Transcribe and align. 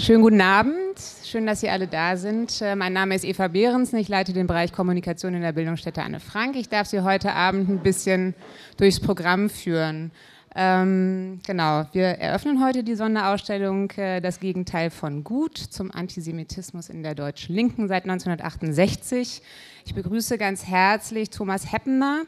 Schönen 0.00 0.22
guten 0.22 0.40
Abend. 0.40 0.98
Schön, 1.24 1.44
dass 1.44 1.60
Sie 1.60 1.68
alle 1.68 1.86
da 1.86 2.16
sind. 2.16 2.62
Äh, 2.62 2.74
mein 2.74 2.94
Name 2.94 3.14
ist 3.14 3.22
Eva 3.22 3.48
Behrens. 3.48 3.92
Ich 3.92 4.08
leite 4.08 4.32
den 4.32 4.46
Bereich 4.46 4.72
Kommunikation 4.72 5.34
in 5.34 5.42
der 5.42 5.52
Bildungsstätte 5.52 6.02
Anne 6.02 6.20
Frank. 6.20 6.56
Ich 6.56 6.70
darf 6.70 6.86
Sie 6.86 7.02
heute 7.02 7.34
Abend 7.34 7.68
ein 7.68 7.82
bisschen 7.82 8.34
durchs 8.78 8.98
Programm 8.98 9.50
führen. 9.50 10.10
Ähm, 10.56 11.40
genau, 11.46 11.86
wir 11.92 12.06
eröffnen 12.06 12.64
heute 12.64 12.82
die 12.82 12.94
Sonderausstellung 12.94 13.90
äh, 13.90 14.22
Das 14.22 14.40
Gegenteil 14.40 14.88
von 14.88 15.22
Gut 15.22 15.58
zum 15.58 15.90
Antisemitismus 15.90 16.88
in 16.88 17.02
der 17.02 17.14
deutschen 17.14 17.54
Linken 17.54 17.86
seit 17.86 18.04
1968. 18.04 19.42
Ich 19.84 19.94
begrüße 19.94 20.38
ganz 20.38 20.66
herzlich 20.66 21.28
Thomas 21.28 21.70
Heppener, 21.70 22.22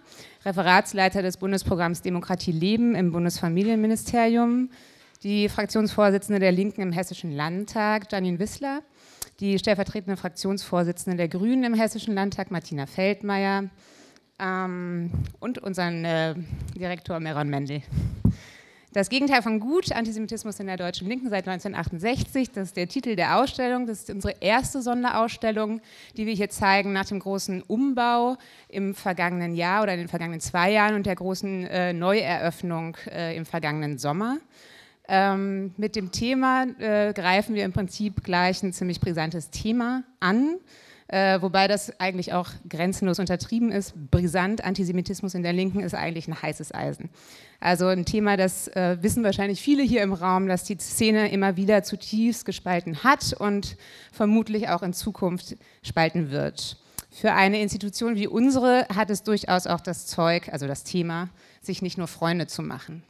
Referatsleiter 0.45 1.23
des 1.23 1.39
Bundesprogramms 1.39 2.03
Demokratie 2.03 2.53
Leben 2.53 2.95
im 2.95 3.13
Bundesfamilienministerium 3.13 4.69
die 5.23 5.49
Fraktionsvorsitzende 5.49 6.41
der 6.41 6.53
Linken 6.53 6.83
im 6.83 6.93
Hessischen 6.93 7.33
Landtag, 7.33 8.11
Janine 8.11 8.39
Wissler, 8.39 8.83
die 9.41 9.59
stellvertretende 9.59 10.17
Fraktionsvorsitzende 10.17 11.17
der 11.17 11.29
Grünen 11.29 11.65
im 11.65 11.75
Hessischen 11.75 12.15
Landtag, 12.15 12.51
Martina 12.51 12.87
Feldmeier 12.87 13.71
ähm, 14.41 15.11
und 15.39 15.59
unseren 15.59 16.05
äh, 16.05 16.35
Direktor 16.75 17.21
Meron 17.21 17.49
Mendel. 17.49 17.83
Das 18.93 19.09
Gegenteil 19.09 19.41
von 19.41 19.59
Gut, 19.59 19.91
Antisemitismus 19.91 20.61
in 20.61 20.67
der 20.67 20.77
deutschen 20.77 21.09
Linken 21.09 21.31
seit 21.31 21.49
1968, 21.49 22.51
das 22.51 22.69
ist 22.69 22.77
der 22.77 22.89
Titel 22.89 23.17
der 23.17 23.39
Ausstellung. 23.39 23.87
Das 23.87 24.01
ist 24.01 24.11
unsere 24.11 24.35
erste 24.41 24.83
Sonderausstellung, 24.83 25.81
die 26.19 26.27
wir 26.27 26.35
hier 26.35 26.51
zeigen 26.51 26.93
nach 26.93 27.07
dem 27.07 27.19
großen 27.19 27.63
Umbau 27.63 28.37
im 28.69 28.95
vergangenen 28.95 29.55
Jahr 29.55 29.83
oder 29.83 29.95
in 29.95 30.01
den 30.01 30.09
vergangenen 30.09 30.41
zwei 30.41 30.73
Jahren 30.73 30.95
und 30.95 31.07
der 31.07 31.15
großen 31.15 31.67
äh, 31.69 31.93
Neueröffnung 31.95 32.99
äh, 33.11 33.35
im 33.35 33.47
vergangenen 33.47 33.97
Sommer. 33.97 34.37
Ähm, 35.15 35.75
mit 35.77 35.95
dem 35.95 36.11
Thema 36.11 36.65
äh, 36.79 37.13
greifen 37.13 37.55
wir 37.55 37.67
im 37.67 37.75
Prinzip 37.75 38.25
gleich 38.25 38.63
ein 38.63 38.73
ziemlich 38.73 38.99
brisantes 38.99 39.51
Thema 39.51 40.05
an, 40.21 40.57
äh, 41.09 41.39
wobei 41.43 41.69
das 41.69 42.01
eigentlich 42.01 42.33
auch 42.33 42.49
grenzenlos 42.67 43.19
untertrieben 43.19 43.71
ist. 43.71 43.93
Brisant, 44.11 44.65
Antisemitismus 44.65 45.35
in 45.35 45.43
der 45.43 45.53
Linken 45.53 45.81
ist 45.81 45.95
eigentlich 45.95 46.29
ein 46.29 46.41
heißes 46.41 46.73
Eisen. 46.73 47.11
Also 47.61 47.89
ein 47.89 48.07
Thema, 48.07 48.39
das 48.39 48.69
äh, 48.69 48.97
wissen 49.03 49.23
wahrscheinlich 49.23 49.61
viele 49.61 49.83
hier 49.83 50.03
im 50.03 50.15
Raum, 50.15 50.49
dass 50.49 50.65
die 50.65 50.79
Szene 50.79 51.31
immer 51.31 51.59
wieder 51.59 51.83
zutiefst 51.83 52.47
gespalten 52.47 53.05
hat 53.05 53.35
und 53.35 53.77
vermutlich 54.13 54.71
auch 54.71 54.83
in 54.83 54.95
Zukunft 54.95 55.59
spalten 55.83 56.31
wird. 56.31 56.79
Für 57.11 57.35
eine 57.35 57.61
Institution 57.61 58.17
wie 58.17 58.29
unsere 58.29 58.87
hat 58.89 59.11
es 59.11 59.25
durchaus 59.25 59.67
auch 59.67 59.83
das 59.83 60.07
Zeug, 60.07 60.49
also 60.51 60.67
das 60.67 60.85
Thema, 60.85 61.29
sich 61.61 61.83
nicht 61.83 61.99
nur 61.99 62.07
Freunde 62.07 62.47
zu 62.47 62.63
machen. 62.63 63.03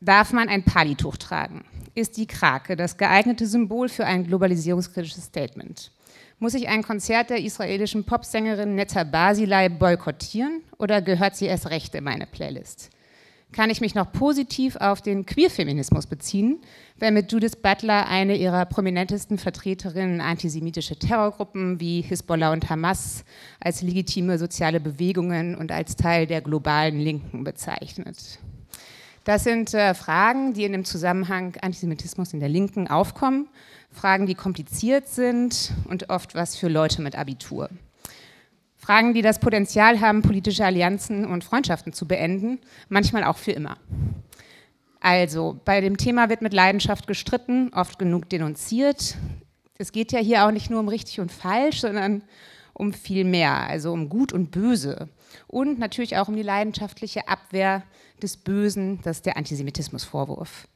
Darf 0.00 0.32
man 0.32 0.50
ein 0.50 0.62
Palituch 0.62 1.16
tragen? 1.16 1.64
Ist 1.94 2.18
die 2.18 2.26
Krake 2.26 2.76
das 2.76 2.98
geeignete 2.98 3.46
Symbol 3.46 3.88
für 3.88 4.04
ein 4.04 4.26
globalisierungskritisches 4.26 5.24
Statement? 5.24 5.90
Muss 6.38 6.52
ich 6.52 6.68
ein 6.68 6.82
Konzert 6.82 7.30
der 7.30 7.42
israelischen 7.42 8.04
Popsängerin 8.04 8.74
Netta 8.74 9.04
Basilei 9.04 9.70
boykottieren 9.70 10.60
oder 10.76 11.00
gehört 11.00 11.34
sie 11.34 11.46
erst 11.46 11.70
recht 11.70 11.94
in 11.94 12.04
meine 12.04 12.26
Playlist? 12.26 12.90
Kann 13.52 13.70
ich 13.70 13.80
mich 13.80 13.94
noch 13.94 14.12
positiv 14.12 14.76
auf 14.76 15.00
den 15.00 15.24
Queerfeminismus 15.24 16.06
beziehen, 16.06 16.60
wenn 16.98 17.14
mit 17.14 17.32
Judith 17.32 17.56
Butler 17.62 18.06
eine 18.06 18.36
ihrer 18.36 18.66
prominentesten 18.66 19.38
Vertreterinnen 19.38 20.20
antisemitische 20.20 20.98
Terrorgruppen 20.98 21.80
wie 21.80 22.02
Hisbollah 22.02 22.52
und 22.52 22.68
Hamas 22.68 23.24
als 23.60 23.80
legitime 23.80 24.36
soziale 24.36 24.78
Bewegungen 24.78 25.54
und 25.54 25.72
als 25.72 25.96
Teil 25.96 26.26
der 26.26 26.42
globalen 26.42 26.98
Linken 26.98 27.44
bezeichnet? 27.44 28.40
Das 29.26 29.42
sind 29.42 29.74
äh, 29.74 29.92
Fragen, 29.92 30.52
die 30.52 30.62
in 30.62 30.70
dem 30.70 30.84
Zusammenhang 30.84 31.56
Antisemitismus 31.60 32.32
in 32.32 32.38
der 32.38 32.48
Linken 32.48 32.86
aufkommen. 32.86 33.48
Fragen, 33.90 34.26
die 34.26 34.36
kompliziert 34.36 35.08
sind 35.08 35.72
und 35.88 36.10
oft 36.10 36.36
was 36.36 36.54
für 36.54 36.68
Leute 36.68 37.02
mit 37.02 37.18
Abitur. 37.18 37.68
Fragen, 38.76 39.14
die 39.14 39.22
das 39.22 39.40
Potenzial 39.40 40.00
haben, 40.00 40.22
politische 40.22 40.64
Allianzen 40.64 41.24
und 41.24 41.42
Freundschaften 41.42 41.92
zu 41.92 42.06
beenden, 42.06 42.60
manchmal 42.88 43.24
auch 43.24 43.36
für 43.36 43.50
immer. 43.50 43.78
Also, 45.00 45.60
bei 45.64 45.80
dem 45.80 45.96
Thema 45.96 46.28
wird 46.28 46.40
mit 46.40 46.52
Leidenschaft 46.52 47.08
gestritten, 47.08 47.72
oft 47.74 47.98
genug 47.98 48.28
denunziert. 48.28 49.16
Es 49.76 49.90
geht 49.90 50.12
ja 50.12 50.20
hier 50.20 50.46
auch 50.46 50.52
nicht 50.52 50.70
nur 50.70 50.78
um 50.78 50.88
richtig 50.88 51.18
und 51.18 51.32
falsch, 51.32 51.80
sondern 51.80 52.22
um 52.74 52.92
viel 52.92 53.24
mehr, 53.24 53.66
also 53.66 53.92
um 53.92 54.08
Gut 54.08 54.32
und 54.32 54.52
Böse. 54.52 55.08
Und 55.46 55.78
natürlich 55.78 56.16
auch 56.16 56.28
um 56.28 56.36
die 56.36 56.42
leidenschaftliche 56.42 57.28
Abwehr 57.28 57.82
des 58.22 58.36
Bösen, 58.36 59.00
das 59.02 59.18
ist 59.18 59.26
der 59.26 59.36
Antisemitismusvorwurf. 59.36 60.68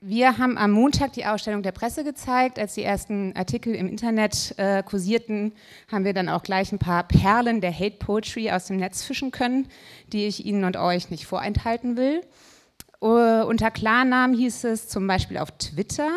Wir 0.00 0.36
haben 0.38 0.58
am 0.58 0.72
Montag 0.72 1.14
die 1.14 1.24
Ausstellung 1.24 1.62
der 1.62 1.72
Presse 1.72 2.04
gezeigt. 2.04 2.58
Als 2.58 2.74
die 2.74 2.82
ersten 2.82 3.34
Artikel 3.34 3.74
im 3.74 3.88
Internet 3.88 4.54
äh, 4.58 4.82
kursierten, 4.82 5.52
haben 5.90 6.04
wir 6.04 6.12
dann 6.12 6.28
auch 6.28 6.42
gleich 6.42 6.70
ein 6.70 6.78
paar 6.78 7.02
Perlen 7.08 7.60
der 7.60 7.72
Hate 7.72 7.96
Poetry 7.96 8.50
aus 8.50 8.66
dem 8.66 8.76
Netz 8.76 9.02
fischen 9.02 9.30
können, 9.30 9.68
die 10.12 10.26
ich 10.26 10.44
Ihnen 10.44 10.64
und 10.64 10.76
euch 10.76 11.10
nicht 11.10 11.24
vorenthalten 11.26 11.96
will. 11.96 12.20
Uh, 13.00 13.44
unter 13.46 13.70
Klarnamen 13.70 14.36
hieß 14.36 14.64
es 14.64 14.88
zum 14.88 15.06
Beispiel 15.06 15.38
auf 15.38 15.50
Twitter, 15.52 16.10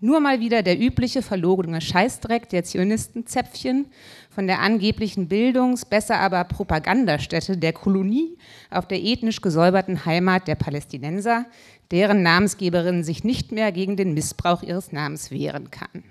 nur 0.00 0.20
mal 0.20 0.40
wieder 0.40 0.62
der 0.62 0.78
übliche 0.78 1.22
verlogene 1.22 1.80
Scheißdreck 1.80 2.48
der 2.48 2.64
Zionistenzäpfchen 2.64 3.86
von 4.30 4.46
der 4.46 4.60
angeblichen 4.60 5.28
Bildungs-, 5.28 5.84
besser 5.84 6.20
aber 6.20 6.44
Propagandastätte 6.44 7.56
der 7.56 7.72
Kolonie 7.72 8.38
auf 8.70 8.86
der 8.86 9.02
ethnisch 9.02 9.40
gesäuberten 9.40 10.04
Heimat 10.04 10.46
der 10.46 10.54
Palästinenser, 10.54 11.46
deren 11.90 12.22
Namensgeberin 12.22 13.02
sich 13.02 13.24
nicht 13.24 13.50
mehr 13.50 13.72
gegen 13.72 13.96
den 13.96 14.14
Missbrauch 14.14 14.62
ihres 14.62 14.92
Namens 14.92 15.30
wehren 15.30 15.70
kann. 15.70 16.04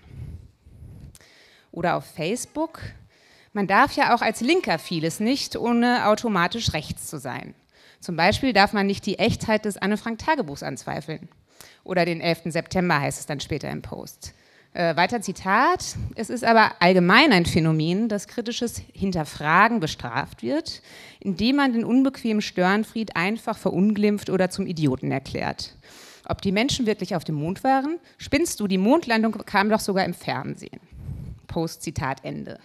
Oder 1.71 1.95
auf 1.95 2.05
Facebook. 2.05 2.81
Man 3.53 3.67
darf 3.67 3.95
ja 3.95 4.13
auch 4.13 4.21
als 4.21 4.41
Linker 4.41 4.79
vieles 4.79 5.19
nicht, 5.19 5.55
ohne 5.55 6.07
automatisch 6.07 6.73
rechts 6.73 7.07
zu 7.07 7.19
sein. 7.19 7.55
Zum 7.99 8.15
Beispiel 8.15 8.53
darf 8.53 8.73
man 8.73 8.87
nicht 8.87 9.05
die 9.05 9.19
Echtheit 9.19 9.65
des 9.65 9.77
Anne-Frank-Tagebuchs 9.77 10.63
anzweifeln. 10.63 11.29
Oder 11.87 12.05
den 12.05 12.19
11. 12.19 12.41
September 12.45 12.99
heißt 12.99 13.19
es 13.19 13.25
dann 13.25 13.39
später 13.39 13.69
im 13.69 13.81
Post. 13.81 14.33
Äh, 14.73 14.95
weiter 14.97 15.21
Zitat. 15.21 15.95
Es 16.15 16.29
ist 16.29 16.43
aber 16.43 16.73
allgemein 16.79 17.31
ein 17.31 17.45
Phänomen, 17.45 18.09
dass 18.09 18.27
kritisches 18.27 18.81
Hinterfragen 18.93 19.79
bestraft 19.79 20.43
wird, 20.43 20.81
indem 21.21 21.55
man 21.55 21.71
den 21.71 21.85
unbequemen 21.85 22.41
Störenfried 22.41 23.15
einfach 23.15 23.57
verunglimpft 23.57 24.29
oder 24.29 24.49
zum 24.49 24.67
Idioten 24.67 25.11
erklärt. 25.11 25.75
Ob 26.25 26.41
die 26.41 26.51
Menschen 26.51 26.85
wirklich 26.85 27.15
auf 27.15 27.23
dem 27.23 27.35
Mond 27.35 27.63
waren? 27.63 27.99
Spinnst 28.17 28.59
du, 28.59 28.67
die 28.67 28.77
Mondlandung 28.77 29.31
kam 29.45 29.69
doch 29.69 29.79
sogar 29.79 30.03
im 30.03 30.13
Fernsehen. 30.13 30.81
Post 31.47 31.83
Zitat 31.83 32.25
Ende. 32.25 32.59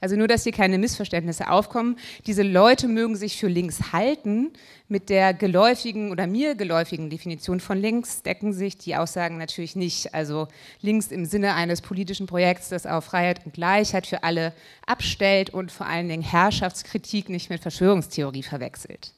Also 0.00 0.16
nur, 0.16 0.28
dass 0.28 0.44
hier 0.44 0.52
keine 0.52 0.78
Missverständnisse 0.78 1.50
aufkommen. 1.50 1.98
Diese 2.26 2.42
Leute 2.42 2.88
mögen 2.88 3.16
sich 3.16 3.38
für 3.38 3.48
links 3.48 3.92
halten. 3.92 4.52
Mit 4.88 5.08
der 5.10 5.34
geläufigen 5.34 6.12
oder 6.12 6.26
mir 6.26 6.54
geläufigen 6.54 7.10
Definition 7.10 7.58
von 7.58 7.78
links 7.78 8.22
decken 8.22 8.52
sich 8.52 8.78
die 8.78 8.94
Aussagen 8.94 9.36
natürlich 9.38 9.74
nicht. 9.74 10.14
Also 10.14 10.46
links 10.80 11.08
im 11.08 11.24
Sinne 11.24 11.54
eines 11.54 11.80
politischen 11.80 12.26
Projekts, 12.26 12.68
das 12.68 12.86
auf 12.86 13.04
Freiheit 13.04 13.44
und 13.44 13.54
Gleichheit 13.54 14.06
für 14.06 14.22
alle 14.22 14.52
abstellt 14.86 15.50
und 15.50 15.72
vor 15.72 15.86
allen 15.86 16.08
Dingen 16.08 16.22
Herrschaftskritik 16.22 17.28
nicht 17.28 17.50
mit 17.50 17.62
Verschwörungstheorie 17.62 18.44
verwechselt. 18.44 19.12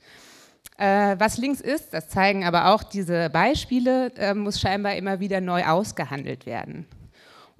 Äh, 0.79 1.17
was 1.19 1.39
links 1.39 1.61
ist, 1.61 1.93
das 1.93 2.09
zeigen 2.09 2.45
aber 2.45 2.73
auch 2.73 2.85
diese 2.85 3.31
Beispiele, 3.31 4.13
äh, 4.17 4.33
muss 4.33 4.61
scheinbar 4.61 4.95
immer 4.95 5.19
wieder 5.19 5.41
neu 5.41 5.65
ausgehandelt 5.65 6.47
werden. 6.47 6.87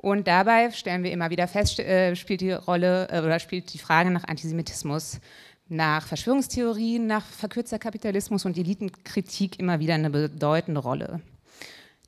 Und 0.01 0.29
dabei 0.29 0.71
stellen 0.71 1.03
wir 1.03 1.11
immer 1.11 1.31
wieder 1.31 1.49
fest, 1.49 1.81
äh, 1.81 2.15
spielt 2.15 2.41
die 2.41 2.53
Rolle 2.53 3.09
äh, 3.11 3.21
oder 3.21 3.41
spielt 3.41 3.75
die 3.75 3.79
Frage 3.79 4.11
nach 4.11 4.25
Antisemitismus, 4.25 5.21
nach 5.69 6.07
Verschwörungstheorien, 6.07 7.07
nach 7.07 7.27
verkürzter 7.27 7.81
Kapitalismus 7.81 8.45
und 8.45 8.57
Elitenkritik 8.57 9.59
immer 9.59 9.81
wieder 9.81 9.95
eine 9.95 10.11
bedeutende 10.11 10.81
Rolle. 10.81 11.21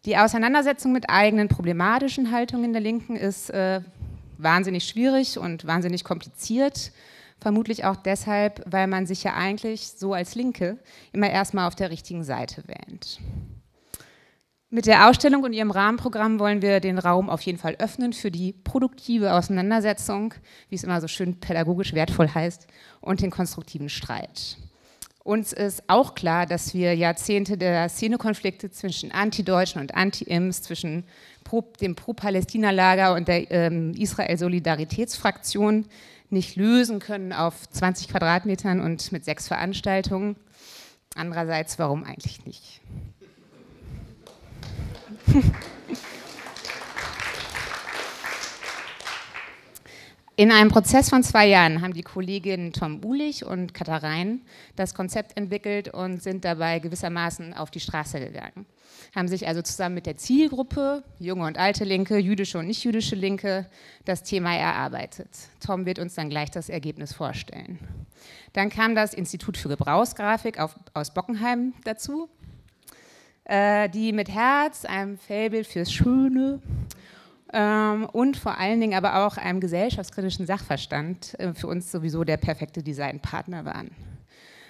Die 0.04 0.16
Auseinandersetzung 0.16 0.92
mit 0.92 1.10
eigenen 1.10 1.48
problematischen 1.48 2.30
Haltungen 2.30 2.72
der 2.72 2.80
Linken 2.80 3.16
ist 3.16 3.50
äh, 3.50 3.80
wahnsinnig 4.38 4.84
schwierig 4.84 5.36
und 5.36 5.66
wahnsinnig 5.66 6.04
kompliziert. 6.04 6.92
Vermutlich 7.40 7.84
auch 7.84 7.96
deshalb, 7.96 8.62
weil 8.66 8.86
man 8.86 9.06
sich 9.06 9.24
ja 9.24 9.34
eigentlich 9.34 9.88
so 9.88 10.14
als 10.14 10.36
Linke 10.36 10.78
immer 11.12 11.28
erstmal 11.28 11.66
auf 11.66 11.74
der 11.74 11.90
richtigen 11.90 12.22
Seite 12.22 12.62
wähnt. 12.68 13.18
Mit 14.72 14.86
der 14.86 15.08
Ausstellung 15.08 15.42
und 15.42 15.52
ihrem 15.52 15.72
Rahmenprogramm 15.72 16.38
wollen 16.38 16.62
wir 16.62 16.78
den 16.78 17.00
Raum 17.00 17.28
auf 17.28 17.40
jeden 17.42 17.58
Fall 17.58 17.74
öffnen 17.80 18.12
für 18.12 18.30
die 18.30 18.52
produktive 18.52 19.34
Auseinandersetzung, 19.34 20.32
wie 20.68 20.76
es 20.76 20.84
immer 20.84 21.00
so 21.00 21.08
schön 21.08 21.40
pädagogisch 21.40 21.92
wertvoll 21.92 22.28
heißt, 22.28 22.68
und 23.00 23.20
den 23.20 23.32
konstruktiven 23.32 23.88
Streit. 23.88 24.58
Uns 25.24 25.52
ist 25.52 25.82
auch 25.88 26.14
klar, 26.14 26.46
dass 26.46 26.72
wir 26.72 26.94
Jahrzehnte 26.94 27.58
der 27.58 27.88
Szenekonflikte 27.88 28.70
zwischen 28.70 29.10
Anti-Deutschen 29.10 29.80
und 29.80 29.96
Anti-Ims, 29.96 30.62
zwischen 30.62 31.02
Pro, 31.42 31.62
dem 31.80 31.96
Pro-Palästina-Lager 31.96 33.14
und 33.14 33.26
der 33.26 33.50
ähm, 33.50 33.92
Israel-Solidaritätsfraktion 33.94 35.86
nicht 36.30 36.54
lösen 36.54 37.00
können 37.00 37.32
auf 37.32 37.68
20 37.68 38.08
Quadratmetern 38.08 38.80
und 38.80 39.10
mit 39.10 39.24
sechs 39.24 39.48
Veranstaltungen. 39.48 40.36
Andererseits, 41.16 41.76
warum 41.80 42.04
eigentlich 42.04 42.46
nicht? 42.46 42.80
In 50.36 50.50
einem 50.50 50.70
Prozess 50.70 51.10
von 51.10 51.22
zwei 51.22 51.46
Jahren 51.46 51.82
haben 51.82 51.92
die 51.92 52.02
Kolleginnen 52.02 52.72
Tom 52.72 53.04
Ulich 53.04 53.44
und 53.44 53.74
Katharein 53.74 54.40
das 54.74 54.94
Konzept 54.94 55.36
entwickelt 55.36 55.92
und 55.92 56.22
sind 56.22 56.46
dabei 56.46 56.78
gewissermaßen 56.78 57.52
auf 57.52 57.70
die 57.70 57.80
Straße 57.80 58.18
gegangen. 58.20 58.64
Haben 59.14 59.28
sich 59.28 59.46
also 59.46 59.60
zusammen 59.60 59.96
mit 59.96 60.06
der 60.06 60.16
Zielgruppe, 60.16 61.04
junge 61.18 61.44
und 61.44 61.58
alte 61.58 61.84
Linke, 61.84 62.16
jüdische 62.16 62.58
und 62.58 62.68
nicht-jüdische 62.68 63.16
Linke, 63.16 63.66
das 64.06 64.22
Thema 64.22 64.56
erarbeitet. 64.56 65.28
Tom 65.64 65.84
wird 65.84 65.98
uns 65.98 66.14
dann 66.14 66.30
gleich 66.30 66.50
das 66.50 66.70
Ergebnis 66.70 67.12
vorstellen. 67.12 67.78
Dann 68.54 68.70
kam 68.70 68.94
das 68.94 69.12
Institut 69.12 69.58
für 69.58 69.68
Gebrauchsgrafik 69.68 70.58
auf, 70.58 70.74
aus 70.94 71.12
Bockenheim 71.12 71.74
dazu, 71.84 72.30
äh, 73.50 73.88
die 73.88 74.12
mit 74.12 74.28
Herz, 74.28 74.84
einem 74.84 75.18
Faible 75.18 75.64
fürs 75.64 75.92
Schöne 75.92 76.60
ähm, 77.52 78.06
und 78.12 78.36
vor 78.36 78.58
allen 78.58 78.80
Dingen 78.80 78.94
aber 78.94 79.26
auch 79.26 79.36
einem 79.38 79.58
gesellschaftskritischen 79.58 80.46
Sachverstand 80.46 81.38
äh, 81.40 81.52
für 81.52 81.66
uns 81.66 81.90
sowieso 81.90 82.22
der 82.22 82.36
perfekte 82.36 82.80
Designpartner 82.80 83.64
waren. 83.64 83.90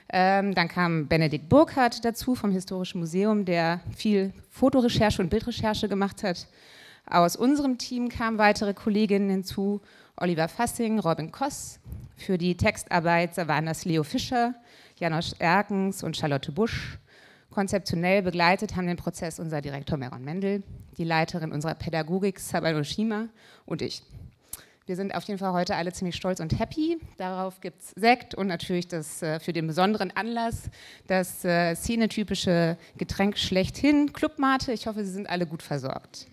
Ähm, 0.09 0.55
dann 0.55 0.69
kam 0.69 1.09
Benedikt 1.09 1.51
Burkhardt 1.51 2.07
dazu 2.07 2.35
vom 2.35 2.53
Historischen 2.53 3.01
Museum, 3.01 3.45
der 3.45 3.81
viel 3.95 4.33
Fotorecherche 4.49 5.21
und 5.21 5.29
Bildrecherche 5.29 5.87
gemacht 5.87 6.23
hat. 6.23 6.49
Aus 7.05 7.37
unserem 7.37 7.77
Team 7.77 8.09
kamen 8.09 8.39
weitere 8.39 8.73
Kolleginnen 8.73 9.29
hinzu, 9.29 9.83
Oliver 10.17 10.49
Fassing, 10.49 11.01
Robin 11.01 11.31
Koss. 11.31 11.81
Für 12.17 12.39
die 12.39 12.57
Textarbeit 12.57 13.37
waren 13.47 13.67
das 13.67 13.85
Leo 13.85 14.05
Fischer, 14.05 14.55
Janosch 14.99 15.35
Erkens 15.39 16.03
und 16.03 16.17
Charlotte 16.17 16.51
Busch. 16.51 17.00
Konzeptionell 17.51 18.23
begleitet 18.23 18.77
haben 18.77 18.87
den 18.87 18.97
Prozess 18.97 19.41
unser 19.41 19.61
Direktor 19.61 19.99
Meron 19.99 20.25
Mendel, 20.25 20.63
die 20.97 21.05
Leiterin 21.05 21.51
unserer 21.51 21.75
Pädagogik 21.75 22.39
Sabano 22.39 22.85
Shima 22.85 23.29
und 23.67 23.83
ich. 23.83 24.03
Wir 24.87 24.97
sind 24.97 25.15
auf 25.15 25.25
jeden 25.25 25.39
Fall 25.39 25.53
heute 25.53 25.77
alle 25.77 25.93
ziemlich 25.93 26.17
stolz 26.17 26.41
und 26.41 26.59
happy. 26.59 26.99
Darauf 27.17 27.61
gibt 27.61 27.81
es 27.81 27.91
Sekt 27.91 28.35
und 28.35 28.47
natürlich 28.47 28.89
das 28.89 29.23
äh, 29.23 29.39
für 29.39 29.53
den 29.53 29.67
besonderen 29.67 30.11
Anlass 30.17 30.71
das 31.07 31.45
äh, 31.45 31.75
szenetypische 31.75 32.77
Getränk 32.97 33.39
schlechthin, 33.39 34.13
Clubmate. 34.13 34.73
Ich 34.73 34.87
hoffe, 34.87 35.05
Sie 35.05 35.13
sind 35.13 35.29
alle 35.29 35.47
gut 35.47 35.63
versorgt. 35.63 36.27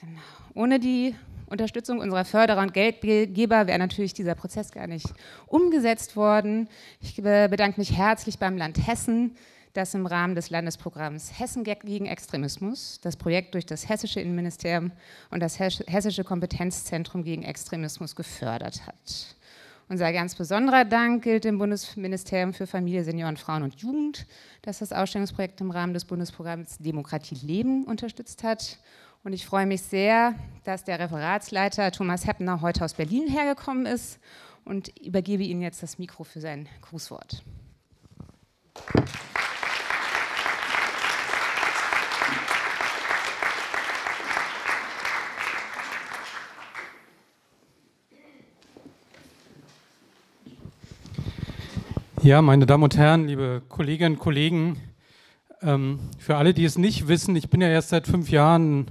Genau. 0.00 0.20
Ohne 0.54 0.80
die 0.80 1.14
Unterstützung 1.46 1.98
unserer 1.98 2.24
Förderer 2.24 2.62
und 2.62 2.72
Geldgeber 2.72 3.66
wäre 3.66 3.78
natürlich 3.78 4.14
dieser 4.14 4.34
Prozess 4.34 4.70
gar 4.70 4.86
nicht 4.86 5.06
umgesetzt 5.46 6.16
worden. 6.16 6.68
Ich 7.00 7.16
bedanke 7.16 7.80
mich 7.80 7.96
herzlich 7.96 8.38
beim 8.38 8.56
Land 8.56 8.86
Hessen, 8.86 9.36
das 9.72 9.94
im 9.94 10.06
Rahmen 10.06 10.34
des 10.34 10.50
Landesprogramms 10.50 11.38
Hessen 11.38 11.64
gegen 11.64 12.06
Extremismus 12.06 13.00
das 13.02 13.16
Projekt 13.16 13.54
durch 13.54 13.66
das 13.66 13.88
Hessische 13.88 14.20
Innenministerium 14.20 14.92
und 15.30 15.40
das 15.40 15.58
Hessische 15.58 16.24
Kompetenzzentrum 16.24 17.22
gegen 17.22 17.42
Extremismus 17.42 18.16
gefördert 18.16 18.86
hat. 18.86 19.36
Unser 19.88 20.12
ganz 20.12 20.36
besonderer 20.36 20.84
Dank 20.84 21.24
gilt 21.24 21.42
dem 21.42 21.58
Bundesministerium 21.58 22.54
für 22.54 22.68
Familie, 22.68 23.02
Senioren, 23.02 23.36
Frauen 23.36 23.64
und 23.64 23.80
Jugend, 23.80 24.24
das 24.62 24.78
das 24.78 24.92
Ausstellungsprojekt 24.92 25.60
im 25.60 25.72
Rahmen 25.72 25.94
des 25.94 26.04
Bundesprogramms 26.04 26.78
Demokratie 26.78 27.34
Leben 27.34 27.84
unterstützt 27.84 28.44
hat. 28.44 28.78
Und 29.24 29.32
ich 29.32 29.44
freue 29.44 29.66
mich 29.66 29.82
sehr, 29.82 30.34
dass 30.62 30.84
der 30.84 31.00
Referatsleiter 31.00 31.90
Thomas 31.90 32.24
Heppner 32.24 32.60
heute 32.60 32.84
aus 32.84 32.94
Berlin 32.94 33.26
hergekommen 33.26 33.84
ist 33.84 34.20
und 34.64 34.96
übergebe 35.00 35.42
Ihnen 35.42 35.60
jetzt 35.60 35.82
das 35.82 35.98
Mikro 35.98 36.22
für 36.22 36.40
sein 36.40 36.68
Grußwort. 36.82 37.42
Ja, 52.22 52.42
meine 52.42 52.66
Damen 52.66 52.82
und 52.82 52.98
Herren, 52.98 53.28
liebe 53.28 53.62
Kolleginnen 53.70 54.16
und 54.16 54.18
Kollegen, 54.18 54.76
ähm, 55.62 56.00
für 56.18 56.36
alle, 56.36 56.52
die 56.52 56.66
es 56.66 56.76
nicht 56.76 57.08
wissen, 57.08 57.34
ich 57.34 57.48
bin 57.48 57.62
ja 57.62 57.68
erst 57.68 57.88
seit 57.88 58.06
fünf 58.06 58.30
Jahren 58.30 58.90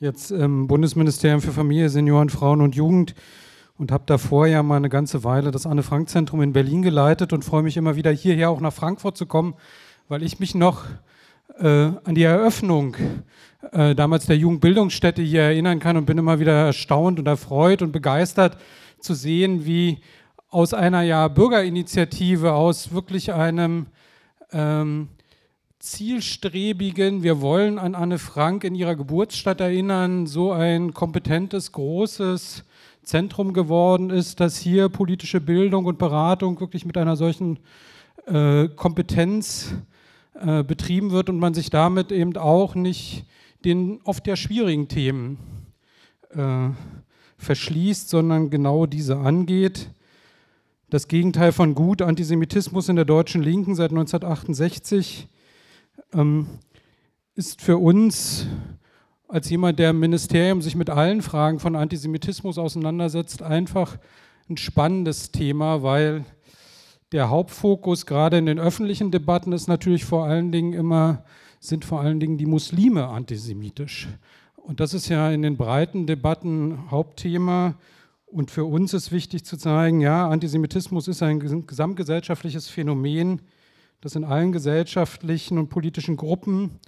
jetzt 0.00 0.30
im 0.30 0.68
Bundesministerium 0.68 1.42
für 1.42 1.52
Familie, 1.52 1.90
Senioren, 1.90 2.30
Frauen 2.30 2.62
und 2.62 2.74
Jugend 2.74 3.14
und 3.76 3.92
habe 3.92 4.04
davor 4.06 4.46
ja 4.46 4.62
mal 4.62 4.76
eine 4.76 4.88
ganze 4.88 5.22
Weile 5.22 5.50
das 5.50 5.66
Anne-Frank-Zentrum 5.66 6.40
in 6.40 6.54
Berlin 6.54 6.80
geleitet 6.80 7.34
und 7.34 7.44
freue 7.44 7.62
mich 7.62 7.76
immer 7.76 7.94
wieder 7.94 8.10
hierher 8.10 8.48
auch 8.48 8.60
nach 8.62 8.72
Frankfurt 8.72 9.18
zu 9.18 9.26
kommen, 9.26 9.52
weil 10.08 10.22
ich 10.22 10.40
mich 10.40 10.54
noch 10.54 10.86
äh, 11.58 11.90
an 12.04 12.14
die 12.14 12.22
Eröffnung 12.22 12.96
äh, 13.72 13.94
damals 13.94 14.24
der 14.24 14.38
Jugendbildungsstätte 14.38 15.20
hier 15.20 15.42
erinnern 15.42 15.78
kann 15.78 15.98
und 15.98 16.06
bin 16.06 16.16
immer 16.16 16.40
wieder 16.40 16.54
erstaunt 16.68 17.18
und 17.18 17.26
erfreut 17.26 17.82
und 17.82 17.92
begeistert 17.92 18.56
zu 18.98 19.12
sehen, 19.12 19.66
wie 19.66 19.98
aus 20.52 20.74
einer 20.74 21.00
ja 21.00 21.28
Bürgerinitiative, 21.28 22.52
aus 22.52 22.92
wirklich 22.92 23.32
einem 23.32 23.86
ähm, 24.52 25.08
zielstrebigen, 25.78 27.22
wir 27.22 27.40
wollen 27.40 27.78
an 27.78 27.94
Anne 27.94 28.18
Frank 28.18 28.62
in 28.62 28.74
ihrer 28.74 28.94
Geburtsstadt 28.94 29.62
erinnern, 29.62 30.26
so 30.26 30.52
ein 30.52 30.92
kompetentes, 30.92 31.72
großes 31.72 32.64
Zentrum 33.02 33.54
geworden 33.54 34.10
ist, 34.10 34.40
dass 34.40 34.58
hier 34.58 34.90
politische 34.90 35.40
Bildung 35.40 35.86
und 35.86 35.98
Beratung 35.98 36.60
wirklich 36.60 36.84
mit 36.84 36.98
einer 36.98 37.16
solchen 37.16 37.58
äh, 38.26 38.68
Kompetenz 38.68 39.74
äh, 40.34 40.62
betrieben 40.62 41.12
wird 41.12 41.30
und 41.30 41.38
man 41.38 41.54
sich 41.54 41.70
damit 41.70 42.12
eben 42.12 42.36
auch 42.36 42.74
nicht 42.74 43.24
den 43.64 44.02
oft 44.04 44.26
ja 44.26 44.36
schwierigen 44.36 44.86
Themen 44.86 45.38
äh, 46.28 46.68
verschließt, 47.38 48.10
sondern 48.10 48.50
genau 48.50 48.84
diese 48.84 49.16
angeht 49.16 49.88
das 50.92 51.08
Gegenteil 51.08 51.52
von 51.52 51.74
gut, 51.74 52.02
Antisemitismus 52.02 52.90
in 52.90 52.96
der 52.96 53.06
deutschen 53.06 53.42
Linken 53.42 53.74
seit 53.74 53.92
1968, 53.92 55.26
ähm, 56.12 56.46
ist 57.34 57.62
für 57.62 57.78
uns 57.78 58.46
als 59.26 59.48
jemand, 59.48 59.78
der 59.78 59.88
im 59.88 60.00
Ministerium 60.00 60.60
sich 60.60 60.76
mit 60.76 60.90
allen 60.90 61.22
Fragen 61.22 61.60
von 61.60 61.76
Antisemitismus 61.76 62.58
auseinandersetzt, 62.58 63.40
einfach 63.40 63.96
ein 64.50 64.58
spannendes 64.58 65.32
Thema, 65.32 65.82
weil 65.82 66.26
der 67.10 67.30
Hauptfokus 67.30 68.04
gerade 68.04 68.36
in 68.36 68.44
den 68.44 68.58
öffentlichen 68.58 69.10
Debatten 69.10 69.52
ist 69.52 69.68
natürlich 69.68 70.04
vor 70.04 70.26
allen 70.26 70.52
Dingen 70.52 70.74
immer, 70.74 71.24
sind 71.58 71.86
vor 71.86 72.02
allen 72.02 72.20
Dingen 72.20 72.36
die 72.36 72.44
Muslime 72.44 73.08
antisemitisch. 73.08 74.08
Und 74.56 74.78
das 74.78 74.92
ist 74.92 75.08
ja 75.08 75.30
in 75.30 75.40
den 75.40 75.56
breiten 75.56 76.06
Debatten 76.06 76.90
Hauptthema. 76.90 77.76
Und 78.32 78.50
für 78.50 78.64
uns 78.64 78.94
ist 78.94 79.12
wichtig 79.12 79.44
zu 79.44 79.58
zeigen, 79.58 80.00
ja, 80.00 80.26
Antisemitismus 80.26 81.06
ist 81.06 81.22
ein 81.22 81.38
gesamtgesellschaftliches 81.38 82.66
Phänomen, 82.66 83.42
das 84.00 84.16
in 84.16 84.24
allen 84.24 84.52
gesellschaftlichen 84.52 85.58
und 85.58 85.68
politischen 85.68 86.16
Gruppen 86.16 86.80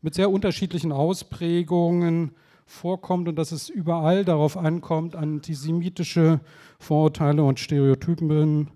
mit 0.00 0.14
sehr 0.14 0.30
unterschiedlichen 0.30 0.92
Ausprägungen 0.92 2.36
vorkommt 2.66 3.26
und 3.26 3.34
dass 3.34 3.50
es 3.50 3.68
überall 3.68 4.24
darauf 4.24 4.56
ankommt, 4.56 5.16
antisemitische 5.16 6.38
Vorurteile 6.78 7.42
und 7.42 7.58
Stereotypen 7.58 8.70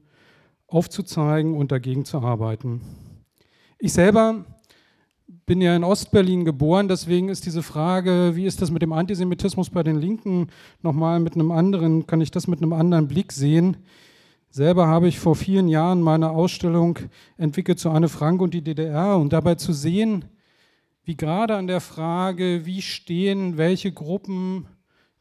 aufzuzeigen 0.67 1.55
und 1.55 1.71
dagegen 1.71 2.05
zu 2.05 2.19
arbeiten. 2.19 2.81
Ich 3.79 3.93
selber 3.93 4.45
bin 5.47 5.61
ja 5.61 5.77
in 5.77 5.85
Ostberlin 5.85 6.45
geboren, 6.45 6.89
deswegen 6.89 7.29
ist 7.29 7.47
diese 7.47 7.63
Frage, 7.63 8.33
wie 8.35 8.47
ist 8.47 8.61
das 8.61 8.73
mit 8.73 8.83
dem 8.83 8.93
Antisemitismus 8.93 9.71
bei 9.71 9.85
den 9.85 9.97
Linken, 9.97 10.49
nochmal 10.83 11.21
mit 11.21 11.35
einem 11.35 11.53
anderen, 11.53 12.07
kann 12.09 12.21
ich 12.21 12.33
das 12.33 12.49
mit 12.49 12.61
einem 12.61 12.73
anderen 12.73 13.07
Blick 13.07 13.33
sehen. 13.33 13.77
Selber 14.51 14.89
habe 14.89 15.07
ich 15.07 15.21
vor 15.21 15.37
vielen 15.37 15.69
Jahren 15.69 16.03
meine 16.03 16.31
Ausstellung 16.31 16.99
entwickelt 17.37 17.79
zu 17.79 17.91
Anne 17.91 18.09
Frank 18.09 18.43
und 18.43 18.55
die 18.55 18.63
DDR 18.63 19.19
und 19.19 19.33
dabei 19.33 19.55
zu 19.55 19.73
sehen, 19.73 20.25
wie 21.05 21.17
gerade 21.17 21.55
an 21.55 21.69
der 21.69 21.81
Frage, 21.81 22.67
wie 22.67 22.83
stehen 22.83 23.57
welche 23.57 23.93
Gruppen 23.93 24.67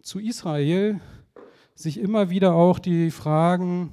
zu 0.01 0.19
Israel, 0.19 0.99
sich 1.75 1.99
immer 1.99 2.31
wieder 2.31 2.55
auch 2.55 2.79
die 2.79 3.11
Fragen, 3.11 3.91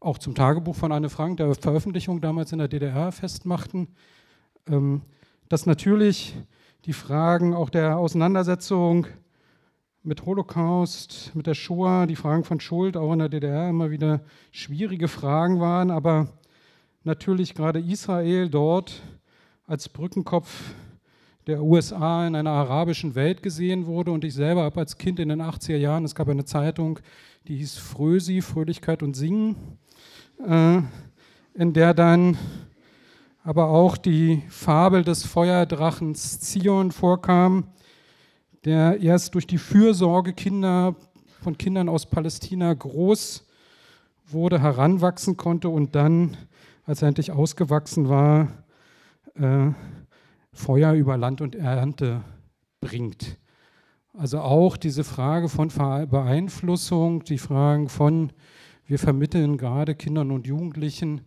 auch 0.00 0.18
zum 0.18 0.36
Tagebuch 0.36 0.76
von 0.76 0.92
Anne 0.92 1.08
Frank, 1.08 1.38
der 1.38 1.52
Veröffentlichung 1.56 2.20
damals 2.20 2.52
in 2.52 2.58
der 2.58 2.68
DDR 2.68 3.10
festmachten. 3.10 3.88
Ähm, 4.68 5.02
dass 5.48 5.66
natürlich 5.66 6.36
die 6.84 6.92
Fragen 6.92 7.54
auch 7.54 7.70
der 7.70 7.98
Auseinandersetzung 7.98 9.06
mit 10.02 10.26
Holocaust, 10.26 11.32
mit 11.34 11.46
der 11.46 11.54
Shoah, 11.54 12.06
die 12.06 12.16
Fragen 12.16 12.44
von 12.44 12.60
Schuld 12.60 12.96
auch 12.96 13.12
in 13.12 13.20
der 13.20 13.30
DDR 13.30 13.70
immer 13.70 13.90
wieder 13.90 14.20
schwierige 14.52 15.08
Fragen 15.08 15.60
waren, 15.60 15.90
aber 15.90 16.28
natürlich 17.04 17.54
gerade 17.54 17.80
Israel 17.80 18.50
dort 18.50 19.02
als 19.66 19.88
Brückenkopf 19.88 20.74
der 21.46 21.62
USA 21.62 22.26
in 22.26 22.36
einer 22.36 22.50
arabischen 22.50 23.14
Welt 23.14 23.42
gesehen 23.42 23.86
wurde. 23.86 24.10
Und 24.10 24.24
ich 24.24 24.34
selber 24.34 24.62
habe 24.62 24.80
als 24.80 24.98
Kind 24.98 25.20
in 25.20 25.28
den 25.28 25.42
80er 25.42 25.76
Jahren, 25.76 26.04
es 26.04 26.14
gab 26.14 26.28
eine 26.28 26.44
Zeitung, 26.44 26.98
die 27.48 27.56
hieß 27.56 27.76
Frösi, 27.76 28.40
Fröhlichkeit 28.40 29.02
und 29.02 29.14
Singen, 29.14 29.56
äh, 30.46 30.80
in 31.54 31.72
der 31.72 31.94
dann 31.94 32.36
aber 33.44 33.68
auch 33.68 33.98
die 33.98 34.42
Fabel 34.48 35.04
des 35.04 35.24
Feuerdrachens 35.24 36.40
Zion 36.40 36.90
vorkam, 36.90 37.68
der 38.64 39.00
erst 39.00 39.34
durch 39.34 39.46
die 39.46 39.58
Fürsorge 39.58 40.32
Kinder, 40.32 40.96
von 41.42 41.58
Kindern 41.58 41.90
aus 41.90 42.06
Palästina 42.06 42.72
groß 42.72 43.46
wurde, 44.26 44.62
heranwachsen 44.62 45.36
konnte 45.36 45.68
und 45.68 45.94
dann, 45.94 46.38
als 46.86 47.02
er 47.02 47.08
endlich 47.08 47.32
ausgewachsen 47.32 48.08
war, 48.08 48.48
äh, 49.34 49.72
Feuer 50.54 50.94
über 50.94 51.18
Land 51.18 51.42
und 51.42 51.54
Ernte 51.54 52.22
bringt. 52.80 53.36
Also 54.14 54.40
auch 54.40 54.78
diese 54.78 55.04
Frage 55.04 55.50
von 55.50 55.68
Beeinflussung, 55.68 57.24
die 57.24 57.38
Fragen 57.38 57.90
von, 57.90 58.32
wir 58.86 58.98
vermitteln 58.98 59.58
gerade 59.58 59.94
Kindern 59.94 60.30
und 60.30 60.46
Jugendlichen 60.46 61.20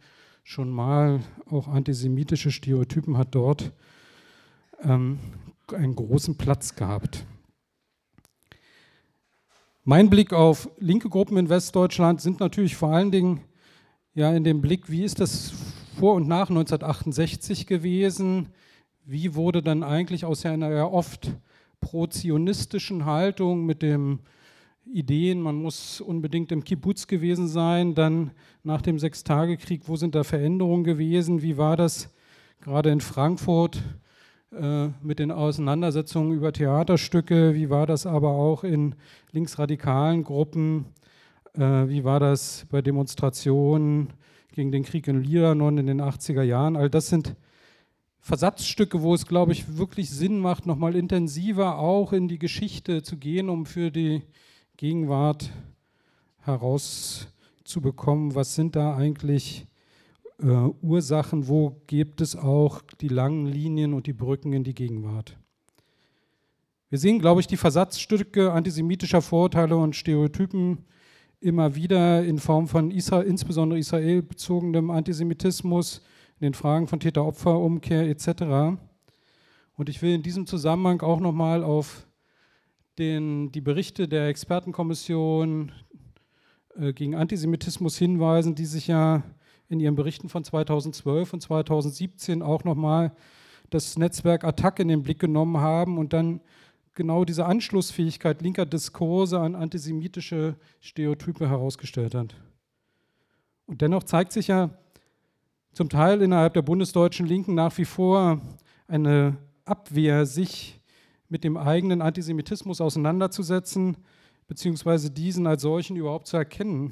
schon 0.47 0.69
mal 0.69 1.19
auch 1.49 1.67
antisemitische 1.67 2.51
Stereotypen, 2.51 3.17
hat 3.17 3.35
dort 3.35 3.73
ähm, 4.81 5.19
einen 5.73 5.93
großen 5.93 6.37
Platz 6.37 6.73
gehabt. 6.73 7.25
Mein 9.83 10.09
Blick 10.09 10.31
auf 10.31 10.69
linke 10.79 11.09
Gruppen 11.09 11.35
in 11.35 11.49
Westdeutschland 11.49 12.21
sind 12.21 12.39
natürlich 12.39 12.77
vor 12.77 12.93
allen 12.93 13.11
Dingen 13.11 13.41
ja 14.13 14.33
in 14.33 14.45
dem 14.45 14.61
Blick, 14.61 14.89
wie 14.89 15.03
ist 15.03 15.19
das 15.19 15.51
vor 15.99 16.13
und 16.13 16.29
nach 16.29 16.49
1968 16.49 17.67
gewesen? 17.67 18.47
Wie 19.03 19.35
wurde 19.35 19.61
dann 19.61 19.83
eigentlich 19.83 20.23
aus 20.23 20.45
einer 20.45 20.71
ja 20.71 20.85
oft 20.85 21.29
pro-zionistischen 21.81 23.03
Haltung 23.03 23.65
mit 23.65 23.81
den 23.81 24.19
Ideen, 24.93 25.41
man 25.41 25.55
muss 25.55 26.01
unbedingt 26.01 26.51
im 26.51 26.63
Kibbutz 26.63 27.07
gewesen 27.07 27.47
sein, 27.47 27.95
dann 27.95 28.31
nach 28.63 28.81
dem 28.81 28.99
Sechstagekrieg, 28.99 29.87
wo 29.87 29.95
sind 29.95 30.15
da 30.15 30.23
Veränderungen 30.23 30.83
gewesen, 30.83 31.41
wie 31.41 31.57
war 31.57 31.77
das 31.77 32.13
gerade 32.61 32.89
in 32.89 33.01
Frankfurt 33.01 33.81
äh, 34.51 34.87
mit 35.01 35.19
den 35.19 35.31
Auseinandersetzungen 35.31 36.31
über 36.31 36.53
Theaterstücke, 36.53 37.53
wie 37.53 37.69
war 37.69 37.85
das 37.85 38.05
aber 38.05 38.31
auch 38.31 38.63
in 38.63 38.95
linksradikalen 39.31 40.23
Gruppen, 40.23 40.85
äh, 41.53 41.59
wie 41.59 42.03
war 42.03 42.19
das 42.19 42.65
bei 42.69 42.81
Demonstrationen 42.81 44.13
gegen 44.51 44.71
den 44.71 44.83
Krieg 44.83 45.07
in 45.07 45.23
Libanon 45.23 45.77
in 45.77 45.87
den 45.87 46.01
80er 46.01 46.43
Jahren, 46.43 46.75
all 46.75 46.89
das 46.89 47.07
sind 47.07 47.35
Versatzstücke, 48.19 49.01
wo 49.01 49.13
es, 49.13 49.25
glaube 49.25 49.53
ich, 49.53 49.77
wirklich 49.77 50.09
Sinn 50.09 50.39
macht, 50.39 50.65
nochmal 50.65 50.95
intensiver 50.95 51.77
auch 51.77 52.11
in 52.11 52.27
die 52.27 52.39
Geschichte 52.39 53.01
zu 53.01 53.17
gehen, 53.17 53.47
um 53.47 53.65
für 53.65 53.89
die 53.89 54.23
Gegenwart 54.77 55.51
herauszubekommen, 56.37 58.35
was 58.35 58.53
sind 58.55 58.75
da 58.75 58.95
eigentlich 58.95 59.67
äh, 60.39 60.45
Ursachen, 60.45 61.47
wo 61.47 61.81
gibt 61.87 62.21
es 62.21 62.35
auch 62.35 62.81
die 63.01 63.07
langen 63.07 63.47
Linien 63.47 63.93
und 63.93 64.05
die 64.05 64.13
Brücken 64.13 64.53
in 64.53 64.63
die 64.63 64.75
Gegenwart. 64.75 65.35
Wir 66.89 66.99
sehen, 66.99 67.19
glaube 67.19 67.41
ich, 67.41 67.47
die 67.47 67.57
Versatzstücke 67.57 68.53
antisemitischer 68.53 69.21
Vorurteile 69.21 69.75
und 69.75 69.95
Stereotypen 69.95 70.85
immer 71.41 71.75
wieder 71.75 72.23
in 72.23 72.37
Form 72.37 72.67
von 72.67 72.91
Israel, 72.91 73.27
insbesondere 73.27 73.79
israelbezogenem 73.79 74.89
Antisemitismus, 74.91 76.01
in 76.39 76.45
den 76.45 76.53
Fragen 76.53 76.87
von 76.87 76.99
Täter-Opfer-Umkehr 76.99 78.07
etc. 78.07 78.77
Und 79.75 79.89
ich 79.89 80.01
will 80.01 80.13
in 80.13 80.23
diesem 80.23 80.45
Zusammenhang 80.45 81.01
auch 81.01 81.19
nochmal 81.19 81.63
auf 81.63 82.06
den, 82.97 83.51
die 83.51 83.61
Berichte 83.61 84.07
der 84.07 84.27
Expertenkommission 84.27 85.71
äh, 86.75 86.93
gegen 86.93 87.15
Antisemitismus 87.15 87.97
hinweisen, 87.97 88.55
die 88.55 88.65
sich 88.65 88.87
ja 88.87 89.23
in 89.69 89.79
ihren 89.79 89.95
Berichten 89.95 90.29
von 90.29 90.43
2012 90.43 91.33
und 91.33 91.41
2017 91.41 92.41
auch 92.41 92.63
nochmal 92.63 93.11
das 93.69 93.97
Netzwerk 93.97 94.43
Attack 94.43 94.79
in 94.79 94.87
den 94.87 95.03
Blick 95.03 95.19
genommen 95.19 95.57
haben 95.57 95.97
und 95.97 96.13
dann 96.13 96.41
genau 96.93 97.25
diese 97.25 97.45
Anschlussfähigkeit 97.45 98.41
linker 98.41 98.65
Diskurse 98.65 99.39
an 99.39 99.55
antisemitische 99.55 100.55
Stereotype 100.79 101.47
herausgestellt 101.47 102.15
hat. 102.15 102.35
Und 103.65 103.81
dennoch 103.81 104.03
zeigt 104.03 104.31
sich 104.31 104.47
ja, 104.47 104.71
zum 105.73 105.89
Teil 105.89 106.21
innerhalb 106.21 106.53
der 106.53 106.63
bundesdeutschen 106.63 107.27
Linken 107.27 107.53
nach 107.53 107.77
wie 107.77 107.85
vor 107.85 108.41
eine 108.87 109.37
Abwehr, 109.65 110.25
sich 110.25 110.76
mit 111.29 111.43
dem 111.43 111.57
eigenen 111.57 112.01
Antisemitismus 112.01 112.81
auseinanderzusetzen, 112.81 113.97
beziehungsweise 114.47 115.11
diesen 115.11 115.47
als 115.47 115.61
solchen 115.61 115.95
überhaupt 115.95 116.27
zu 116.27 116.37
erkennen. 116.37 116.91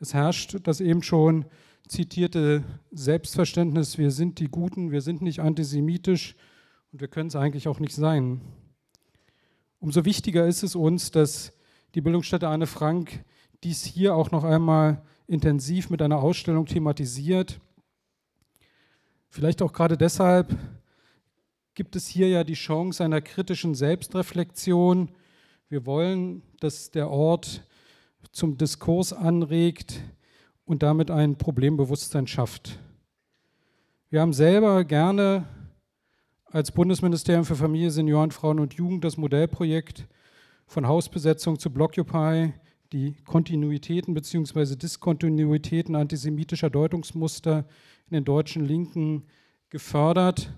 Es 0.00 0.14
herrscht 0.14 0.58
das 0.64 0.80
eben 0.80 1.02
schon 1.02 1.44
zitierte 1.86 2.64
Selbstverständnis, 2.90 3.96
wir 3.96 4.10
sind 4.10 4.38
die 4.40 4.48
Guten, 4.48 4.90
wir 4.90 5.00
sind 5.00 5.22
nicht 5.22 5.40
antisemitisch 5.40 6.34
und 6.92 7.00
wir 7.00 7.08
können 7.08 7.28
es 7.28 7.36
eigentlich 7.36 7.68
auch 7.68 7.80
nicht 7.80 7.94
sein. 7.94 8.40
Umso 9.80 10.04
wichtiger 10.04 10.46
ist 10.46 10.62
es 10.62 10.74
uns, 10.74 11.10
dass 11.10 11.52
die 11.94 12.00
Bildungsstätte 12.00 12.48
Anne 12.48 12.66
Frank 12.66 13.24
dies 13.64 13.84
hier 13.84 14.14
auch 14.14 14.30
noch 14.30 14.44
einmal 14.44 15.02
intensiv 15.26 15.88
mit 15.90 16.02
einer 16.02 16.18
Ausstellung 16.18 16.66
thematisiert 16.66 17.60
Vielleicht 19.30 19.60
auch 19.62 19.72
gerade 19.72 19.96
deshalb 19.96 20.56
gibt 21.78 21.94
es 21.94 22.08
hier 22.08 22.28
ja 22.28 22.42
die 22.42 22.54
Chance 22.54 23.04
einer 23.04 23.20
kritischen 23.20 23.76
Selbstreflexion. 23.76 25.10
Wir 25.68 25.86
wollen, 25.86 26.42
dass 26.58 26.90
der 26.90 27.08
Ort 27.08 27.62
zum 28.32 28.58
Diskurs 28.58 29.12
anregt 29.12 30.02
und 30.64 30.82
damit 30.82 31.08
ein 31.12 31.38
Problembewusstsein 31.38 32.26
schafft. 32.26 32.80
Wir 34.10 34.22
haben 34.22 34.32
selber 34.32 34.82
gerne 34.82 35.46
als 36.46 36.72
Bundesministerium 36.72 37.44
für 37.44 37.54
Familie, 37.54 37.92
Senioren, 37.92 38.32
Frauen 38.32 38.58
und 38.58 38.74
Jugend 38.74 39.04
das 39.04 39.16
Modellprojekt 39.16 40.08
von 40.66 40.88
Hausbesetzung 40.88 41.60
zu 41.60 41.70
Blockupy, 41.70 42.54
die 42.92 43.14
Kontinuitäten 43.24 44.14
bzw. 44.14 44.74
Diskontinuitäten 44.74 45.94
antisemitischer 45.94 46.70
Deutungsmuster 46.70 47.66
in 48.10 48.14
den 48.14 48.24
deutschen 48.24 48.64
Linken 48.64 49.28
gefördert. 49.70 50.52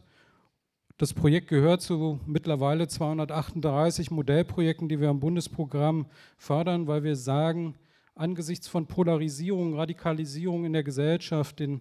Das 1.01 1.15
Projekt 1.15 1.49
gehört 1.49 1.81
zu 1.81 2.21
mittlerweile 2.27 2.87
238 2.87 4.11
Modellprojekten, 4.11 4.87
die 4.87 5.01
wir 5.01 5.09
im 5.09 5.19
Bundesprogramm 5.19 6.05
fördern, 6.37 6.89
weil 6.89 7.05
wir 7.05 7.17
sagen, 7.17 7.75
angesichts 8.15 8.69
von 8.69 8.85
Polarisierung, 8.85 9.77
Radikalisierung 9.77 10.67
in 10.67 10.75
der 10.75 10.83
Gesellschaft, 10.83 11.59
den 11.59 11.81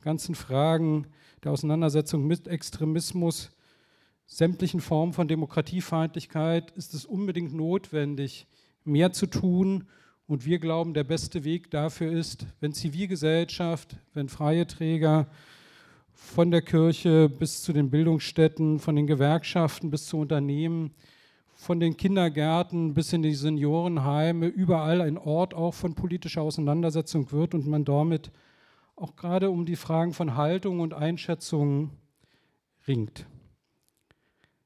ganzen 0.00 0.36
Fragen 0.36 1.08
der 1.42 1.50
Auseinandersetzung 1.50 2.24
mit 2.24 2.46
Extremismus, 2.46 3.50
sämtlichen 4.26 4.80
Formen 4.80 5.12
von 5.12 5.26
Demokratiefeindlichkeit, 5.26 6.70
ist 6.76 6.94
es 6.94 7.04
unbedingt 7.04 7.52
notwendig, 7.52 8.46
mehr 8.84 9.12
zu 9.12 9.26
tun. 9.26 9.88
Und 10.28 10.46
wir 10.46 10.60
glauben, 10.60 10.94
der 10.94 11.02
beste 11.02 11.42
Weg 11.42 11.72
dafür 11.72 12.12
ist, 12.12 12.46
wenn 12.60 12.72
Zivilgesellschaft, 12.72 13.96
wenn 14.14 14.28
freie 14.28 14.68
Träger 14.68 15.26
von 16.12 16.50
der 16.50 16.62
Kirche 16.62 17.28
bis 17.28 17.62
zu 17.62 17.72
den 17.72 17.90
Bildungsstätten, 17.90 18.78
von 18.78 18.96
den 18.96 19.06
Gewerkschaften 19.06 19.90
bis 19.90 20.06
zu 20.06 20.18
Unternehmen, 20.18 20.92
von 21.54 21.78
den 21.78 21.96
Kindergärten 21.96 22.94
bis 22.94 23.12
in 23.12 23.22
die 23.22 23.34
Seniorenheime, 23.34 24.46
überall 24.46 25.00
ein 25.00 25.18
Ort 25.18 25.54
auch 25.54 25.74
von 25.74 25.94
politischer 25.94 26.42
Auseinandersetzung 26.42 27.30
wird 27.32 27.54
und 27.54 27.66
man 27.66 27.84
damit 27.84 28.30
auch 28.96 29.16
gerade 29.16 29.50
um 29.50 29.66
die 29.66 29.76
Fragen 29.76 30.12
von 30.12 30.36
Haltung 30.36 30.80
und 30.80 30.94
Einschätzung 30.94 31.90
ringt. 32.86 33.26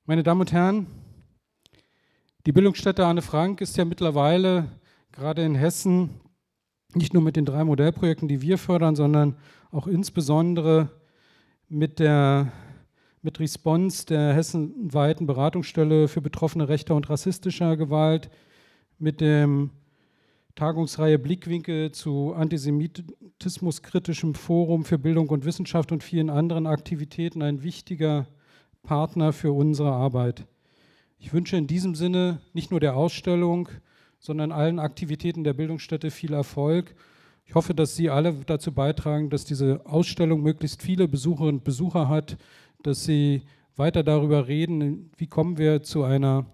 Meine 0.05 0.23
Damen 0.23 0.41
und 0.41 0.53
Herren, 0.53 0.87
die 2.47 2.53
Bildungsstätte 2.53 3.05
Anne 3.05 3.23
Frank 3.23 3.61
ist 3.61 3.77
ja 3.77 3.85
mittlerweile 3.85 4.69
gerade 5.13 5.43
in 5.43 5.55
Hessen 5.55 6.11
nicht 6.95 7.13
nur 7.13 7.23
mit 7.23 7.37
den 7.37 7.45
drei 7.45 7.65
Modellprojekten, 7.65 8.29
die 8.29 8.41
wir 8.41 8.57
fördern, 8.57 8.97
sondern 8.97 9.37
auch 9.71 9.87
insbesondere 9.87 10.91
mit 11.69 11.99
der 11.99 12.53
mit 13.23 13.41
Response 13.41 14.07
der 14.07 14.35
hessenweiten 14.35 15.27
Beratungsstelle 15.27 16.07
für 16.07 16.21
Betroffene 16.21 16.69
rechter 16.69 16.95
und 16.95 17.11
rassistischer 17.11 17.77
Gewalt, 17.77 18.31
mit 18.99 19.21
dem 19.21 19.71
Tagungsreihe 20.55 21.19
Blickwinkel 21.19 21.91
zu 21.91 22.35
antisemitismuskritischem 22.35 24.35
Forum 24.35 24.85
für 24.85 24.97
Bildung 24.97 25.29
und 25.29 25.45
Wissenschaft 25.45 25.91
und 25.91 26.05
vielen 26.05 26.31
anderen 26.31 26.69
Aktivitäten 26.69 27.43
ein 27.43 27.65
wichtiger 27.65 28.29
Partner 28.85 29.33
für 29.33 29.53
unsere 29.53 29.91
Arbeit. 29.91 30.47
Ich 31.19 31.33
wünsche 31.33 31.57
in 31.57 31.67
diesem 31.67 31.95
Sinne 31.95 32.41
nicht 32.53 32.71
nur 32.71 32.81
der 32.81 32.97
Ausstellung, 32.97 33.69
sondern 34.19 34.53
allen 34.53 34.79
Aktivitäten 34.79 35.45
der 35.45 35.53
Bildungsstätte 35.53 36.11
viel 36.11 36.33
Erfolg. 36.33 36.95
Ich 37.47 37.55
hoffe, 37.55 37.75
dass 37.75 37.95
Sie 37.95 38.11
alle 38.11 38.35
dazu 38.45 38.73
beitragen, 38.73 39.31
dass 39.31 39.45
diese 39.45 39.81
Ausstellung 39.87 40.43
möglichst 40.43 40.83
viele 40.83 41.07
Besucherinnen 41.07 41.59
und 41.59 41.65
Besucher 41.65 42.09
hat, 42.09 42.37
dass 42.83 43.05
Sie 43.05 43.43
weiter 43.77 44.03
darüber 44.03 44.49
reden, 44.49 45.11
wie 45.17 45.29
kommen 45.29 45.57
wir 45.57 45.83
zu 45.83 46.03
einer 46.03 46.47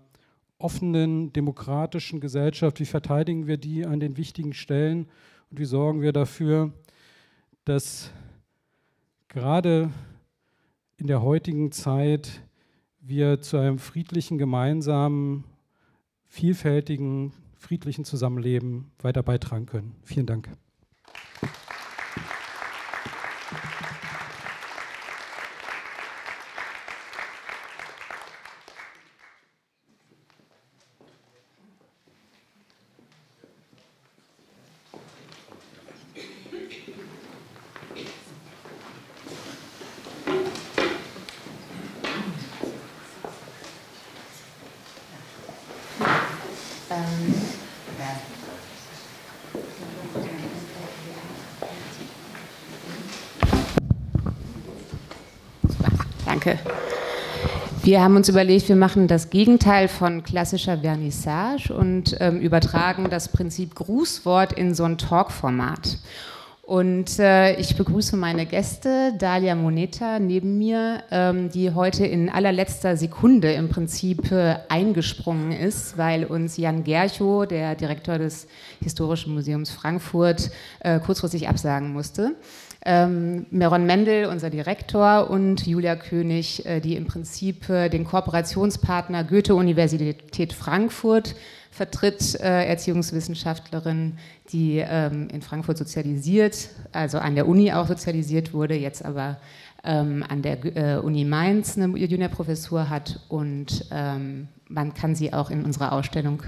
offenen, 0.58 1.32
demokratischen 1.32 2.20
Gesellschaft, 2.20 2.78
wie 2.78 2.84
verteidigen 2.84 3.46
wir 3.46 3.56
die 3.56 3.86
an 3.86 4.00
den 4.00 4.16
wichtigen 4.16 4.52
Stellen 4.52 5.08
und 5.50 5.58
wie 5.58 5.64
sorgen 5.64 6.02
wir 6.02 6.12
dafür, 6.12 6.72
dass 7.64 8.12
gerade 9.28 9.90
in 10.98 11.06
der 11.06 11.22
heutigen 11.22 11.72
Zeit 11.72 12.42
wir 13.00 13.40
zu 13.40 13.56
einem 13.56 13.78
friedlichen, 13.78 14.38
gemeinsamen, 14.38 15.44
vielfältigen, 16.28 17.32
friedlichen 17.56 18.04
Zusammenleben 18.04 18.92
weiter 19.00 19.22
beitragen 19.22 19.66
können. 19.66 19.96
Vielen 20.04 20.26
Dank. 20.26 20.48
Danke. 56.44 56.58
Wir 57.92 58.02
haben 58.02 58.16
uns 58.16 58.30
überlegt, 58.30 58.70
wir 58.70 58.76
machen 58.76 59.06
das 59.06 59.28
Gegenteil 59.28 59.86
von 59.86 60.22
klassischer 60.22 60.78
Vernissage 60.78 61.74
und 61.74 62.16
ähm, 62.20 62.40
übertragen 62.40 63.10
das 63.10 63.28
Prinzip 63.28 63.74
Grußwort 63.74 64.54
in 64.54 64.74
so 64.74 64.84
ein 64.84 64.96
Talk-Format. 64.96 65.98
Und 66.62 67.18
äh, 67.18 67.54
ich 67.56 67.76
begrüße 67.76 68.16
meine 68.16 68.46
Gäste, 68.46 69.12
Dalia 69.18 69.54
Moneta 69.54 70.18
neben 70.20 70.56
mir, 70.56 71.02
ähm, 71.10 71.50
die 71.50 71.72
heute 71.72 72.06
in 72.06 72.30
allerletzter 72.30 72.96
Sekunde 72.96 73.52
im 73.52 73.68
Prinzip 73.68 74.32
äh, 74.32 74.56
eingesprungen 74.70 75.52
ist, 75.52 75.98
weil 75.98 76.24
uns 76.24 76.56
Jan 76.56 76.84
Gerchow, 76.84 77.46
der 77.46 77.74
Direktor 77.74 78.16
des 78.16 78.46
Historischen 78.82 79.34
Museums 79.34 79.70
Frankfurt, 79.70 80.50
äh, 80.80 80.98
kurzfristig 80.98 81.46
absagen 81.46 81.92
musste 81.92 82.36
ähm, 82.84 83.46
Meron 83.50 83.86
Mendel, 83.86 84.26
unser 84.26 84.50
Direktor, 84.50 85.30
und 85.30 85.66
Julia 85.66 85.96
König, 85.96 86.66
äh, 86.66 86.80
die 86.80 86.96
im 86.96 87.06
Prinzip 87.06 87.68
äh, 87.68 87.88
den 87.88 88.04
Kooperationspartner 88.04 89.24
Goethe-Universität 89.24 90.52
Frankfurt 90.52 91.34
vertritt, 91.70 92.38
äh, 92.40 92.66
Erziehungswissenschaftlerin, 92.66 94.18
die 94.52 94.84
ähm, 94.84 95.28
in 95.32 95.42
Frankfurt 95.42 95.78
sozialisiert, 95.78 96.68
also 96.92 97.18
an 97.18 97.34
der 97.34 97.48
Uni 97.48 97.72
auch 97.72 97.86
sozialisiert 97.86 98.52
wurde, 98.52 98.74
jetzt 98.74 99.04
aber 99.04 99.38
ähm, 99.84 100.24
an 100.28 100.42
der 100.42 100.76
äh, 100.76 100.98
Uni 100.98 101.24
Mainz 101.24 101.78
eine 101.78 101.96
Juniorprofessur 101.96 102.90
hat 102.90 103.20
und 103.28 103.86
ähm, 103.90 104.48
man 104.68 104.94
kann 104.94 105.14
sie 105.14 105.32
auch 105.32 105.50
in 105.50 105.64
unserer 105.64 105.92
Ausstellung 105.92 106.42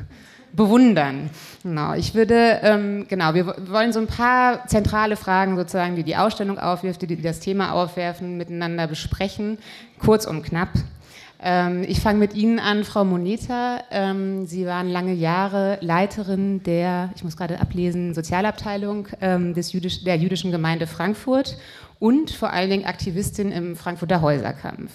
bewundern. 0.54 1.30
Genau, 1.62 1.94
ich 1.94 2.14
würde, 2.14 2.60
ähm, 2.62 3.06
genau, 3.08 3.34
wir 3.34 3.46
wollen 3.46 3.92
so 3.92 4.00
ein 4.00 4.06
paar 4.06 4.66
zentrale 4.66 5.16
Fragen 5.16 5.56
sozusagen, 5.56 5.96
die 5.96 6.04
die 6.04 6.16
Ausstellung 6.16 6.58
aufwirft, 6.58 7.02
die, 7.02 7.06
die 7.06 7.20
das 7.20 7.40
Thema 7.40 7.72
aufwerfen, 7.72 8.36
miteinander 8.36 8.86
besprechen, 8.86 9.58
kurz 9.98 10.26
und 10.26 10.42
knapp. 10.42 10.70
Ähm, 11.42 11.84
ich 11.86 12.00
fange 12.00 12.18
mit 12.18 12.34
Ihnen 12.34 12.58
an, 12.58 12.84
Frau 12.84 13.04
Moneta. 13.04 13.82
Ähm, 13.90 14.46
Sie 14.46 14.66
waren 14.66 14.88
lange 14.88 15.12
Jahre 15.12 15.78
Leiterin 15.80 16.62
der, 16.62 17.10
ich 17.16 17.24
muss 17.24 17.36
gerade 17.36 17.60
ablesen, 17.60 18.14
Sozialabteilung 18.14 19.08
ähm, 19.20 19.54
des 19.54 19.72
Jüdisch, 19.72 20.04
der 20.04 20.16
jüdischen 20.16 20.52
Gemeinde 20.52 20.86
Frankfurt 20.86 21.56
und 21.98 22.30
vor 22.30 22.52
allen 22.52 22.70
Dingen 22.70 22.86
Aktivistin 22.86 23.52
im 23.52 23.76
Frankfurter 23.76 24.22
Häuserkampf. 24.22 24.90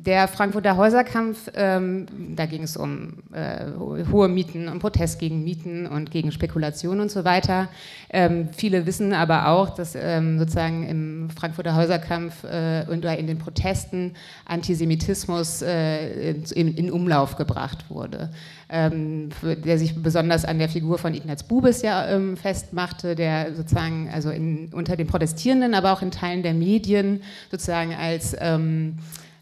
Ähm, 0.00 0.04
der 0.04 0.28
Frankfurter 0.28 0.76
Häuserkampf, 0.76 1.50
ähm, 1.54 2.06
da 2.36 2.46
ging 2.46 2.62
es 2.62 2.76
um 2.76 3.18
äh, 3.32 3.66
hohe 4.10 4.28
Mieten, 4.28 4.68
um 4.68 4.78
Protest 4.78 5.18
gegen 5.18 5.44
Mieten 5.44 5.86
und 5.86 6.10
gegen 6.10 6.32
Spekulation 6.32 7.00
und 7.00 7.10
so 7.10 7.24
weiter. 7.24 7.68
Ähm, 8.10 8.48
viele 8.52 8.86
wissen 8.86 9.12
aber 9.12 9.48
auch, 9.48 9.70
dass 9.70 9.94
ähm, 9.94 10.38
sozusagen 10.38 10.86
im 10.88 11.30
Frankfurter 11.30 11.74
Häuserkampf 11.76 12.44
äh, 12.44 12.84
und 12.88 13.04
in 13.04 13.26
den 13.26 13.38
Protesten 13.38 14.14
Antisemitismus 14.46 15.62
äh, 15.62 16.32
in, 16.32 16.76
in, 16.76 16.90
Umlauf 16.90 17.36
gebracht 17.36 17.86
wurde, 17.88 18.30
ähm, 18.68 19.30
der 19.42 19.78
sich 19.78 20.02
besonders 20.02 20.44
an 20.44 20.58
der 20.58 20.68
Figur 20.68 20.98
von 20.98 21.14
Ignaz 21.14 21.42
Bubis 21.42 21.82
ja 21.82 22.08
ähm, 22.08 22.36
festmachte, 22.36 23.14
der 23.14 23.54
sozusagen 23.54 24.10
also 24.12 24.30
in, 24.30 24.70
unter 24.72 24.96
den 24.96 25.06
Protestierenden, 25.06 25.74
aber 25.74 25.92
auch 25.92 26.02
in 26.02 26.10
Teilen 26.10 26.42
der 26.42 26.54
Medien 26.54 27.22
sozusagen 27.50 27.94
als 27.94 28.36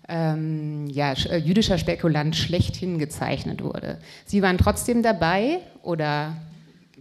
ähm, 0.09 0.87
ja, 0.89 1.13
äh, 1.13 1.37
jüdischer 1.37 1.79
Spekulant 1.79 2.35
schlechthin 2.35 2.99
gezeichnet 2.99 3.63
wurde. 3.63 3.99
Sie 4.25 4.43
waren 4.43 4.59
trotzdem 4.59 5.03
dabei 5.03 5.59
oder 5.83 6.37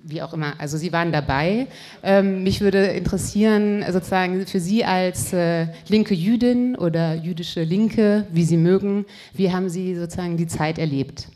wie 0.03 0.21
auch 0.21 0.33
immer, 0.33 0.53
also 0.57 0.77
Sie 0.77 0.93
waren 0.93 1.11
dabei. 1.11 1.67
Ähm, 2.03 2.43
mich 2.43 2.61
würde 2.61 2.85
interessieren, 2.87 3.83
sozusagen 3.91 4.45
für 4.45 4.59
Sie 4.59 4.85
als 4.85 5.33
äh, 5.33 5.67
linke 5.87 6.13
Jüdin 6.13 6.75
oder 6.75 7.15
jüdische 7.15 7.63
Linke, 7.63 8.25
wie 8.31 8.43
Sie 8.43 8.57
mögen, 8.57 9.05
wie 9.33 9.51
haben 9.51 9.69
Sie 9.69 9.95
sozusagen 9.95 10.37
die 10.37 10.47
Zeit 10.47 10.77
erlebt? 10.77 11.27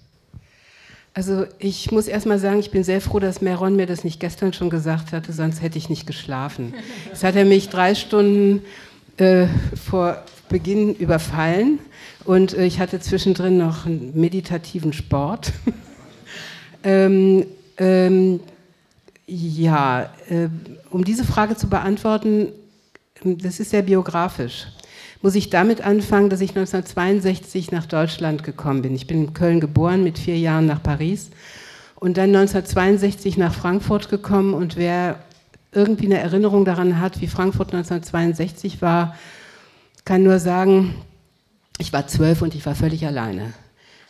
Also 1.14 1.46
ich 1.60 1.92
muss 1.92 2.08
erst 2.08 2.26
mal 2.26 2.40
sagen, 2.40 2.60
ich 2.60 2.72
bin 2.72 2.86
sehr 2.86 3.02
froh, 3.02 3.20
dass 3.20 3.42
Meron 3.42 3.76
mir 3.76 3.86
das 3.86 4.06
nicht 4.06 4.22
gestern 4.22 4.54
schon 4.54 4.70
gesagt 4.70 5.12
hatte, 5.12 5.34
sonst 5.34 5.62
hätte 5.62 5.78
ich 5.78 5.90
nicht 5.90 6.08
geschlafen. 6.08 6.74
Jetzt 7.08 7.26
hat 7.26 7.36
er 7.36 7.44
mich 7.44 7.68
drei 7.68 7.96
Stunden 7.96 8.62
äh, 9.18 9.48
vor 9.76 10.24
Beginn 10.52 10.94
überfallen 10.94 11.80
und 12.26 12.54
äh, 12.54 12.66
ich 12.66 12.80
hatte 12.80 13.00
zwischendrin 13.00 13.58
noch 13.58 13.86
einen 13.86 14.12
meditativen 14.14 14.94
Sport. 14.94 15.54
ähm, 16.84 17.46
ähm, 17.78 18.42
ja, 19.26 20.10
äh, 20.30 20.50
um 20.90 21.06
diese 21.06 21.24
Frage 21.24 21.56
zu 21.56 21.70
beantworten, 21.70 22.50
ähm, 23.24 23.38
das 23.38 23.60
ist 23.60 23.72
sehr 23.72 23.82
biografisch. 23.82 24.68
Muss 25.22 25.36
ich 25.36 25.50
damit 25.50 25.82
anfangen, 25.82 26.30
dass 26.30 26.42
ich 26.42 26.50
1962 26.50 27.72
nach 27.72 27.86
Deutschland 27.86 28.44
gekommen 28.44 28.82
bin. 28.82 28.94
Ich 28.94 29.08
bin 29.08 29.26
in 29.26 29.34
Köln 29.34 29.60
geboren, 29.60 30.04
mit 30.04 30.20
vier 30.20 30.38
Jahren 30.38 30.66
nach 30.66 30.84
Paris 30.84 31.30
und 31.96 32.18
dann 32.18 32.36
1962 32.36 33.38
nach 33.38 33.54
Frankfurt 33.54 34.10
gekommen. 34.10 34.54
Und 34.54 34.76
wer 34.76 35.20
irgendwie 35.72 36.08
eine 36.08 36.20
Erinnerung 36.20 36.66
daran 36.66 37.00
hat, 37.00 37.22
wie 37.22 37.28
Frankfurt 37.28 37.74
1962 37.74 38.82
war, 38.82 39.16
kann 40.06 40.24
nur 40.24 40.40
sagen, 40.40 40.96
ich 41.78 41.94
war 41.94 42.08
zwölf 42.08 42.42
und 42.42 42.56
ich 42.56 42.66
war 42.66 42.76
völlig 42.76 43.06
alleine. 43.06 43.54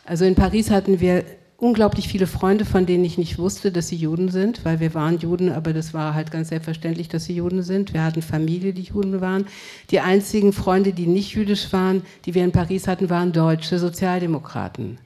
Also 0.04 0.24
in 0.24 0.34
Paris 0.34 0.70
hatten 0.70 1.00
wir 1.00 1.24
unglaublich 1.62 2.08
viele 2.08 2.26
Freunde, 2.26 2.64
von 2.64 2.86
denen 2.86 3.04
ich 3.04 3.18
nicht 3.18 3.38
wusste, 3.38 3.70
dass 3.70 3.86
sie 3.86 3.96
Juden 3.96 4.28
sind, 4.30 4.64
weil 4.64 4.80
wir 4.80 4.94
waren 4.94 5.18
Juden, 5.18 5.48
aber 5.48 5.72
das 5.72 5.94
war 5.94 6.12
halt 6.12 6.32
ganz 6.32 6.48
selbstverständlich, 6.48 7.08
dass 7.08 7.26
sie 7.26 7.36
Juden 7.36 7.62
sind. 7.62 7.94
Wir 7.94 8.02
hatten 8.02 8.20
Familie, 8.20 8.72
die 8.72 8.82
Juden 8.82 9.20
waren. 9.20 9.46
Die 9.90 10.00
einzigen 10.00 10.52
Freunde, 10.52 10.92
die 10.92 11.06
nicht 11.06 11.34
jüdisch 11.34 11.72
waren, 11.72 12.02
die 12.24 12.34
wir 12.34 12.42
in 12.42 12.50
Paris 12.50 12.88
hatten, 12.88 13.10
waren 13.10 13.32
deutsche 13.32 13.78
Sozialdemokraten. 13.78 14.98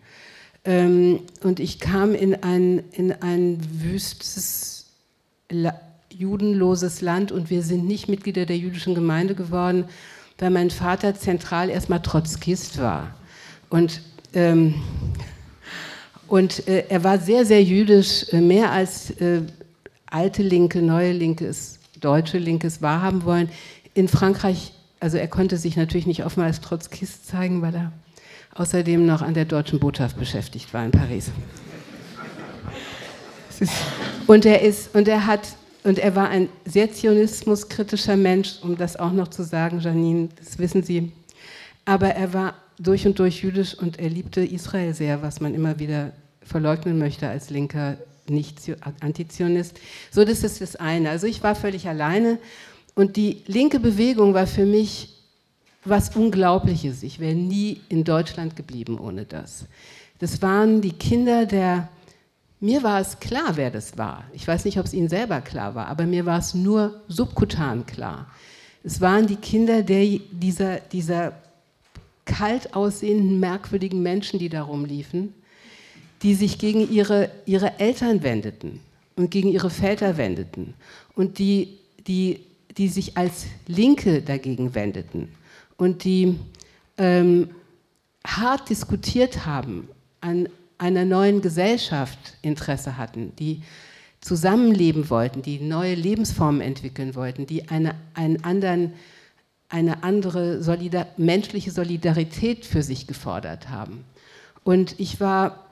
Ähm, 0.65 1.21
und 1.43 1.61
ich 1.61 1.79
kam 1.79 2.15
in 2.15 2.43
ein, 2.43 2.83
in 2.91 3.13
ein 3.13 3.59
wüstes, 3.83 4.87
judenloses 6.11 7.03
Land 7.03 7.33
und 7.33 7.51
wir 7.51 7.63
sind 7.63 7.87
nicht 7.87 8.09
Mitglieder 8.09 8.47
der 8.47 8.57
jüdischen 8.57 8.95
Gemeinde 8.95 9.35
geworden 9.35 9.85
weil 10.39 10.51
mein 10.51 10.71
Vater 10.71 11.15
zentral 11.15 11.71
erstmal 11.71 12.03
Trotzkist 12.03 12.79
war. 12.79 13.15
Und, 13.71 14.03
ähm, 14.35 14.75
und 16.29 16.67
äh, 16.69 16.85
er 16.89 17.05
war 17.05 17.19
sehr, 17.19 17.45
sehr 17.47 17.63
jüdisch, 17.63 18.27
äh, 18.33 18.41
mehr 18.41 18.71
als 18.71 19.11
äh, 19.21 19.43
alte 20.07 20.43
Linke, 20.43 20.83
neue 20.83 21.13
Linkes, 21.13 21.79
deutsche 22.01 22.39
Linkes 22.39 22.83
wahrhaben 22.83 23.25
wollen. 23.25 23.49
In 23.95 24.09
Frankreich, 24.09 24.73
also 25.01 25.17
er 25.17 25.29
konnte 25.29 25.57
sich 25.57 25.77
natürlich 25.77 26.07
nicht 26.07 26.25
offen 26.25 26.43
als 26.43 26.61
Trotzkist 26.61 27.27
zeigen, 27.27 27.63
weil 27.63 27.75
er 27.75 27.93
außerdem 28.55 29.05
noch 29.05 29.23
an 29.23 29.35
der 29.35 29.45
deutschen 29.45 29.81
Botschaft 29.81 30.19
beschäftigt 30.19 30.73
war 30.75 30.85
in 30.85 30.91
Paris. 30.91 31.31
Und 34.27 34.45
er, 34.45 34.61
ist, 34.61 34.95
und 34.95 35.09
er 35.09 35.27
hat 35.27 35.41
und 35.87 36.01
er 36.01 36.17
war 36.17 36.29
ein 36.29 36.49
sehr 36.65 36.93
zionismuskritischer 36.93 38.17
Mensch, 38.17 38.57
um 38.63 38.77
das 38.77 38.97
auch 38.97 39.13
noch 39.13 39.29
zu 39.29 39.45
sagen, 39.45 39.79
Janine, 39.79 40.31
das 40.37 40.59
wissen 40.59 40.83
Sie. 40.83 41.13
Aber 41.85 42.09
er 42.09 42.35
war 42.35 42.55
durch 42.77 43.07
und 43.07 43.21
durch 43.21 43.45
jüdisch 43.45 43.73
und 43.79 44.01
er 44.01 44.11
liebte 44.11 44.45
Israel 44.45 44.95
sehr, 44.95 45.23
was 45.23 45.41
man 45.41 45.55
immer 45.55 45.79
wieder 45.79 46.11
verleugnen 46.43 46.99
möchte 46.99 47.29
als 47.29 47.51
linker 47.51 47.99
Nicht-Antizionist. 48.29 49.79
So, 50.11 50.25
das 50.25 50.43
ist 50.43 50.61
das 50.61 50.75
eine. 50.75 51.09
Also 51.09 51.29
ich 51.29 51.45
war 51.45 51.55
völlig 51.55 51.87
alleine 51.87 52.39
und 52.97 53.15
die 53.15 53.45
linke 53.47 53.79
Bewegung 53.79 54.35
war 54.35 54.49
für 54.49 54.67
mich 54.67 55.15
was 55.85 56.17
Unglaubliches. 56.17 57.05
Ich 57.05 57.21
wäre 57.21 57.37
nie 57.37 57.81
in 57.89 58.03
Deutschland 58.03 58.57
geblieben 58.57 58.99
ohne 58.99 59.25
das. 59.25 59.67
Das 60.19 60.43
waren 60.43 60.81
die 60.81 60.95
Kinder 60.95 61.47
der 61.47 61.89
mir 62.67 62.83
war 62.83 63.01
es 63.01 63.21
klar, 63.21 63.57
wer 63.57 63.71
das 63.71 63.97
war. 63.97 64.25
Ich 64.33 64.47
weiß 64.47 64.65
nicht, 64.65 64.79
ob 64.79 64.87
es 64.87 64.93
Ihnen 64.93 65.09
selber 65.09 65.41
klar 65.41 65.75
war, 65.77 65.87
aber 65.87 66.05
mir 66.05 66.27
war 66.27 66.41
es 66.41 66.53
nur 66.53 67.01
subkutan 67.07 67.87
klar. 67.87 68.27
Es 68.83 69.01
waren 69.01 69.27
die 69.29 69.37
Kinder 69.37 69.83
der, 69.83 70.19
dieser, 70.33 70.81
dieser 70.81 71.33
kalt 72.25 72.75
aussehenden, 72.75 73.39
merkwürdigen 73.39 74.03
Menschen, 74.03 74.41
die 74.41 74.49
da 74.49 74.63
rumliefen, 74.63 75.33
die 76.23 76.35
sich 76.35 76.59
gegen 76.59 76.91
ihre, 76.91 77.31
ihre 77.47 77.79
Eltern 77.79 78.25
wendeten 78.25 78.81
und 79.15 79.31
gegen 79.31 79.49
ihre 79.49 79.71
Väter 79.71 80.17
wendeten 80.17 80.75
und 81.15 81.39
die, 81.39 81.79
die, 82.07 82.41
die 82.77 82.89
sich 82.89 83.17
als 83.17 83.47
Linke 83.69 84.23
dagegen 84.23 84.75
wendeten 84.75 85.29
und 85.77 86.03
die 86.03 86.37
ähm, 86.99 87.51
hart 88.27 88.69
diskutiert 88.71 89.47
haben, 89.47 89.89
an 90.21 90.49
einer 90.79 91.05
neuen 91.05 91.41
Gesellschaft 91.41 92.19
Interesse 92.43 92.97
hatten, 92.97 93.35
die 93.37 93.63
zusammenleben 94.21 95.09
wollten, 95.11 95.43
die 95.43 95.61
neue 95.61 95.95
Lebensformen 95.95 96.61
entwickeln 96.61 97.15
wollten, 97.15 97.47
die 97.47 97.69
eine, 97.69 97.95
einen 98.15 98.43
anderen, 98.45 98.93
eine 99.69 100.03
andere 100.03 100.63
Solidar 100.63 101.07
menschliche 101.17 101.71
Solidarität 101.71 102.65
für 102.65 102.83
sich 102.83 103.07
gefordert 103.07 103.69
haben. 103.69 104.05
Und 104.65 104.99
ich 104.99 105.21
war 105.21 105.67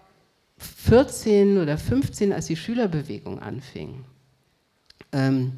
14 0.58 1.58
oder 1.58 1.78
15, 1.78 2.32
als 2.32 2.46
die 2.46 2.56
Schülerbewegung 2.56 3.40
anfing. 3.40 4.04
Ähm, 5.12 5.54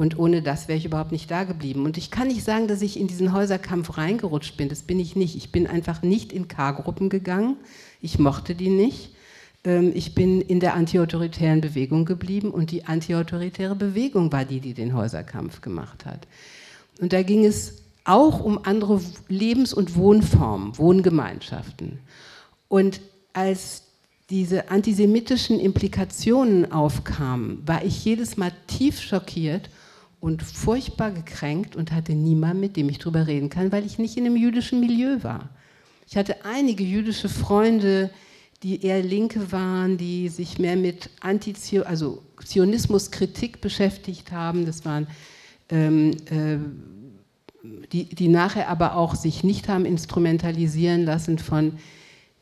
und 0.00 0.18
ohne 0.18 0.40
das 0.40 0.66
wäre 0.66 0.78
ich 0.78 0.86
überhaupt 0.86 1.12
nicht 1.12 1.30
da 1.30 1.44
geblieben. 1.44 1.84
Und 1.84 1.98
ich 1.98 2.10
kann 2.10 2.28
nicht 2.28 2.42
sagen, 2.42 2.68
dass 2.68 2.80
ich 2.80 2.98
in 2.98 3.06
diesen 3.06 3.34
Häuserkampf 3.34 3.98
reingerutscht 3.98 4.56
bin. 4.56 4.70
Das 4.70 4.80
bin 4.80 4.98
ich 4.98 5.14
nicht. 5.14 5.36
Ich 5.36 5.52
bin 5.52 5.66
einfach 5.66 6.00
nicht 6.00 6.32
in 6.32 6.48
K-Gruppen 6.48 7.10
gegangen. 7.10 7.58
Ich 8.00 8.18
mochte 8.18 8.54
die 8.54 8.70
nicht. 8.70 9.10
Ähm, 9.62 9.92
ich 9.94 10.14
bin 10.14 10.40
in 10.40 10.58
der 10.58 10.72
antiautoritären 10.72 11.60
Bewegung 11.60 12.06
geblieben 12.06 12.50
und 12.50 12.70
die 12.70 12.86
antiautoritäre 12.86 13.74
Bewegung 13.74 14.32
war 14.32 14.46
die, 14.46 14.60
die 14.60 14.72
den 14.72 14.94
Häuserkampf 14.94 15.60
gemacht 15.60 16.06
hat. 16.06 16.26
Und 16.98 17.12
da 17.12 17.22
ging 17.22 17.44
es 17.44 17.82
auch 18.04 18.40
um 18.40 18.64
andere 18.64 19.02
Lebens- 19.28 19.74
und 19.74 19.96
Wohnformen, 19.96 20.78
Wohngemeinschaften. 20.78 21.98
Und 22.68 23.02
als 23.34 23.82
diese 24.30 24.70
antisemitischen 24.70 25.60
Implikationen 25.60 26.72
aufkamen, 26.72 27.62
war 27.66 27.84
ich 27.84 28.02
jedes 28.02 28.38
Mal 28.38 28.52
tief 28.66 28.98
schockiert 28.98 29.68
und 30.20 30.42
furchtbar 30.42 31.10
gekränkt 31.10 31.76
und 31.76 31.92
hatte 31.92 32.12
niemanden, 32.12 32.60
mit 32.60 32.76
dem 32.76 32.88
ich 32.88 32.98
darüber 32.98 33.26
reden 33.26 33.48
kann, 33.48 33.72
weil 33.72 33.86
ich 33.86 33.98
nicht 33.98 34.16
in 34.16 34.26
einem 34.26 34.36
jüdischen 34.36 34.80
Milieu 34.80 35.22
war. 35.22 35.48
Ich 36.06 36.16
hatte 36.16 36.44
einige 36.44 36.84
jüdische 36.84 37.28
Freunde, 37.28 38.10
die 38.62 38.84
eher 38.84 39.02
Linke 39.02 39.52
waren, 39.52 39.96
die 39.96 40.28
sich 40.28 40.58
mehr 40.58 40.76
mit 40.76 41.08
Antizio 41.20 41.82
also 41.84 42.22
Zionismuskritik 42.44 43.60
beschäftigt 43.60 44.32
haben. 44.32 44.66
Das 44.66 44.84
waren 44.84 45.06
ähm, 45.70 46.10
äh, 46.30 46.58
die, 47.92 48.04
die 48.04 48.28
nachher 48.28 48.68
aber 48.68 48.96
auch 48.96 49.14
sich 49.14 49.44
nicht 49.44 49.68
haben 49.68 49.84
instrumentalisieren 49.84 51.04
lassen 51.04 51.38
von 51.38 51.74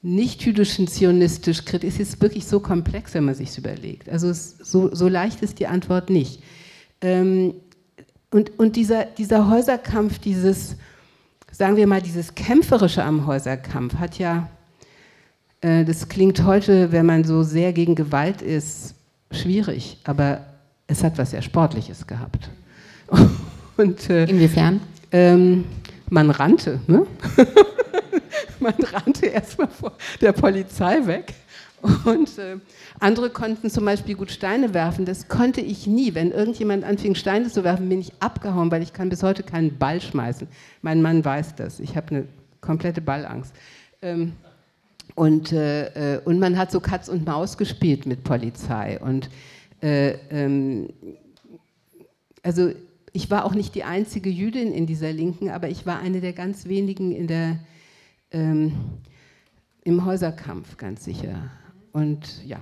nicht-jüdischen 0.03 0.87
zionistisch 0.87 1.65
Kritik. 1.65 1.89
Es 1.89 1.99
ist 1.99 2.23
wirklich 2.23 2.47
so 2.47 2.61
komplex, 2.61 3.15
wenn 3.15 3.25
man 3.25 3.35
sich 3.35 3.57
überlegt. 3.59 4.09
Also 4.09 4.29
es, 4.29 4.57
so, 4.59 4.95
so, 4.95 5.09
leicht 5.09 5.43
ist 5.43 5.59
die 5.59 5.67
Antwort 5.67 6.09
nicht. 6.09 6.41
Ähm, 7.01 7.55
und, 8.31 8.59
und 8.59 8.77
dieser, 8.77 9.05
dieser 9.05 9.49
Häuserkampf, 9.49 10.19
dieses, 10.19 10.77
sagen 11.51 11.77
wir 11.77 11.87
mal, 11.87 12.03
dieses 12.03 12.35
Kämpferische 12.35 13.03
am 13.03 13.27
Häuserkampf 13.27 13.97
hat 13.97 14.19
ja 14.19 14.49
äh, 15.61 15.85
das 15.85 16.09
klingt 16.09 16.45
heute, 16.45 16.93
wenn 16.93 17.07
man 17.07 17.25
so 17.25 17.43
sehr 17.43 17.73
gegen 17.73 17.95
Gewalt 17.95 18.43
ist, 18.43 18.95
schwierig, 19.31 19.99
aber 20.05 20.41
es 20.87 21.03
hat 21.03 21.19
was 21.19 21.33
sehr 21.33 21.43
Sportliches 21.43 22.07
gehabt. 22.07 22.51
Und, 23.77 24.11
äh, 24.11 24.25
Inwiefern? 24.25 24.81
Ähm, 25.13 25.65
man 26.11 26.31
rannte. 26.31 26.81
Ne? 26.87 27.07
man 28.61 28.75
rannte 28.93 29.27
erstmal 29.27 29.69
vor 29.69 29.93
der 30.21 30.33
Polizei 30.33 31.07
weg. 31.07 31.35
Und 32.05 32.39
äh, 32.39 32.57
andere 32.99 33.31
konnten 33.31 33.71
zum 33.71 33.85
Beispiel 33.85 34.17
gut 34.17 34.31
Steine 34.31 34.75
werfen. 34.75 35.05
Das 35.05 35.29
konnte 35.29 35.61
ich 35.61 35.87
nie. 35.87 36.15
Wenn 36.15 36.33
irgendjemand 36.33 36.85
anfing, 36.85 37.15
Steine 37.15 37.49
zu 37.49 37.65
werfen, 37.65 37.89
bin 37.89 38.01
ich 38.01 38.13
abgehauen, 38.21 38.71
weil 38.71 38.83
ich 38.83 38.93
kann 38.93 39.09
bis 39.09 39.23
heute 39.23 39.43
keinen 39.43 39.79
Ball 39.79 40.01
schmeißen. 40.01 40.49
Mein 40.83 41.03
Mann 41.03 41.25
weiß 41.25 41.55
das. 41.55 41.81
Ich 41.81 41.97
habe 41.97 42.09
eine 42.09 42.29
komplette 42.61 43.01
Ballangst. 43.01 43.55
Ähm, 44.03 44.33
und, 45.15 45.53
äh, 45.53 46.17
äh, 46.17 46.21
und 46.25 46.39
man 46.39 46.57
hat 46.57 46.71
so 46.71 46.81
Katz 46.81 47.09
und 47.09 47.27
Maus 47.27 47.57
gespielt 47.57 48.07
mit 48.07 48.25
Polizei. 48.25 49.01
Und 49.01 49.31
äh, 49.83 50.11
ähm, 50.31 50.91
also 52.43 52.73
ich 53.13 53.31
war 53.31 53.45
auch 53.45 53.55
nicht 53.55 53.75
die 53.75 53.85
einzige 53.85 54.31
Jüdin 54.31 54.73
in 54.73 54.87
dieser 54.87 55.13
Linken, 55.13 55.51
aber 55.51 55.69
ich 55.69 55.87
war 55.87 55.99
eine 55.99 56.21
der 56.21 56.33
ganz 56.33 56.67
wenigen 56.67 57.13
in 57.13 57.27
der, 57.27 57.59
ähm, 58.31 58.73
im 59.83 60.05
Häuserkampf, 60.05 60.77
ganz 60.77 61.05
sicher. 61.05 61.51
Und 61.99 62.45
ja. 62.47 62.59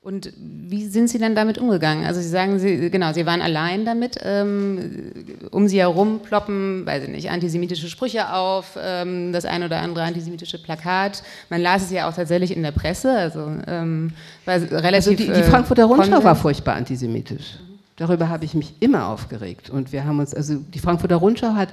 Und 0.00 0.32
wie 0.36 0.86
sind 0.86 1.08
Sie 1.08 1.18
denn 1.20 1.36
damit 1.36 1.58
umgegangen? 1.58 2.04
Also 2.04 2.20
Sie 2.20 2.28
sagen, 2.28 2.58
Sie, 2.58 2.90
genau, 2.90 3.12
Sie 3.12 3.24
waren 3.24 3.40
allein 3.40 3.84
damit. 3.84 4.16
Ähm, 4.20 5.12
um 5.52 5.68
Sie 5.68 5.78
herum 5.78 6.18
ploppen, 6.18 6.84
weiß 6.84 7.04
ich 7.04 7.08
nicht, 7.08 7.30
antisemitische 7.30 7.88
Sprüche 7.88 8.34
auf, 8.34 8.76
ähm, 8.82 9.32
das 9.32 9.44
ein 9.44 9.62
oder 9.62 9.80
andere 9.80 10.02
antisemitische 10.02 10.60
Plakat. 10.60 11.22
Man 11.50 11.62
las 11.62 11.84
es 11.84 11.92
ja 11.92 12.08
auch 12.08 12.14
tatsächlich 12.14 12.56
in 12.56 12.64
der 12.64 12.72
Presse. 12.72 13.12
Also, 13.12 13.48
ähm, 13.68 14.12
relativ, 14.44 14.82
also 14.82 15.10
die, 15.10 15.26
die 15.26 15.30
äh, 15.30 15.44
Frankfurter 15.44 15.84
Rundschau 15.84 16.24
war 16.24 16.34
furchtbar 16.34 16.74
antisemitisch. 16.74 17.58
Darüber 17.94 18.28
habe 18.28 18.44
ich 18.44 18.54
mich 18.54 18.74
immer 18.80 19.06
aufgeregt. 19.06 19.70
Und 19.70 19.92
wir 19.92 20.04
haben 20.04 20.18
uns, 20.18 20.34
also 20.34 20.56
die 20.56 20.80
Frankfurter 20.80 21.16
Rundschau 21.16 21.54
hat 21.54 21.68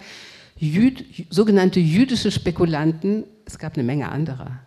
Jüd, 0.60 1.06
sogenannte 1.30 1.80
jüdische 1.80 2.32
Spekulanten, 2.32 3.24
es 3.46 3.58
gab 3.58 3.76
eine 3.76 3.84
Menge 3.84 4.10
anderer, 4.10 4.60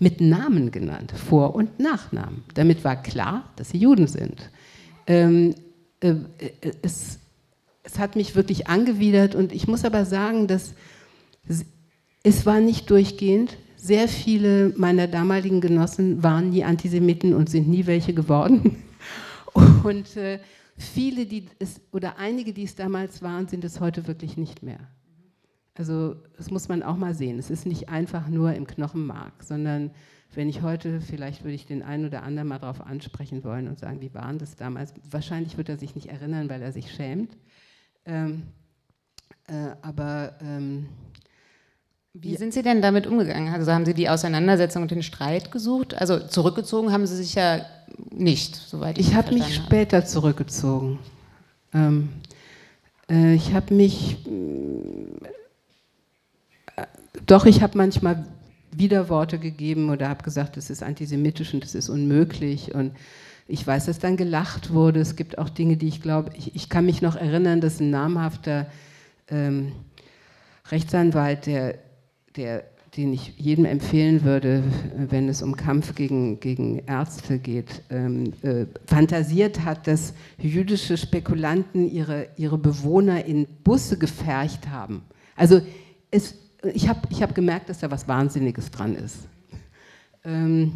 mit 0.00 0.20
Namen 0.20 0.70
genannt, 0.70 1.12
Vor- 1.12 1.54
und 1.54 1.80
Nachnamen. 1.80 2.44
Damit 2.54 2.84
war 2.84 3.02
klar, 3.02 3.50
dass 3.56 3.70
sie 3.70 3.78
Juden 3.78 4.06
sind. 4.06 4.50
Ähm, 5.06 5.54
äh, 6.00 6.14
es, 6.82 7.18
es 7.82 7.98
hat 7.98 8.16
mich 8.16 8.34
wirklich 8.34 8.68
angewidert 8.68 9.34
und 9.34 9.52
ich 9.52 9.66
muss 9.66 9.84
aber 9.84 10.04
sagen, 10.04 10.46
dass 10.46 10.74
es 12.22 12.46
war 12.46 12.60
nicht 12.60 12.90
durchgehend. 12.90 13.56
Sehr 13.76 14.08
viele 14.08 14.74
meiner 14.76 15.06
damaligen 15.06 15.60
Genossen 15.60 16.22
waren 16.22 16.50
nie 16.50 16.64
Antisemiten 16.64 17.32
und 17.32 17.48
sind 17.48 17.68
nie 17.68 17.86
welche 17.86 18.12
geworden. 18.12 18.82
Und 19.82 20.16
äh, 20.16 20.40
viele, 20.76 21.24
die 21.26 21.46
es, 21.58 21.80
oder 21.90 22.18
einige, 22.18 22.52
die 22.52 22.64
es 22.64 22.76
damals 22.76 23.22
waren, 23.22 23.48
sind 23.48 23.64
es 23.64 23.80
heute 23.80 24.06
wirklich 24.06 24.36
nicht 24.36 24.62
mehr. 24.62 24.78
Also 25.78 26.16
das 26.36 26.50
muss 26.50 26.68
man 26.68 26.82
auch 26.82 26.96
mal 26.96 27.14
sehen. 27.14 27.38
Es 27.38 27.50
ist 27.50 27.64
nicht 27.64 27.88
einfach 27.88 28.28
nur 28.28 28.52
im 28.52 28.66
Knochenmark, 28.66 29.44
sondern 29.44 29.92
wenn 30.34 30.48
ich 30.48 30.62
heute, 30.62 31.00
vielleicht 31.00 31.44
würde 31.44 31.54
ich 31.54 31.66
den 31.66 31.82
einen 31.82 32.04
oder 32.04 32.24
anderen 32.24 32.48
mal 32.48 32.58
darauf 32.58 32.84
ansprechen 32.84 33.44
wollen 33.44 33.68
und 33.68 33.78
sagen, 33.78 34.00
wie 34.00 34.12
waren 34.12 34.38
das 34.38 34.56
damals? 34.56 34.92
Wahrscheinlich 35.08 35.56
wird 35.56 35.68
er 35.68 35.78
sich 35.78 35.94
nicht 35.94 36.08
erinnern, 36.08 36.50
weil 36.50 36.60
er 36.62 36.72
sich 36.72 36.92
schämt. 36.92 37.36
Ähm, 38.04 38.42
äh, 39.46 39.70
aber 39.80 40.34
ähm, 40.42 40.88
wie 42.12 42.36
sind 42.36 42.52
Sie 42.52 42.62
denn 42.62 42.82
damit 42.82 43.06
umgegangen? 43.06 43.54
Also 43.54 43.72
haben 43.72 43.84
Sie 43.84 43.94
die 43.94 44.08
Auseinandersetzung 44.08 44.82
und 44.82 44.90
den 44.90 45.04
Streit 45.04 45.52
gesucht? 45.52 45.94
Also 45.94 46.18
zurückgezogen 46.18 46.92
haben 46.92 47.06
Sie 47.06 47.16
sich 47.16 47.36
ja 47.36 47.60
nicht, 48.10 48.56
soweit 48.56 48.98
ich 48.98 49.10
Ich 49.10 49.14
habe 49.14 49.32
mich 49.32 49.54
später 49.54 50.04
zurückgezogen. 50.04 50.98
Ähm, 51.72 52.08
äh, 53.08 53.34
ich 53.34 53.54
habe 53.54 53.72
mich 53.72 54.18
doch, 57.26 57.46
ich 57.46 57.62
habe 57.62 57.76
manchmal 57.78 58.26
Widerworte 58.70 59.38
gegeben 59.38 59.90
oder 59.90 60.08
habe 60.08 60.22
gesagt, 60.22 60.56
das 60.56 60.70
ist 60.70 60.82
antisemitisch 60.82 61.54
und 61.54 61.64
das 61.64 61.74
ist 61.74 61.88
unmöglich. 61.88 62.74
Und 62.74 62.92
ich 63.46 63.66
weiß, 63.66 63.86
dass 63.86 63.98
dann 63.98 64.16
gelacht 64.16 64.72
wurde. 64.72 65.00
Es 65.00 65.16
gibt 65.16 65.38
auch 65.38 65.48
Dinge, 65.48 65.76
die 65.76 65.88
ich 65.88 66.02
glaube, 66.02 66.30
ich, 66.36 66.54
ich 66.54 66.68
kann 66.68 66.84
mich 66.86 67.02
noch 67.02 67.16
erinnern, 67.16 67.60
dass 67.60 67.80
ein 67.80 67.90
namhafter 67.90 68.66
ähm, 69.28 69.72
Rechtsanwalt, 70.70 71.46
der, 71.46 71.78
der, 72.36 72.64
den 72.96 73.12
ich 73.12 73.34
jedem 73.38 73.64
empfehlen 73.64 74.22
würde, 74.24 74.62
wenn 74.96 75.28
es 75.28 75.42
um 75.42 75.56
Kampf 75.56 75.94
gegen, 75.94 76.40
gegen 76.40 76.80
Ärzte 76.86 77.38
geht, 77.38 77.82
ähm, 77.90 78.32
äh, 78.42 78.66
fantasiert 78.86 79.64
hat, 79.64 79.86
dass 79.86 80.14
jüdische 80.38 80.96
Spekulanten 80.96 81.90
ihre, 81.90 82.28
ihre 82.36 82.58
Bewohner 82.58 83.24
in 83.24 83.46
Busse 83.64 83.98
gefercht 83.98 84.68
haben. 84.68 85.02
Also 85.36 85.62
es, 86.10 86.34
ich 86.62 86.88
habe 86.88 87.00
ich 87.10 87.22
hab 87.22 87.34
gemerkt, 87.34 87.68
dass 87.68 87.80
da 87.80 87.90
was 87.90 88.08
Wahnsinniges 88.08 88.70
dran 88.70 88.94
ist. 88.94 89.28
Ähm, 90.24 90.72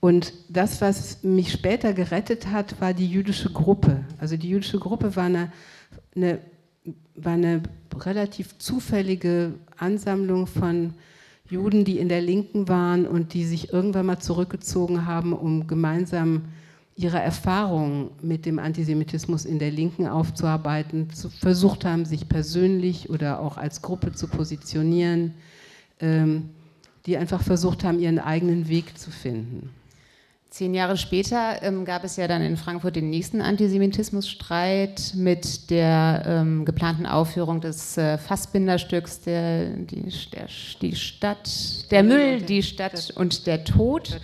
und 0.00 0.32
das, 0.48 0.80
was 0.80 1.22
mich 1.24 1.50
später 1.50 1.92
gerettet 1.92 2.48
hat, 2.48 2.80
war 2.80 2.94
die 2.94 3.08
jüdische 3.08 3.50
Gruppe. 3.50 4.04
Also 4.18 4.36
die 4.36 4.50
jüdische 4.50 4.78
Gruppe 4.78 5.16
war 5.16 5.24
eine, 5.24 5.52
eine, 6.14 6.38
war 7.14 7.32
eine 7.32 7.62
relativ 7.94 8.58
zufällige 8.58 9.54
Ansammlung 9.76 10.46
von 10.46 10.94
Juden, 11.48 11.84
die 11.84 11.98
in 11.98 12.08
der 12.08 12.20
Linken 12.20 12.68
waren 12.68 13.06
und 13.06 13.32
die 13.32 13.44
sich 13.44 13.72
irgendwann 13.72 14.06
mal 14.06 14.18
zurückgezogen 14.18 15.06
haben, 15.06 15.32
um 15.32 15.66
gemeinsam 15.66 16.42
ihre 16.96 17.20
Erfahrungen 17.20 18.10
mit 18.22 18.46
dem 18.46 18.58
Antisemitismus 18.58 19.44
in 19.44 19.58
der 19.58 19.70
Linken 19.70 20.06
aufzuarbeiten, 20.06 21.10
zu, 21.10 21.28
versucht 21.28 21.84
haben, 21.84 22.06
sich 22.06 22.28
persönlich 22.28 23.10
oder 23.10 23.40
auch 23.40 23.58
als 23.58 23.82
Gruppe 23.82 24.12
zu 24.12 24.28
positionieren. 24.28 25.34
ähm, 26.00 26.50
die 27.06 27.16
einfach 27.16 27.42
versucht 27.42 27.84
haben, 27.84 28.00
ihren 28.00 28.18
eigenen 28.18 28.68
Weg 28.68 28.98
zu 28.98 29.10
finden. 29.10 29.70
Zehn 30.50 30.74
Jahre 30.74 30.96
später 30.96 31.62
ähm, 31.62 31.84
gab 31.84 32.02
es 32.02 32.16
ja 32.16 32.26
dann 32.26 32.40
in 32.40 32.56
Frankfurt 32.56 32.96
den 32.96 33.10
nächsten 33.10 33.42
Antisemitismusstreit 33.42 35.12
mit 35.14 35.70
der 35.70 36.22
ähm, 36.26 36.64
geplanten 36.64 37.04
Aufführung 37.04 37.60
des 37.60 37.98
äh, 37.98 38.16
Fassbinderstücks 38.16 39.20
der, 39.20 39.68
die, 39.76 40.10
der, 40.32 40.46
die 40.80 40.96
Stadt, 40.96 41.90
der 41.90 42.02
Müll, 42.02 42.40
die 42.40 42.62
Stadt 42.62 43.12
und 43.16 43.46
der 43.46 43.64
Tod. 43.64 44.18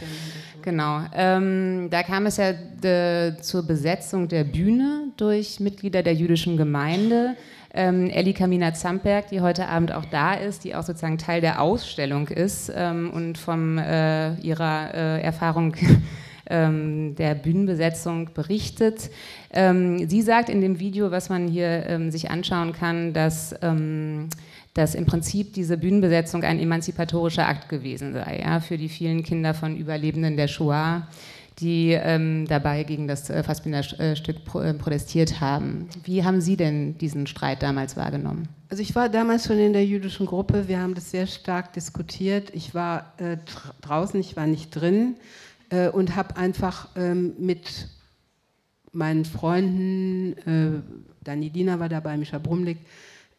Genau. 0.62 1.01
Ähm, 1.14 1.88
da 1.90 2.03
kam 2.03 2.27
es 2.27 2.37
ja 2.37 2.53
de, 2.53 3.37
zur 3.40 3.66
Besetzung 3.66 4.29
der 4.29 4.44
Bühne 4.44 5.09
durch 5.16 5.61
Mitglieder 5.61 6.03
der 6.03 6.14
jüdischen 6.14 6.57
Gemeinde. 6.57 7.37
Ähm, 7.75 8.09
Elli 8.11 8.33
Kamina 8.33 8.75
Zamperg, 8.75 9.29
die 9.29 9.40
heute 9.40 9.66
Abend 9.66 9.92
auch 9.92 10.05
da 10.05 10.35
ist, 10.35 10.64
die 10.64 10.75
auch 10.75 10.83
sozusagen 10.83 11.18
Teil 11.18 11.40
der 11.40 11.61
Ausstellung 11.61 12.29
ist 12.29 12.70
ähm, 12.75 13.11
und 13.11 13.38
von 13.38 13.79
äh, 13.79 14.35
ihrer 14.37 14.94
äh, 14.94 15.22
Erfahrung 15.22 15.75
ähm, 16.51 17.14
der 17.16 17.35
Bühnenbesetzung 17.35 18.31
berichtet. 18.35 19.11
Ähm, 19.53 20.09
sie 20.09 20.22
sagt 20.22 20.48
in 20.48 20.61
dem 20.61 20.79
Video, 20.79 21.11
was 21.11 21.29
man 21.29 21.48
hier 21.48 21.87
ähm, 21.88 22.11
sich 22.11 22.31
anschauen 22.31 22.72
kann, 22.72 23.12
dass 23.14 23.55
dass 24.74 24.94
im 24.94 25.04
Prinzip 25.04 25.52
diese 25.52 25.76
Bühnenbesetzung 25.76 26.44
ein 26.44 26.58
emanzipatorischer 26.58 27.46
Akt 27.46 27.68
gewesen 27.68 28.12
sei, 28.12 28.40
ja, 28.42 28.61
für 28.61 28.78
die 28.78 28.88
vielen 28.88 29.22
Kinder 29.22 29.54
von 29.54 29.76
Überlebenden 29.76 30.37
der 30.37 30.48
Shoah, 30.48 31.08
die 31.58 31.90
ähm, 31.90 32.46
dabei 32.48 32.82
gegen 32.85 33.06
das 33.06 33.28
äh, 33.28 33.42
Fassbinder-Stück 33.42 34.44
pro, 34.44 34.61
äh, 34.61 34.72
protestiert 34.72 35.40
haben. 35.40 35.88
Wie 36.04 36.24
haben 36.24 36.40
Sie 36.40 36.56
denn 36.56 36.96
diesen 36.96 37.26
Streit 37.26 37.62
damals 37.62 37.96
wahrgenommen? 37.96 38.48
Also 38.70 38.82
ich 38.82 38.94
war 38.94 39.11
damals 39.11 39.46
schon 39.46 39.58
in 39.58 39.74
der 39.74 39.85
jüdischen 39.85 40.24
Gruppe, 40.24 40.66
wir 40.68 40.80
haben 40.80 40.94
das 40.94 41.11
sehr 41.11 41.26
stark 41.26 41.74
diskutiert. 41.74 42.50
Ich 42.54 42.74
war 42.74 43.12
äh, 43.18 43.37
draußen, 43.82 44.18
ich 44.18 44.35
war 44.35 44.46
nicht 44.46 44.70
drin 44.70 45.16
äh, 45.68 45.88
und 45.88 46.16
habe 46.16 46.38
einfach 46.38 46.88
ähm, 46.96 47.35
mit 47.38 47.88
meinen 48.92 49.26
Freunden, 49.26 50.32
äh, 50.46 50.80
Dani 51.22 51.50
Diener 51.50 51.80
war 51.80 51.90
dabei, 51.90 52.16
Mischa 52.16 52.38
Brumlik, 52.38 52.78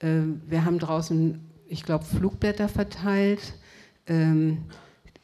wir 0.04 0.66
haben 0.66 0.80
draußen, 0.80 1.40
ich 1.68 1.84
glaube, 1.84 2.06
Flugblätter 2.06 2.68
verteilt. 2.68 3.54
Ähm, 4.06 4.66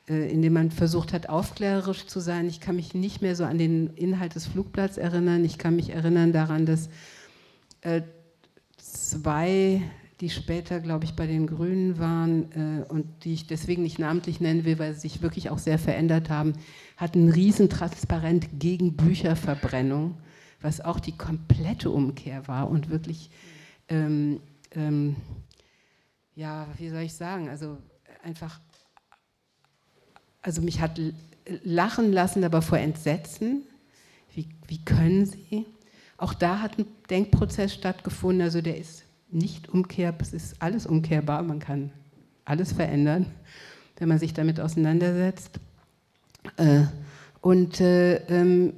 äh, 0.09 0.31
indem 0.31 0.53
man 0.53 0.71
versucht 0.71 1.13
hat, 1.13 1.29
aufklärerisch 1.29 2.07
zu 2.07 2.19
sein. 2.19 2.47
Ich 2.47 2.59
kann 2.59 2.75
mich 2.75 2.95
nicht 2.95 3.21
mehr 3.21 3.35
so 3.35 3.43
an 3.43 3.59
den 3.59 3.93
Inhalt 3.93 4.33
des 4.33 4.47
Flugblatts 4.47 4.97
erinnern. 4.97 5.45
Ich 5.45 5.59
kann 5.59 5.75
mich 5.75 5.91
erinnern 5.91 6.33
daran, 6.33 6.65
dass 6.65 6.89
äh, 7.81 8.01
zwei, 8.77 9.83
die 10.19 10.31
später, 10.31 10.79
glaube 10.79 11.05
ich, 11.05 11.15
bei 11.15 11.27
den 11.27 11.45
Grünen 11.45 11.99
waren 11.99 12.51
äh, 12.53 12.91
und 12.91 13.05
die 13.23 13.33
ich 13.33 13.45
deswegen 13.45 13.83
nicht 13.83 13.99
namentlich 13.99 14.41
nennen 14.41 14.65
will, 14.65 14.79
weil 14.79 14.95
sie 14.95 15.01
sich 15.01 15.21
wirklich 15.21 15.51
auch 15.51 15.59
sehr 15.59 15.77
verändert 15.77 16.31
haben, 16.31 16.53
hatten 16.97 17.27
ein 17.27 17.29
Riesentransparent 17.29 18.59
gegen 18.59 18.95
Bücherverbrennung, 18.95 20.17
was 20.59 20.81
auch 20.81 20.99
die 20.99 21.15
komplette 21.15 21.91
Umkehr 21.91 22.47
war 22.47 22.69
und 22.71 22.89
wirklich, 22.89 23.29
ähm, 23.89 24.39
ähm, 24.71 25.15
ja, 26.35 26.67
wie 26.77 26.89
soll 26.89 27.01
ich 27.01 27.13
sagen, 27.13 27.49
also 27.49 27.77
einfach 28.23 28.59
also 30.41 30.61
mich 30.61 30.79
hat 30.79 30.99
lachen 31.63 32.11
lassen, 32.11 32.43
aber 32.43 32.61
vor 32.61 32.77
Entsetzen. 32.77 33.63
Wie, 34.33 34.47
wie 34.67 34.83
können 34.83 35.25
Sie? 35.25 35.65
Auch 36.17 36.33
da 36.33 36.61
hat 36.61 36.77
ein 36.77 36.85
Denkprozess 37.09 37.73
stattgefunden, 37.73 38.41
also 38.41 38.61
der 38.61 38.77
ist 38.77 39.03
nicht 39.29 39.69
umkehrbar, 39.69 40.21
es 40.21 40.33
ist 40.33 40.61
alles 40.61 40.85
umkehrbar, 40.85 41.41
man 41.43 41.59
kann 41.59 41.91
alles 42.45 42.73
verändern, 42.73 43.27
wenn 43.97 44.09
man 44.09 44.19
sich 44.19 44.33
damit 44.33 44.59
auseinandersetzt. 44.59 45.59
Äh, 46.57 46.83
und 47.41 47.79
äh, 47.79 48.15
ähm, 48.27 48.73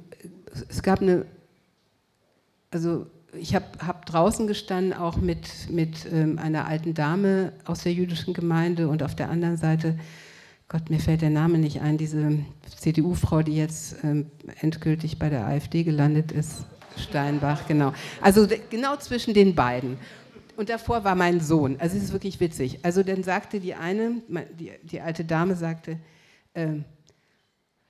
es 0.68 0.82
gab 0.82 1.00
eine, 1.00 1.26
also 2.70 3.06
ich 3.34 3.54
habe 3.54 3.66
hab 3.86 4.06
draußen 4.06 4.46
gestanden, 4.46 4.92
auch 4.92 5.16
mit, 5.16 5.70
mit 5.70 6.06
ähm, 6.12 6.38
einer 6.38 6.66
alten 6.66 6.94
Dame 6.94 7.52
aus 7.64 7.82
der 7.82 7.92
jüdischen 7.92 8.34
Gemeinde 8.34 8.88
und 8.88 9.02
auf 9.02 9.14
der 9.14 9.30
anderen 9.30 9.56
Seite 9.56 9.96
Gott, 10.72 10.88
mir 10.88 11.00
fällt 11.00 11.20
der 11.20 11.28
Name 11.28 11.58
nicht 11.58 11.82
ein, 11.82 11.98
diese 11.98 12.38
CDU-Frau, 12.78 13.42
die 13.42 13.56
jetzt 13.56 13.96
ähm, 14.02 14.30
endgültig 14.62 15.18
bei 15.18 15.28
der 15.28 15.46
AfD 15.46 15.82
gelandet 15.82 16.32
ist, 16.32 16.64
Steinbach, 16.96 17.66
genau. 17.68 17.92
Also 18.22 18.48
genau 18.70 18.96
zwischen 18.96 19.34
den 19.34 19.54
beiden. 19.54 19.98
Und 20.56 20.70
davor 20.70 21.04
war 21.04 21.14
mein 21.14 21.40
Sohn. 21.40 21.76
Also 21.78 21.98
es 21.98 22.04
ist 22.04 22.12
wirklich 22.14 22.40
witzig. 22.40 22.78
Also 22.82 23.02
dann 23.02 23.22
sagte 23.22 23.60
die 23.60 23.74
eine, 23.74 24.22
die, 24.58 24.72
die 24.82 25.02
alte 25.02 25.26
Dame 25.26 25.56
sagte, 25.56 25.98
äh, 26.54 26.68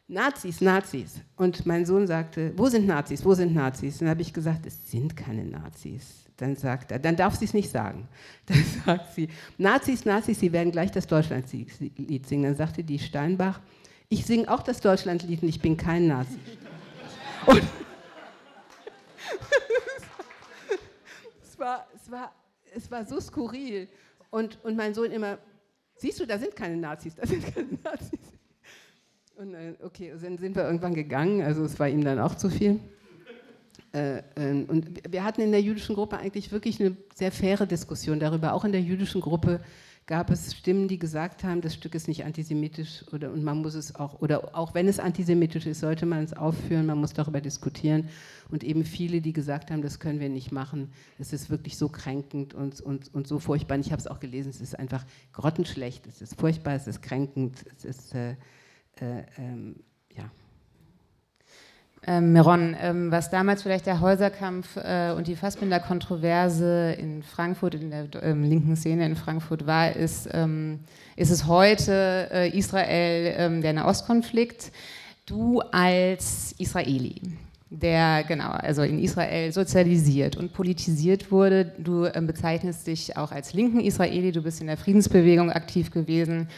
Nazis, 0.09 0.61
Nazis. 0.61 1.21
Und 1.37 1.65
mein 1.65 1.87
Sohn 1.87 2.07
sagte, 2.07 2.53
wo 2.57 2.69
sind 2.69 2.87
Nazis, 2.87 3.25
wo 3.25 3.35
sind 3.35 3.55
Nazis? 3.55 3.99
Dann 3.99 4.09
habe 4.09 4.23
ich 4.23 4.33
gesagt, 4.33 4.67
es 4.67 4.91
sind 4.91 5.17
keine 5.17 5.45
Nazis. 5.45 6.25
Dann 6.37 6.57
sagt 6.57 6.91
er, 6.91 6.99
dann 6.99 7.17
darf 7.17 7.37
sie 7.37 7.45
es 7.45 7.55
nicht 7.55 7.71
sagen. 7.71 8.09
Dann 8.47 8.65
sagt 8.85 9.15
sie, 9.15 9.29
Nazis, 9.59 10.05
Nazis, 10.05 10.41
sie 10.41 10.53
werden 10.53 10.73
gleich 10.73 10.91
das 10.91 11.07
Deutschlandlied 11.07 12.27
singen. 12.27 12.43
Dann 12.43 12.57
sagte 12.57 12.83
die 12.83 12.99
Steinbach, 12.99 13.61
ich 14.09 14.27
singe 14.27 14.51
auch 14.51 14.63
das 14.63 14.81
Deutschlandlied 14.81 15.43
und 15.43 15.49
ich 15.49 15.61
bin 15.61 15.77
kein 15.77 16.09
Nazi. 16.09 16.39
Und 17.47 17.61
es, 21.43 21.59
war, 21.59 21.87
es, 21.95 22.11
war, 22.11 22.33
es 22.75 22.91
war 22.91 23.05
so 23.05 23.21
skurril. 23.21 23.89
Und, 24.31 24.63
und 24.65 24.77
mein 24.77 24.95
Sohn 24.95 25.11
immer, 25.11 25.39
siehst 25.97 26.21
du, 26.21 26.27
da 26.27 26.39
sind 26.39 26.55
keine 26.55 26.77
Nazis, 26.77 27.17
da 27.17 27.27
sind 27.27 27.43
keine 27.53 27.79
Nazis. 27.83 28.21
Und 29.43 29.55
äh, 29.55 29.75
okay, 29.83 30.13
dann 30.23 30.39
sind 30.39 30.55
wir 30.55 30.63
irgendwann 30.63 30.95
gegangen, 30.95 31.43
also 31.43 31.65
es 31.65 31.81
war 31.81 31.89
ihm 31.89 32.05
dann 32.05 32.21
auch 32.21 32.37
zu 32.37 32.49
viel. 32.49 32.79
Äh, 33.93 34.23
ähm, 34.37 34.67
und 34.69 35.03
wir 35.13 35.25
hatten 35.25 35.41
in 35.41 35.51
der 35.51 35.61
jüdischen 35.61 35.97
Gruppe 35.97 36.17
eigentlich 36.17 36.53
wirklich 36.53 36.79
eine 36.79 36.97
sehr 37.13 37.33
faire 37.33 37.67
Diskussion 37.67 38.21
darüber. 38.21 38.53
Auch 38.53 38.65
in 38.65 38.71
der 38.71 38.81
jüdischen 38.81 39.21
Gruppe 39.21 39.61
gab 40.07 40.31
es 40.31 40.55
Stimmen, 40.55 40.87
die 40.87 40.97
gesagt 40.97 41.43
haben, 41.43 41.61
das 41.61 41.75
Stück 41.75 41.97
ist 41.97 42.07
nicht 42.07 42.25
antisemitisch 42.25 43.05
oder 43.13 43.33
und 43.33 43.43
man 43.43 43.63
muss 43.63 43.75
es 43.75 43.97
auch 43.97 44.21
oder 44.21 44.57
auch 44.57 44.75
wenn 44.75 44.87
es 44.87 45.01
antisemitisch 45.01 45.67
ist, 45.67 45.81
sollte 45.81 46.07
man 46.07 46.23
es 46.23 46.35
aufführen, 46.35 46.87
man 46.87 46.99
muss 46.99 47.13
darüber 47.13 47.41
diskutieren 47.41 48.09
und 48.49 48.63
eben 48.63 48.85
viele, 48.85 49.21
die 49.21 49.33
gesagt 49.33 49.73
haben, 49.73 49.83
das 49.83 49.99
können 49.99 50.21
wir 50.21 50.29
nicht 50.29 50.53
machen, 50.53 50.93
es 51.19 51.33
ist 51.33 51.51
wirklich 51.51 51.77
so 51.77 51.89
kränkend 51.89 52.55
und, 52.55 52.81
und, 52.81 53.13
und 53.13 53.27
so 53.27 53.41
furchtbar. 53.41 53.75
Und 53.75 53.87
ich 53.87 53.91
habe 53.91 54.01
es 54.01 54.07
auch 54.07 54.21
gelesen, 54.21 54.51
es 54.51 54.61
ist 54.61 54.79
einfach 54.79 55.05
grottenschlecht, 55.33 56.07
es 56.07 56.23
ist 56.23 56.39
furchtbar, 56.39 56.75
es 56.75 56.87
ist 56.87 57.03
kränkend, 57.03 57.65
es 57.77 57.85
ist 57.85 58.15
äh, 58.15 58.37
äh, 59.03 59.25
ähm, 59.39 59.77
ja. 60.17 60.25
Ähm, 62.05 62.33
Meron, 62.33 62.77
ähm, 62.81 63.11
was 63.11 63.31
damals 63.31 63.63
vielleicht 63.63 63.87
der 63.87 64.01
Häuserkampf 64.01 64.77
äh, 64.77 65.13
und 65.17 65.27
die 65.27 65.37
Fassbinder-Kontroverse 65.37 66.97
in 66.99 67.23
Frankfurt, 67.23 67.75
in 67.75 67.91
der 67.91 68.07
ähm, 68.23 68.45
linken 68.45 68.77
Szene 68.77 69.07
in 69.07 69.17
Frankfurt 69.17 69.67
war, 69.67 69.95
ist, 69.95 70.29
ähm, 70.33 70.81
ist 71.17 71.31
es 71.31 71.47
heute 71.47 72.29
äh, 72.33 72.57
Israel, 72.57 73.35
ähm, 73.37 73.63
der 73.63 73.73
Nahostkonflikt. 73.73 74.73
Du 75.27 75.61
als 75.61 76.55
Israeli, 76.59 77.21
der 77.71 78.25
genau, 78.25 78.51
also 78.51 78.83
in 78.83 78.99
Israel 78.99 79.53
sozialisiert 79.53 80.37
und 80.37 80.53
politisiert 80.53 81.31
wurde, 81.31 81.73
du 81.79 82.11
bezeichnest 82.27 82.89
dich 82.89 83.17
auch 83.17 83.31
als 83.31 83.53
linken 83.53 83.81
Israeli, 83.81 84.33
du 84.33 84.43
bist 84.43 84.61
in 84.61 84.67
der 84.67 84.77
Friedensbewegung 84.77 85.51
aktiv 85.51 85.93
gewesen, 85.93 86.49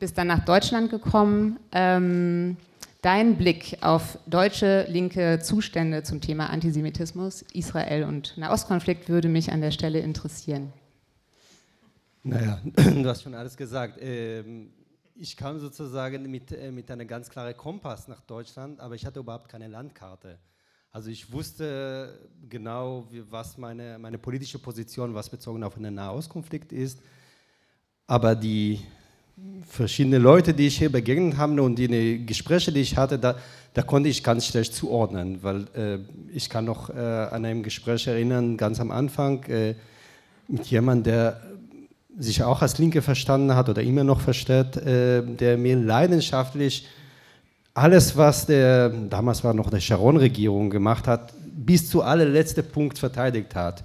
bist 0.00 0.18
dann 0.18 0.26
nach 0.26 0.44
Deutschland 0.44 0.90
gekommen. 0.90 1.58
Dein 3.02 3.38
Blick 3.38 3.78
auf 3.80 4.18
deutsche 4.26 4.84
linke 4.88 5.38
Zustände 5.40 6.02
zum 6.02 6.20
Thema 6.20 6.50
Antisemitismus, 6.50 7.42
Israel 7.54 8.04
und 8.04 8.36
Nahostkonflikt 8.36 9.08
würde 9.08 9.28
mich 9.28 9.50
an 9.50 9.62
der 9.62 9.70
Stelle 9.70 10.00
interessieren. 10.00 10.70
Naja, 12.22 12.60
du 12.74 13.06
hast 13.06 13.22
schon 13.22 13.34
alles 13.34 13.56
gesagt. 13.56 13.98
Ähm, 14.02 14.70
ich 15.14 15.34
kam 15.34 15.58
sozusagen 15.58 16.30
mit, 16.30 16.52
äh, 16.52 16.70
mit 16.70 16.90
einem 16.90 17.08
ganz 17.08 17.30
klaren 17.30 17.56
Kompass 17.56 18.06
nach 18.06 18.20
Deutschland, 18.20 18.80
aber 18.80 18.94
ich 18.94 19.06
hatte 19.06 19.20
überhaupt 19.20 19.48
keine 19.48 19.68
Landkarte. 19.68 20.38
Also 20.92 21.08
ich 21.08 21.32
wusste 21.32 22.18
genau, 22.50 23.06
was 23.30 23.56
meine, 23.56 23.98
meine 23.98 24.18
politische 24.18 24.58
Position, 24.58 25.14
was 25.14 25.30
bezogen 25.30 25.64
auf 25.64 25.76
einen 25.76 25.94
Nahostkonflikt 25.94 26.72
ist. 26.72 27.00
Aber 28.06 28.34
die, 28.34 28.80
verschiedene 29.68 30.18
Leute, 30.18 30.52
die 30.52 30.66
ich 30.66 30.78
hier 30.78 30.90
begegnet 30.90 31.36
habe 31.36 31.62
und 31.62 31.76
die 31.76 32.26
Gespräche, 32.26 32.72
die 32.72 32.80
ich 32.80 32.96
hatte, 32.96 33.18
da, 33.18 33.36
da 33.74 33.82
konnte 33.82 34.08
ich 34.08 34.22
ganz 34.22 34.46
schlecht 34.46 34.74
zuordnen, 34.74 35.42
weil 35.42 35.66
äh, 35.76 35.98
ich 36.34 36.50
kann 36.50 36.64
noch 36.64 36.90
äh, 36.90 36.98
an 36.98 37.44
einem 37.44 37.62
Gespräch 37.62 38.06
erinnern, 38.06 38.56
ganz 38.56 38.80
am 38.80 38.90
Anfang, 38.90 39.44
äh, 39.44 39.74
mit 40.48 40.66
jemandem, 40.66 41.12
der 41.12 41.40
sich 42.18 42.42
auch 42.42 42.60
als 42.62 42.78
Linke 42.78 43.00
verstanden 43.00 43.54
hat 43.54 43.68
oder 43.68 43.82
immer 43.82 44.04
noch 44.04 44.20
versteht, 44.20 44.76
äh, 44.76 45.22
der 45.22 45.56
mir 45.56 45.76
leidenschaftlich 45.76 46.86
alles, 47.72 48.16
was 48.16 48.46
der, 48.46 48.88
damals 48.88 49.44
war 49.44 49.54
noch 49.54 49.70
der 49.70 49.80
Sharon-Regierung 49.80 50.70
gemacht 50.70 51.06
hat, 51.06 51.32
bis 51.46 51.88
zu 51.88 52.02
allerletzten 52.02 52.66
Punkt 52.68 52.98
verteidigt 52.98 53.54
hat. 53.54 53.84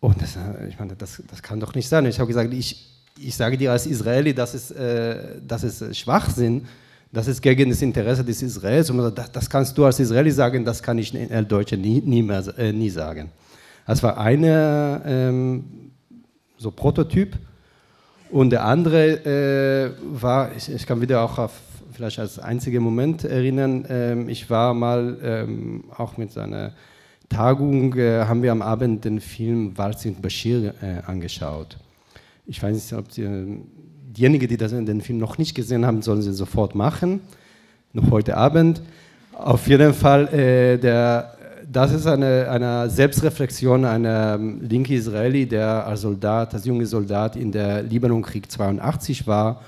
Und 0.00 0.20
das, 0.20 0.36
ich 0.68 0.78
meine, 0.78 0.94
das, 0.96 1.22
das 1.28 1.42
kann 1.42 1.60
doch 1.60 1.74
nicht 1.74 1.88
sein. 1.88 2.06
Ich 2.06 2.18
habe 2.18 2.28
gesagt, 2.28 2.52
ich, 2.52 2.89
ich 3.18 3.34
sage 3.34 3.56
dir 3.56 3.72
als 3.72 3.86
Israeli, 3.86 4.34
das 4.34 4.54
ist, 4.54 4.70
äh, 4.70 5.40
das 5.46 5.64
ist 5.64 5.96
Schwachsinn, 5.96 6.66
das 7.12 7.26
ist 7.26 7.42
gegen 7.42 7.70
das 7.70 7.82
Interesse 7.82 8.24
des 8.24 8.42
Israels. 8.42 8.90
Und 8.90 9.16
das, 9.16 9.32
das 9.32 9.50
kannst 9.50 9.76
du 9.76 9.84
als 9.84 9.98
Israeli 9.98 10.30
sagen, 10.30 10.64
das 10.64 10.82
kann 10.82 10.98
ich 10.98 11.14
als 11.32 11.48
Deutsche 11.48 11.76
nie, 11.76 12.00
nie, 12.00 12.22
mehr, 12.22 12.42
äh, 12.56 12.72
nie 12.72 12.90
sagen. 12.90 13.30
Das 13.86 14.02
war 14.02 14.18
eine 14.18 15.02
ähm, 15.04 15.64
so 16.56 16.70
Prototyp. 16.70 17.36
Und 18.30 18.50
der 18.50 18.64
andere 18.64 19.24
äh, 19.26 19.90
war, 20.22 20.54
ich, 20.56 20.72
ich, 20.72 20.86
kann 20.86 21.00
wieder 21.00 21.22
auch 21.22 21.38
auf 21.38 21.52
vielleicht 21.92 22.20
als 22.20 22.38
einziger 22.38 22.78
Moment 22.78 23.24
erinnern, 23.24 23.84
ähm, 23.88 24.28
ich 24.28 24.48
war 24.48 24.72
mal 24.72 25.18
ähm, 25.22 25.84
auch 25.96 26.16
mit 26.16 26.30
seiner 26.30 26.72
Tagung, 27.28 27.94
äh, 27.96 28.24
haben 28.24 28.42
wir 28.42 28.52
am 28.52 28.62
Abend 28.62 29.04
den 29.04 29.20
Film 29.20 29.76
Walz 29.76 30.04
und 30.04 30.22
Bashir 30.22 30.74
äh, 30.80 31.02
angeschaut. 31.06 31.76
Ich 32.50 32.60
weiß 32.60 32.74
nicht, 32.74 32.92
ob 32.94 33.12
Sie, 33.12 33.22
diejenigen, 34.08 34.48
die 34.48 34.56
das, 34.56 34.72
den 34.72 35.00
Film 35.00 35.18
noch 35.18 35.38
nicht 35.38 35.54
gesehen 35.54 35.86
haben, 35.86 36.02
sollen 36.02 36.20
sie 36.20 36.32
sofort 36.32 36.74
machen, 36.74 37.20
noch 37.92 38.10
heute 38.10 38.36
Abend. 38.36 38.82
Auf 39.32 39.68
jeden 39.68 39.94
Fall, 39.94 40.26
äh, 40.34 40.76
der, 40.76 41.32
das 41.70 41.92
ist 41.92 42.08
eine, 42.08 42.50
eine 42.50 42.90
Selbstreflexion 42.90 43.84
einer 43.84 44.36
linken 44.36 44.94
Israeli, 44.94 45.46
der 45.46 45.86
als 45.86 46.00
Soldat, 46.00 46.52
als 46.52 46.64
junger 46.64 46.86
Soldat 46.86 47.36
in 47.36 47.52
der 47.52 47.84
Libanonkrieg 47.84 48.50
82 48.50 49.28
war 49.28 49.60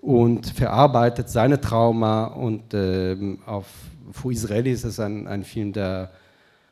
und 0.00 0.46
verarbeitet 0.46 1.28
seine 1.28 1.60
Trauma 1.60 2.26
und 2.26 2.72
äh, 2.74 3.16
auf, 3.44 3.66
für 4.12 4.30
Israeli 4.30 4.70
ist 4.70 4.84
es 4.84 5.00
ein, 5.00 5.26
ein 5.26 5.42
Film, 5.42 5.72
der 5.72 6.12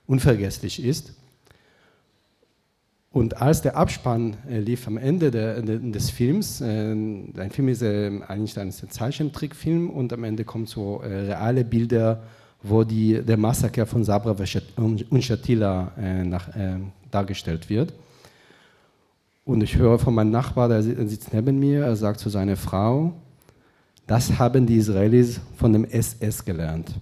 unvergesslich 0.06 0.84
ist. 0.84 1.17
Und 3.10 3.40
als 3.40 3.62
der 3.62 3.76
Abspann 3.76 4.36
äh, 4.48 4.58
lief 4.60 4.86
am 4.86 4.98
Ende 4.98 5.30
der, 5.30 5.62
des 5.62 6.10
Films, 6.10 6.60
äh, 6.60 6.92
ein 6.92 7.50
Film 7.50 7.68
ist 7.68 7.82
äh, 7.82 8.20
eigentlich 8.28 8.58
ein 8.58 8.70
Zeichentrickfilm 8.70 9.88
und 9.88 10.12
am 10.12 10.24
Ende 10.24 10.44
kommen 10.44 10.66
so 10.66 11.00
äh, 11.00 11.06
reale 11.06 11.64
Bilder, 11.64 12.22
wo 12.62 12.84
die, 12.84 13.22
der 13.22 13.36
Massaker 13.36 13.86
von 13.86 14.04
Sabra 14.04 14.36
und 14.76 15.24
Shatila 15.24 15.92
äh, 15.96 16.24
nach, 16.24 16.48
äh, 16.54 16.76
dargestellt 17.10 17.70
wird. 17.70 17.94
Und 19.44 19.62
ich 19.62 19.76
höre 19.76 19.98
von 19.98 20.14
meinem 20.14 20.30
Nachbar, 20.30 20.68
der 20.68 20.82
sitzt 20.82 21.32
neben 21.32 21.58
mir, 21.58 21.84
er 21.84 21.96
sagt 21.96 22.20
zu 22.20 22.28
seiner 22.28 22.56
Frau, 22.56 23.14
das 24.06 24.38
haben 24.38 24.66
die 24.66 24.76
Israelis 24.76 25.40
von 25.56 25.72
dem 25.72 25.84
SS 25.84 26.44
gelernt. 26.44 26.94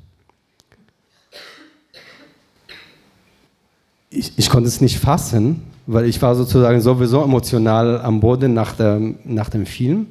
Ich, 4.11 4.38
ich 4.38 4.49
konnte 4.49 4.69
es 4.69 4.81
nicht 4.81 4.99
fassen, 4.99 5.62
weil 5.87 6.07
ich 6.07 6.20
war 6.20 6.35
sozusagen 6.35 6.81
sowieso 6.81 7.22
emotional 7.22 8.01
am 8.01 8.20
Boden 8.20 8.55
nach, 8.55 8.75
der, 8.75 9.01
nach 9.25 9.49
dem 9.49 9.66
Film. 9.66 10.09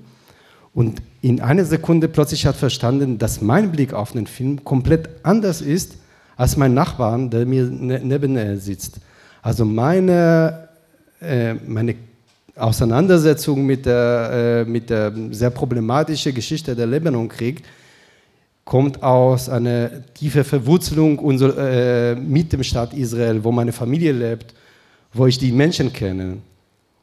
Und 0.74 1.02
in 1.22 1.42
einer 1.42 1.66
Sekunde 1.66 2.08
plötzlich 2.08 2.46
hat 2.46 2.56
verstanden, 2.56 3.18
dass 3.18 3.42
mein 3.42 3.72
Blick 3.72 3.94
auf 3.94 4.14
den 4.14 4.28
Film 4.28 4.64
komplett 4.64 5.10
anders 5.24 5.62
ist 5.62 5.98
als 6.38 6.58
mein 6.58 6.74
Nachbar, 6.74 7.18
der 7.30 7.46
mir 7.46 7.64
ne, 7.64 8.02
neben 8.04 8.34
mir 8.34 8.58
sitzt. 8.58 9.00
Also 9.42 9.64
meine, 9.64 10.68
äh, 11.22 11.54
meine 11.54 11.96
Auseinandersetzung 12.56 13.66
mit 13.66 13.86
der, 13.86 14.66
äh, 14.66 14.70
mit 14.70 14.90
der 14.90 15.14
sehr 15.32 15.50
problematischen 15.50 16.34
Geschichte 16.34 16.76
der 16.76 16.88
Libanonkrieg 16.88 17.64
kommt 18.64 19.02
aus 19.04 19.48
einer 19.48 19.90
tiefen 20.14 20.44
Verwurzelung 20.44 21.20
unser, 21.20 21.58
äh, 21.58 22.16
mit 22.16 22.52
dem 22.52 22.64
Staat 22.64 22.94
Israel, 22.94 23.44
wo 23.44 23.52
meine 23.52 23.72
Familie 23.72 24.12
lebt 24.12 24.54
wo 25.16 25.26
ich 25.26 25.38
die 25.38 25.52
Menschen 25.52 25.92
kenne. 25.92 26.38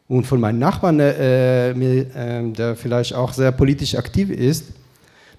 Und 0.06 0.26
von 0.26 0.38
meinem 0.38 0.58
Nachbarn, 0.58 1.00
äh, 1.00 1.70
äh, 1.70 2.52
der 2.52 2.76
vielleicht 2.76 3.14
auch 3.14 3.32
sehr 3.32 3.50
politisch 3.50 3.94
aktiv 3.94 4.30
ist, 4.30 4.66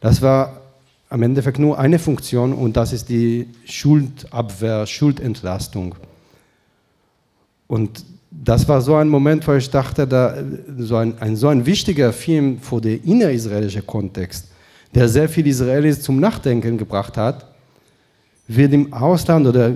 das 0.02 0.22
war 0.22 0.62
am 1.10 1.22
Endeffekt 1.22 1.60
nur 1.60 1.78
eine 1.78 2.00
Funktion 2.00 2.54
und 2.54 2.76
das 2.76 2.92
ist 2.92 3.08
die 3.08 3.48
Schuldabwehr, 3.66 4.88
Schuldentlastung. 4.88 5.94
Und 7.68 8.04
das 8.32 8.68
war 8.68 8.82
so 8.82 8.96
ein 8.96 9.08
Moment, 9.08 9.48
wo 9.48 9.54
ich 9.54 9.70
dachte, 9.70 10.08
da, 10.08 10.36
so, 10.80 10.96
ein, 10.96 11.16
ein, 11.20 11.36
so 11.36 11.50
ein 11.50 11.64
wichtiger 11.68 12.12
Film 12.12 12.60
für 12.60 12.82
den 12.82 13.04
innerisraelischen 13.04 13.86
Kontext, 13.86 14.48
der 14.96 15.08
sehr 15.08 15.30
viele 15.30 15.50
Israelis 15.50 16.02
zum 16.02 16.20
Nachdenken 16.20 16.80
gebracht 16.80 17.16
hat, 17.16 17.46
wird 18.48 18.74
im 18.74 18.92
Ausland 18.92 19.46
oder 19.46 19.76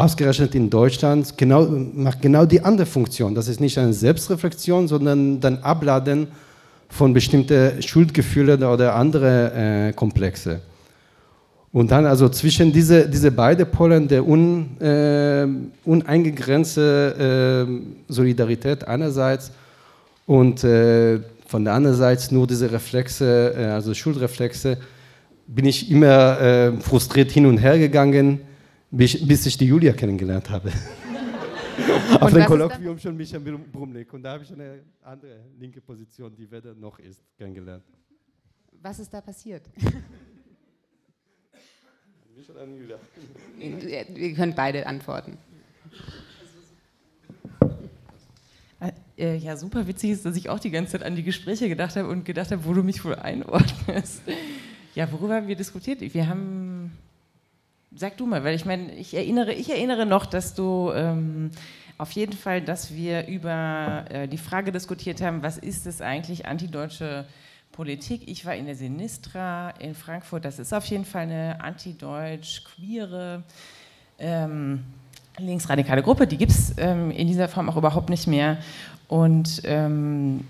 ausgerechnet 0.00 0.54
in 0.54 0.70
Deutschland 0.70 1.36
genau, 1.36 1.66
macht 1.66 2.22
genau 2.22 2.46
die 2.46 2.62
andere 2.62 2.86
Funktion. 2.86 3.34
Das 3.34 3.48
ist 3.48 3.60
nicht 3.60 3.76
eine 3.78 3.92
Selbstreflexion, 3.92 4.88
sondern 4.88 5.40
ein 5.44 5.62
Abladen 5.62 6.28
von 6.88 7.12
bestimmten 7.12 7.82
Schuldgefühlen 7.82 8.64
oder 8.64 8.94
andere 8.94 9.88
äh, 9.88 9.92
Komplexe. 9.92 10.60
Und 11.72 11.90
dann 11.92 12.06
also 12.06 12.28
zwischen 12.30 12.72
diese, 12.72 13.08
diese 13.08 13.30
beiden 13.30 13.70
Polen 13.70 14.08
der 14.08 14.26
un, 14.26 14.80
äh, 14.80 15.46
uneingegrenzte 15.84 17.66
äh, 17.68 18.12
Solidarität 18.12 18.88
einerseits 18.88 19.52
und 20.26 20.64
äh, 20.64 21.20
von 21.46 21.64
der 21.64 21.74
anderen 21.74 21.96
Seite 21.96 22.34
nur 22.34 22.46
diese 22.46 22.72
Reflexe, 22.72 23.54
äh, 23.56 23.64
also 23.66 23.94
Schuldreflexe, 23.94 24.78
bin 25.46 25.66
ich 25.66 25.90
immer 25.90 26.40
äh, 26.40 26.72
frustriert 26.80 27.30
hin 27.30 27.46
und 27.46 27.58
her 27.58 27.78
gegangen 27.78 28.40
bis, 28.90 29.26
bis 29.26 29.46
ich 29.46 29.56
die 29.56 29.66
Julia 29.66 29.92
kennengelernt 29.92 30.50
habe. 30.50 30.72
Auf 32.20 32.32
dem 32.32 32.44
Kolloquium 32.44 32.98
schon 32.98 33.16
Michael 33.16 33.58
Brumlik. 33.72 34.12
Und 34.12 34.22
da 34.22 34.32
habe 34.32 34.44
ich 34.44 34.52
eine 34.52 34.82
andere 35.02 35.40
linke 35.58 35.80
Position, 35.80 36.34
die 36.34 36.50
wer 36.50 36.60
noch 36.74 36.98
ist, 36.98 37.22
kennengelernt. 37.38 37.84
Was 38.82 38.98
ist 38.98 39.12
da 39.12 39.20
passiert? 39.20 39.62
Mich 42.36 42.50
oder 42.50 42.66
Julia? 42.66 42.98
Ihr 43.58 44.34
könnt 44.34 44.56
beide 44.56 44.86
antworten. 44.86 45.38
Äh, 49.16 49.36
ja, 49.36 49.56
super 49.56 49.86
witzig 49.86 50.10
ist, 50.12 50.24
dass 50.24 50.36
ich 50.36 50.48
auch 50.48 50.58
die 50.58 50.70
ganze 50.70 50.92
Zeit 50.92 51.02
an 51.02 51.14
die 51.14 51.22
Gespräche 51.22 51.68
gedacht 51.68 51.96
habe 51.96 52.08
und 52.08 52.24
gedacht 52.24 52.50
habe, 52.50 52.64
wo 52.64 52.72
du 52.72 52.82
mich 52.82 53.04
wohl 53.04 53.14
einordnest. 53.14 54.22
Ja, 54.94 55.12
worüber 55.12 55.34
haben 55.34 55.48
wir 55.48 55.56
diskutiert? 55.56 56.00
Wir 56.00 56.26
haben 56.26 56.92
Sag 57.92 58.16
du 58.18 58.26
mal, 58.26 58.44
weil 58.44 58.54
ich 58.54 58.64
meine, 58.64 58.92
ich 58.94 59.14
erinnere, 59.14 59.52
ich 59.52 59.68
erinnere 59.68 60.06
noch, 60.06 60.24
dass 60.24 60.54
du 60.54 60.92
ähm, 60.94 61.50
auf 61.98 62.12
jeden 62.12 62.34
Fall, 62.34 62.62
dass 62.62 62.94
wir 62.94 63.26
über 63.26 64.04
äh, 64.08 64.28
die 64.28 64.38
Frage 64.38 64.70
diskutiert 64.70 65.20
haben, 65.20 65.42
was 65.42 65.58
ist 65.58 65.88
es 65.88 66.00
eigentlich 66.00 66.46
antideutsche 66.46 67.24
Politik? 67.72 68.22
Ich 68.26 68.46
war 68.46 68.54
in 68.54 68.66
der 68.66 68.76
Sinistra 68.76 69.70
in 69.80 69.96
Frankfurt, 69.96 70.44
das 70.44 70.60
ist 70.60 70.72
auf 70.72 70.84
jeden 70.86 71.04
Fall 71.04 71.22
eine 71.22 71.60
antideutsch, 71.60 72.62
queere, 72.64 73.42
ähm, 74.20 74.84
linksradikale 75.38 76.04
Gruppe, 76.04 76.28
die 76.28 76.36
gibt 76.36 76.52
es 76.52 76.72
ähm, 76.78 77.10
in 77.10 77.26
dieser 77.26 77.48
Form 77.48 77.68
auch 77.68 77.76
überhaupt 77.76 78.08
nicht 78.08 78.28
mehr. 78.28 78.58
Und 79.08 79.62
ähm, 79.64 80.46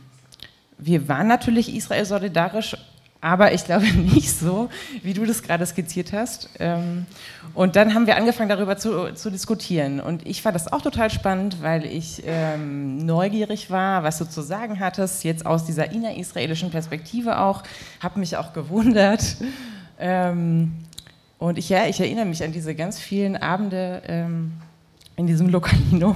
wir 0.77 1.09
waren 1.09 1.27
natürlich 1.27 1.75
Israel 1.75 2.05
solidarisch 2.05 2.77
aber 3.21 3.53
ich 3.53 3.65
glaube 3.65 3.87
nicht 3.97 4.31
so, 4.31 4.69
wie 5.03 5.13
du 5.13 5.25
das 5.25 5.43
gerade 5.43 5.65
skizziert 5.67 6.13
hast. 6.13 6.49
Ähm, 6.59 7.07
und 7.55 7.77
dann 7.77 7.95
haben 7.95 8.07
wir 8.07 8.17
angefangen, 8.17 8.49
darüber 8.49 8.77
zu, 8.77 9.13
zu 9.15 9.31
diskutieren. 9.31 10.01
Und 10.01 10.27
ich 10.27 10.43
fand 10.43 10.55
das 10.55 10.73
auch 10.73 10.83
total 10.83 11.11
spannend, 11.11 11.63
weil 11.63 11.85
ich 11.85 12.23
ähm, 12.25 13.05
neugierig 13.05 13.71
war, 13.71 14.03
was 14.05 14.19
du 14.19 14.25
zu 14.25 14.41
sagen 14.41 14.81
hattest, 14.81 15.25
jetzt 15.25 15.45
aus 15.45 15.65
dieser 15.65 15.91
innerisraelischen 15.91 16.71
Perspektive 16.71 17.39
auch, 17.39 17.63
habe 18.01 18.21
mich 18.21 18.37
auch 18.37 18.53
gewundert. 18.53 19.37
Ähm, 19.99 20.73
und 21.39 21.59
ich, 21.59 21.69
ja, 21.69 21.87
ich 21.87 22.01
erinnere 22.01 22.27
mich 22.27 22.45
an 22.45 22.53
diese 22.53 22.75
ganz 22.75 22.99
vielen 22.99 23.37
Abende 23.37 24.03
ähm, 24.07 24.53
in 25.17 25.27
diesem 25.27 25.49
Localino, 25.49 26.15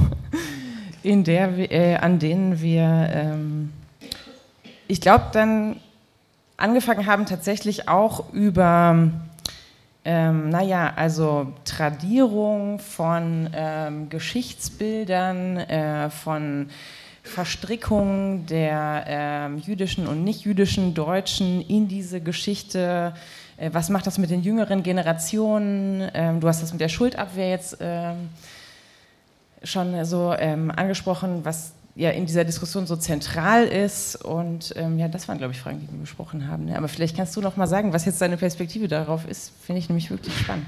in 1.02 1.24
der, 1.24 1.70
äh, 1.70 1.96
an 1.96 2.18
denen 2.18 2.60
wir, 2.60 3.10
ähm, 3.12 3.72
ich 4.86 5.00
glaube, 5.00 5.26
dann 5.32 5.76
angefangen 6.56 7.06
haben, 7.06 7.26
tatsächlich 7.26 7.88
auch 7.88 8.32
über, 8.32 9.10
ähm, 10.04 10.50
naja, 10.50 10.92
also 10.96 11.52
Tradierung 11.64 12.78
von 12.78 13.50
ähm, 13.54 14.08
Geschichtsbildern, 14.08 15.56
äh, 15.58 16.10
von 16.10 16.68
Verstrickung 17.22 18.44
der 18.46 19.04
ähm, 19.06 19.58
jüdischen 19.58 20.06
und 20.06 20.24
nicht-jüdischen 20.24 20.92
Deutschen 20.92 21.62
in 21.62 21.88
diese 21.88 22.20
Geschichte. 22.20 23.14
Äh, 23.56 23.70
was 23.72 23.88
macht 23.88 24.06
das 24.06 24.18
mit 24.18 24.30
den 24.30 24.42
jüngeren 24.42 24.82
Generationen? 24.82 26.08
Ähm, 26.12 26.40
du 26.40 26.48
hast 26.48 26.62
das 26.62 26.72
mit 26.72 26.82
der 26.82 26.90
Schuldabwehr 26.90 27.48
jetzt 27.48 27.78
ähm, 27.80 28.28
schon 29.62 30.04
so 30.04 30.34
ähm, 30.38 30.70
angesprochen, 30.70 31.40
was 31.44 31.72
ja 31.94 32.10
in 32.10 32.26
dieser 32.26 32.44
Diskussion 32.44 32.86
so 32.86 32.96
zentral 32.96 33.66
ist. 33.66 34.16
Und 34.24 34.74
ähm, 34.76 34.98
ja, 34.98 35.08
das 35.08 35.28
waren, 35.28 35.38
glaube 35.38 35.52
ich, 35.52 35.60
Fragen, 35.60 35.80
die 35.80 35.92
wir 35.92 36.00
besprochen 36.00 36.48
haben. 36.48 36.66
Ne? 36.66 36.76
Aber 36.76 36.88
vielleicht 36.88 37.16
kannst 37.16 37.36
du 37.36 37.40
noch 37.40 37.56
mal 37.56 37.66
sagen, 37.66 37.92
was 37.92 38.04
jetzt 38.04 38.20
deine 38.20 38.36
Perspektive 38.36 38.88
darauf 38.88 39.28
ist. 39.28 39.52
Finde 39.64 39.78
ich 39.80 39.88
nämlich 39.88 40.10
wirklich 40.10 40.36
spannend. 40.36 40.66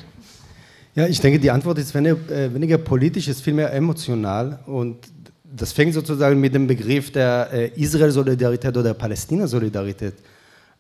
Ja, 0.95 1.07
ich 1.07 1.21
denke, 1.21 1.39
die 1.39 1.51
Antwort 1.51 1.79
ist 1.79 1.95
weniger, 1.95 2.75
äh, 2.75 2.79
politisch, 2.79 3.29
ist 3.29 3.43
vielmehr 3.43 3.73
emotional. 3.73 4.61
Und 4.67 4.97
das 5.45 5.73
fängt 5.73 5.95
sozusagen 5.95 6.41
mit 6.41 6.55
dem 6.55 6.67
Begriff 6.67 7.13
der 7.13 7.51
äh, 7.53 7.69
Israel-Solidarität 7.81 8.77
oder 8.77 8.95
Palästina-Solidarität. 8.95 10.15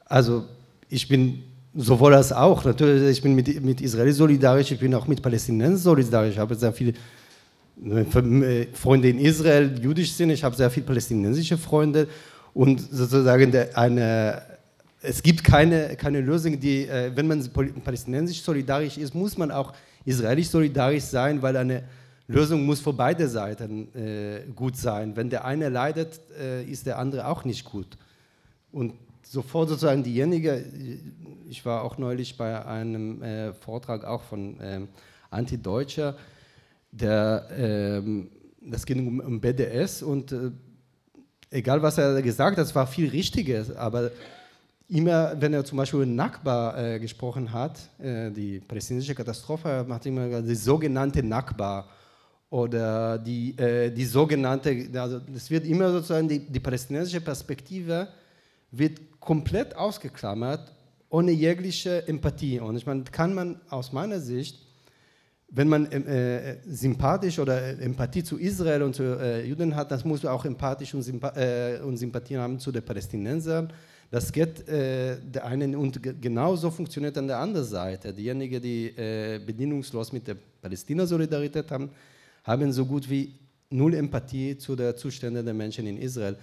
Also 0.06 0.44
ich 0.88 1.08
bin 1.08 1.42
sowohl 1.74 2.14
als 2.14 2.32
auch, 2.32 2.64
natürlich, 2.64 3.18
ich 3.18 3.22
bin 3.22 3.34
mit, 3.34 3.62
mit 3.62 3.80
Israel 3.80 4.12
solidarisch, 4.12 4.72
ich 4.72 4.78
bin 4.78 4.94
auch 4.94 5.06
mit 5.06 5.20
Palästinensern 5.20 5.76
solidarisch, 5.76 6.34
ich 6.34 6.38
habe 6.38 6.54
sehr 6.54 6.72
viele 6.72 6.94
Freunde 8.72 9.10
in 9.10 9.18
Israel, 9.18 9.78
jüdisch 9.78 10.12
sind, 10.12 10.30
ich 10.30 10.42
habe 10.42 10.56
sehr 10.56 10.70
viele 10.70 10.86
palästinensische 10.86 11.58
Freunde 11.58 12.08
und 12.54 12.80
sozusagen 12.80 13.54
eine, 13.74 14.42
es 15.02 15.22
gibt 15.22 15.44
keine, 15.44 15.94
keine 15.96 16.20
Lösung, 16.20 16.58
die, 16.58 16.86
äh, 16.86 17.12
wenn 17.14 17.26
man 17.26 17.46
palästinensisch 17.84 18.40
solidarisch 18.42 18.96
ist, 18.96 19.14
muss 19.14 19.36
man 19.36 19.50
auch 19.50 19.74
israelisch 20.06 20.48
solidarisch 20.48 21.04
sein, 21.04 21.42
weil 21.42 21.56
eine 21.56 21.82
Lösung 22.28 22.64
muss 22.64 22.80
für 22.80 22.92
beide 22.92 23.28
Seiten 23.28 23.94
äh, 23.94 24.40
gut 24.54 24.76
sein. 24.76 25.14
Wenn 25.14 25.28
der 25.28 25.44
eine 25.44 25.68
leidet, 25.68 26.20
äh, 26.40 26.64
ist 26.64 26.86
der 26.86 26.98
andere 26.98 27.28
auch 27.28 27.44
nicht 27.44 27.64
gut. 27.64 27.98
Und 28.72 28.94
sofort 29.22 29.68
sozusagen 29.68 30.02
diejenige, 30.02 30.64
ich 31.48 31.64
war 31.64 31.82
auch 31.82 31.98
neulich 31.98 32.36
bei 32.36 32.64
einem 32.64 33.22
äh, 33.22 33.52
Vortrag 33.52 34.04
auch 34.04 34.22
von 34.22 34.56
ähm, 34.60 34.88
Anti-Deutscher, 35.30 36.16
der, 37.00 37.46
ähm, 37.56 38.30
das 38.60 38.84
ging 38.86 39.06
um, 39.06 39.20
um 39.20 39.40
BDS 39.40 40.02
und 40.02 40.32
äh, 40.32 40.50
egal 41.50 41.82
was 41.82 41.98
er 41.98 42.20
gesagt 42.22 42.56
hat, 42.58 42.66
es 42.66 42.74
war 42.74 42.86
viel 42.86 43.08
Richtiges, 43.08 43.74
aber 43.74 44.10
immer, 44.88 45.40
wenn 45.40 45.52
er 45.52 45.64
zum 45.64 45.78
Beispiel 45.78 46.00
über 46.00 46.06
Nakba 46.06 46.94
äh, 46.94 46.98
gesprochen 46.98 47.52
hat, 47.52 47.78
äh, 47.98 48.30
die 48.30 48.60
palästinensische 48.60 49.14
Katastrophe, 49.14 49.84
macht 49.86 50.06
immer 50.06 50.42
die 50.42 50.54
sogenannte 50.54 51.22
Nakba 51.22 51.88
oder 52.50 53.18
die, 53.18 53.56
äh, 53.58 53.90
die 53.90 54.04
sogenannte, 54.04 54.88
also 54.94 55.20
es 55.34 55.50
wird 55.50 55.66
immer 55.66 55.90
sozusagen 55.90 56.28
die, 56.28 56.38
die 56.38 56.60
palästinensische 56.60 57.20
Perspektive 57.20 58.08
wird 58.70 59.20
komplett 59.20 59.74
ausgeklammert, 59.76 60.72
ohne 61.08 61.32
jegliche 61.32 62.06
Empathie. 62.06 62.60
Und 62.60 62.76
ich 62.76 62.86
meine, 62.86 63.04
kann 63.04 63.34
man 63.34 63.60
aus 63.68 63.92
meiner 63.92 64.20
Sicht, 64.20 64.65
wenn 65.48 65.68
man 65.68 65.86
äh, 65.86 66.58
sympathisch 66.66 67.38
oder 67.38 67.80
Empathie 67.80 68.24
zu 68.24 68.36
Israel 68.38 68.82
und 68.82 68.94
zu 68.94 69.02
äh, 69.02 69.46
Juden 69.46 69.74
hat, 69.74 69.90
dann 69.90 70.00
muss 70.04 70.22
man 70.22 70.32
auch 70.32 70.44
empathisch 70.44 70.92
und, 70.94 71.02
Sympa 71.02 71.32
äh, 71.36 71.80
und 71.80 71.96
Sympathie 71.96 72.36
haben 72.36 72.58
zu 72.58 72.72
den 72.72 72.82
Palästinensern. 72.82 73.72
Das 74.10 74.32
geht 74.32 74.68
äh, 74.68 75.16
der 75.20 75.44
einen 75.46 75.74
und 75.74 76.00
genauso 76.20 76.70
funktioniert 76.70 77.16
an 77.18 77.26
der 77.26 77.38
anderen 77.38 77.66
Seite. 77.66 78.12
Diejenigen, 78.12 78.60
die 78.60 78.86
äh, 78.88 79.40
bedingungslos 79.44 80.12
mit 80.12 80.26
der 80.26 80.36
Palästina-Solidarität 80.60 81.70
haben, 81.70 81.90
haben 82.44 82.72
so 82.72 82.84
gut 82.84 83.08
wie 83.08 83.34
null 83.70 83.94
Empathie 83.94 84.56
zu 84.58 84.76
den 84.76 84.96
Zuständen 84.96 85.44
der 85.44 85.54
Menschen 85.54 85.86
in 85.86 85.98
Israel. 85.98 86.36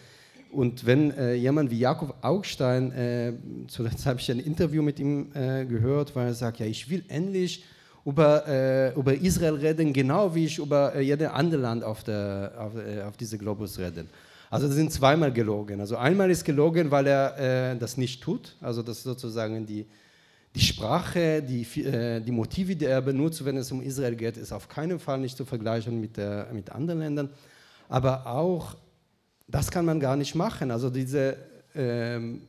Und 0.51 0.85
wenn 0.85 1.11
äh, 1.11 1.33
jemand 1.33 1.71
wie 1.71 1.79
Jakob 1.79 2.15
Augstein, 2.21 2.91
äh, 2.91 3.33
zuletzt 3.67 4.05
habe 4.05 4.19
ich 4.19 4.29
ein 4.29 4.39
Interview 4.39 4.83
mit 4.83 4.99
ihm 4.99 5.31
äh, 5.33 5.65
gehört, 5.65 6.15
weil 6.15 6.27
er 6.27 6.33
sagt, 6.33 6.59
ja, 6.59 6.65
ich 6.65 6.89
will 6.89 7.03
endlich 7.07 7.63
über, 8.05 8.47
äh, 8.47 8.93
über 8.93 9.13
Israel 9.13 9.55
reden, 9.55 9.93
genau 9.93 10.33
wie 10.35 10.45
ich 10.45 10.59
über 10.59 10.93
äh, 10.95 11.01
jedes 11.01 11.29
andere 11.29 11.61
Land 11.61 11.83
auf, 11.83 12.03
der, 12.03 12.51
auf, 12.57 12.75
äh, 12.75 13.01
auf 13.03 13.15
diesem 13.17 13.39
Globus 13.39 13.79
reden. 13.79 14.09
Also 14.49 14.67
das 14.67 14.75
sind 14.75 14.91
zweimal 14.91 15.31
gelogen. 15.31 15.79
Also 15.79 15.97
einmal 15.97 16.29
ist 16.29 16.43
gelogen, 16.43 16.91
weil 16.91 17.07
er 17.07 17.73
das 17.73 17.97
nicht 17.97 18.21
tut, 18.21 18.55
also 18.61 18.83
das 18.83 18.97
ist 18.97 19.03
sozusagen 19.03 19.65
die, 19.65 19.87
die 20.53 20.61
Sprache, 20.61 21.41
die, 21.41 21.65
die 21.65 22.31
Motive, 22.31 22.75
die 22.75 22.85
er 22.85 23.01
benutzt, 23.01 23.43
wenn 23.43 23.57
es 23.57 23.71
um 23.71 23.81
Israel 23.81 24.15
geht, 24.15 24.37
ist 24.37 24.51
auf 24.51 24.69
keinen 24.69 24.99
Fall 24.99 25.17
nicht 25.17 25.35
zu 25.37 25.43
vergleichen 25.43 25.99
mit, 25.99 26.17
der, 26.17 26.49
mit 26.53 26.71
anderen 26.71 26.99
Ländern. 26.99 27.29
Aber 27.89 28.27
auch 28.27 28.75
das 29.47 29.71
kann 29.71 29.85
man 29.85 29.99
gar 29.99 30.15
nicht 30.15 30.35
machen. 30.35 30.69
Also 30.69 30.91
diese, 30.91 31.35
ähm, 31.73 32.43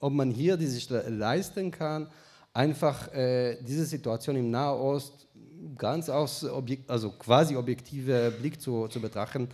ob 0.00 0.12
man 0.12 0.30
hier 0.30 0.56
die 0.56 0.66
sich 0.66 0.88
leisten 0.90 1.70
kann, 1.70 2.08
einfach 2.52 3.12
äh, 3.12 3.56
diese 3.62 3.84
Situation 3.84 4.36
im 4.36 4.50
Nahost 4.50 5.28
ganz 5.76 6.08
aus, 6.08 6.46
also 6.88 7.10
quasi 7.10 7.56
objektive 7.56 8.32
Blick 8.40 8.60
zu, 8.60 8.88
zu 8.88 9.00
betrachten, 9.00 9.48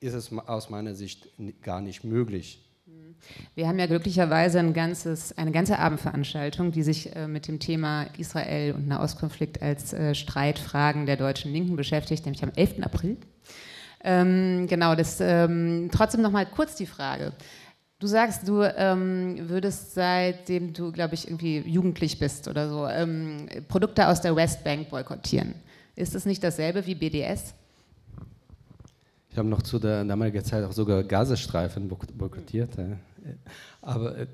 ist 0.00 0.14
es 0.14 0.32
aus 0.32 0.70
meiner 0.70 0.94
Sicht 0.94 1.28
gar 1.62 1.80
nicht 1.80 2.04
möglich. 2.04 2.64
Wir 3.56 3.66
haben 3.66 3.78
ja 3.78 3.86
glücklicherweise 3.86 4.60
ein 4.60 4.72
ganzes, 4.72 5.36
eine 5.36 5.50
ganze 5.50 5.78
Abendveranstaltung, 5.78 6.70
die 6.70 6.84
sich 6.84 7.14
äh, 7.16 7.26
mit 7.26 7.48
dem 7.48 7.58
Thema 7.58 8.04
Israel 8.16 8.74
und 8.74 8.86
Nahostkonflikt 8.86 9.60
als 9.60 9.92
äh, 9.92 10.14
Streitfragen 10.14 11.04
der 11.04 11.16
deutschen 11.16 11.52
Linken 11.52 11.74
beschäftigt, 11.74 12.24
nämlich 12.24 12.44
am 12.44 12.52
11. 12.54 12.82
April. 12.82 13.16
Ähm, 14.04 14.68
genau, 14.68 14.94
das, 14.94 15.18
ähm, 15.20 15.90
trotzdem 15.92 16.22
noch 16.22 16.30
mal 16.30 16.46
kurz 16.46 16.76
die 16.76 16.86
Frage. 16.86 17.32
Du 18.00 18.06
sagst, 18.06 18.46
du 18.46 18.62
ähm, 18.62 19.48
würdest 19.48 19.94
seitdem 19.94 20.72
du, 20.72 20.92
glaube 20.92 21.14
ich, 21.14 21.26
irgendwie 21.26 21.58
jugendlich 21.58 22.18
bist 22.20 22.46
oder 22.46 22.68
so, 22.68 22.86
ähm, 22.86 23.48
Produkte 23.66 24.06
aus 24.06 24.20
der 24.20 24.36
Westbank 24.36 24.88
boykottieren. 24.88 25.54
Ist 25.96 26.14
das 26.14 26.24
nicht 26.24 26.44
dasselbe 26.44 26.86
wie 26.86 26.94
BDS? 26.94 27.54
Ich 29.30 29.36
habe 29.36 29.48
noch 29.48 29.62
zu 29.62 29.80
der 29.80 30.04
damaligen 30.04 30.44
Zeit 30.44 30.64
auch 30.64 30.70
sogar 30.70 31.02
Gazastreifen 31.02 31.88
boykottiert. 31.88 32.70
Aber 33.82 34.16
äh, 34.16 34.26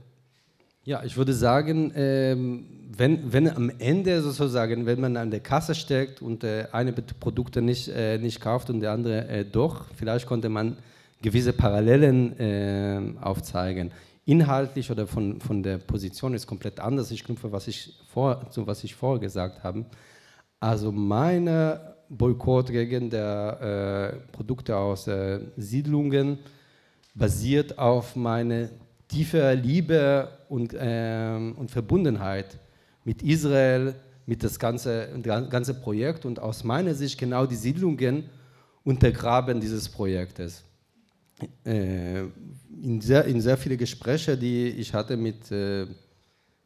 ja, 0.85 1.03
ich 1.03 1.17
würde 1.17 1.33
sagen, 1.33 1.91
ähm, 1.95 2.67
wenn, 2.95 3.33
wenn 3.33 3.49
am 3.49 3.71
Ende 3.79 4.21
sozusagen, 4.21 4.85
wenn 4.85 5.01
man 5.01 5.17
an 5.17 5.31
der 5.31 5.41
Kasse 5.41 5.75
steckt 5.75 6.21
und 6.21 6.45
äh, 6.45 6.67
eine 6.71 6.93
Produkte 6.93 7.63
nicht, 7.63 7.89
äh, 7.89 8.19
nicht 8.19 8.43
kauft 8.43 8.69
und 8.69 8.81
der 8.81 8.93
andere 8.93 9.27
äh, 9.27 9.45
doch, 9.47 9.87
vielleicht 9.97 10.27
konnte 10.27 10.51
man 10.51 10.77
gewisse 11.25 11.55
Parallelen 11.55 12.39
äh, 12.39 13.01
aufzeigen. 13.21 13.91
Inhaltlich 14.27 14.91
oder 14.91 15.07
von, 15.07 15.41
von 15.41 15.63
der 15.63 15.79
Position 15.79 16.35
ist 16.35 16.47
komplett 16.47 16.79
anders. 16.81 17.11
Ich 17.11 17.25
knüpfe, 17.25 17.51
was 17.51 17.67
ich 17.67 17.99
vor, 18.09 18.51
zu 18.51 18.67
was 18.67 18.85
ich 18.85 18.95
vorher 18.95 19.21
gesagt 19.21 19.65
habe. 19.65 19.87
Also 20.61 20.93
meine 20.93 21.97
Boykott 22.11 22.69
gegen 22.69 23.09
die 23.09 23.17
äh, 23.17 24.17
Produkte 24.33 24.77
aus 24.77 25.09
äh, 25.09 25.41
Siedlungen 25.57 26.39
basiert 27.15 27.79
auf 27.79 28.17
meine 28.17 28.69
tiefe 29.09 29.55
Liebe 29.55 30.29
und, 30.51 30.77
ähm, 30.79 31.55
und 31.57 31.71
Verbundenheit 31.71 32.59
mit 33.05 33.23
Israel, 33.23 33.95
mit 34.27 34.45
das 34.45 34.59
ganze, 34.59 35.09
das 35.23 35.49
ganze 35.49 35.73
Projekt 35.73 36.27
und 36.27 36.39
aus 36.39 36.65
meiner 36.65 36.95
Sicht 36.95 37.19
genau 37.19 37.47
die 37.47 37.57
Siedlungen 37.57 38.25
untergraben 38.85 39.61
dieses 39.61 39.89
Projektes. 39.89 40.65
Äh, 41.65 42.23
in, 42.83 43.01
sehr, 43.01 43.25
in 43.25 43.41
sehr 43.41 43.57
viele 43.57 43.77
Gespräche, 43.77 44.37
die 44.37 44.69
ich 44.69 44.93
hatte 44.95 45.17
mit 45.17 45.51
äh, 45.51 45.87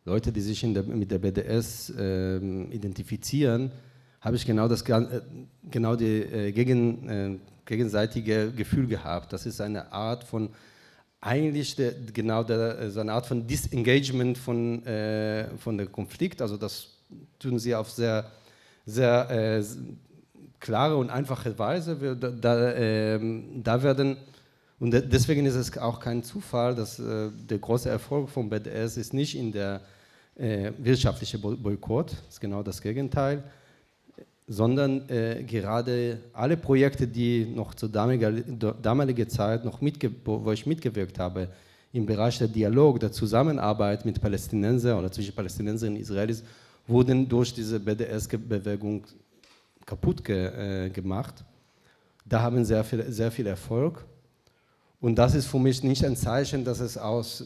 Leuten, 0.05 0.33
die 0.33 0.41
sich 0.41 0.61
der, 0.61 0.83
mit 0.83 1.11
der 1.11 1.19
BDS 1.19 1.91
äh, 1.91 2.37
identifizieren, 2.37 3.71
habe 4.21 4.37
ich 4.37 4.45
genau 4.45 4.69
das 4.69 4.83
äh, 4.83 5.21
genau 5.71 5.97
die 5.97 6.23
äh, 6.23 6.53
gegen, 6.53 7.09
äh, 7.09 7.39
gegenseitige 7.65 8.53
Gefühl 8.53 8.87
gehabt. 8.87 9.33
Das 9.33 9.47
ist 9.47 9.61
eine 9.61 9.93
Art 9.93 10.25
von 10.25 10.51
eigentlich 11.21 11.75
der, 11.77 11.93
genau 12.13 12.45
der, 12.45 12.91
so 12.91 13.01
eine 13.01 13.13
Art 13.13 13.27
von 13.27 13.47
Disengagement 13.47 14.39
von, 14.39 14.85
äh, 14.87 15.49
von 15.59 15.77
der 15.77 15.87
Konflikt. 15.87 16.41
Also 16.41 16.57
das 16.57 16.89
tun 17.39 17.59
sie 17.59 17.75
auf 17.75 17.91
sehr, 17.91 18.31
sehr 18.87 19.31
äh, 19.31 19.65
klare 20.61 20.97
und 20.97 21.11
einfache 21.11 21.59
Weise. 21.59 22.17
Da, 22.17 22.31
da, 22.31 22.71
äh, 22.73 23.21
da, 23.63 23.83
werden, 23.83 24.17
und 24.81 24.91
deswegen 24.93 25.45
ist 25.47 25.55
es 25.55 25.77
auch 25.79 25.99
kein 25.99 26.23
Zufall, 26.23 26.75
dass 26.75 26.99
äh, 26.99 27.31
der 27.49 27.59
große 27.59 27.89
Erfolg 27.89 28.29
von 28.29 28.49
BDS 28.49 28.97
ist 28.97 29.13
nicht 29.13 29.37
in 29.37 29.51
der 29.51 29.81
äh, 30.37 30.73
wirtschaftliche 30.79 31.39
Boykott, 31.39 32.15
ist 32.29 32.41
genau 32.41 32.63
das 32.63 32.81
Gegenteil 32.81 33.43
sondern 34.49 35.09
äh, 35.11 35.45
gerade 35.47 36.19
alle 36.33 36.57
Projekte, 36.57 37.07
die 37.07 37.45
noch 37.45 37.75
zur 37.75 37.91
damaligen, 37.91 38.59
damaligen 38.81 39.29
Zeit 39.29 39.65
noch 39.65 39.81
wo 40.25 40.53
ich 40.53 40.67
mitgewirkt 40.67 41.19
habe, 41.19 41.49
im 41.93 42.07
Bereich 42.07 42.39
der 42.39 42.49
Dialog, 42.49 42.99
der 42.99 43.13
Zusammenarbeit 43.13 44.05
mit 44.05 44.21
Palästinensern 44.21 44.99
oder 44.99 45.13
zwischen 45.13 45.35
Palästinensern 45.35 45.91
und 45.91 45.97
Israelis, 45.97 46.43
wurden 46.87 47.29
durch 47.29 47.53
diese 47.53 47.79
BDS-Bewegung 47.79 49.05
kaputt 49.85 50.25
ge, 50.25 50.87
äh, 50.87 50.91
gemacht. 50.91 51.45
Da 52.25 52.41
haben 52.41 52.65
sehr 52.65 52.85
viel, 52.85 53.11
sehr 53.11 53.31
viel 53.31 53.47
Erfolg. 53.47 54.05
Und 55.01 55.17
das 55.17 55.35
ist 55.35 55.47
für 55.47 55.59
mich 55.59 55.83
nicht 55.83 56.05
ein 56.05 56.17
Zeichen, 56.17 56.65
dass 56.65 56.81
es 56.81 56.99
aus 56.99 57.45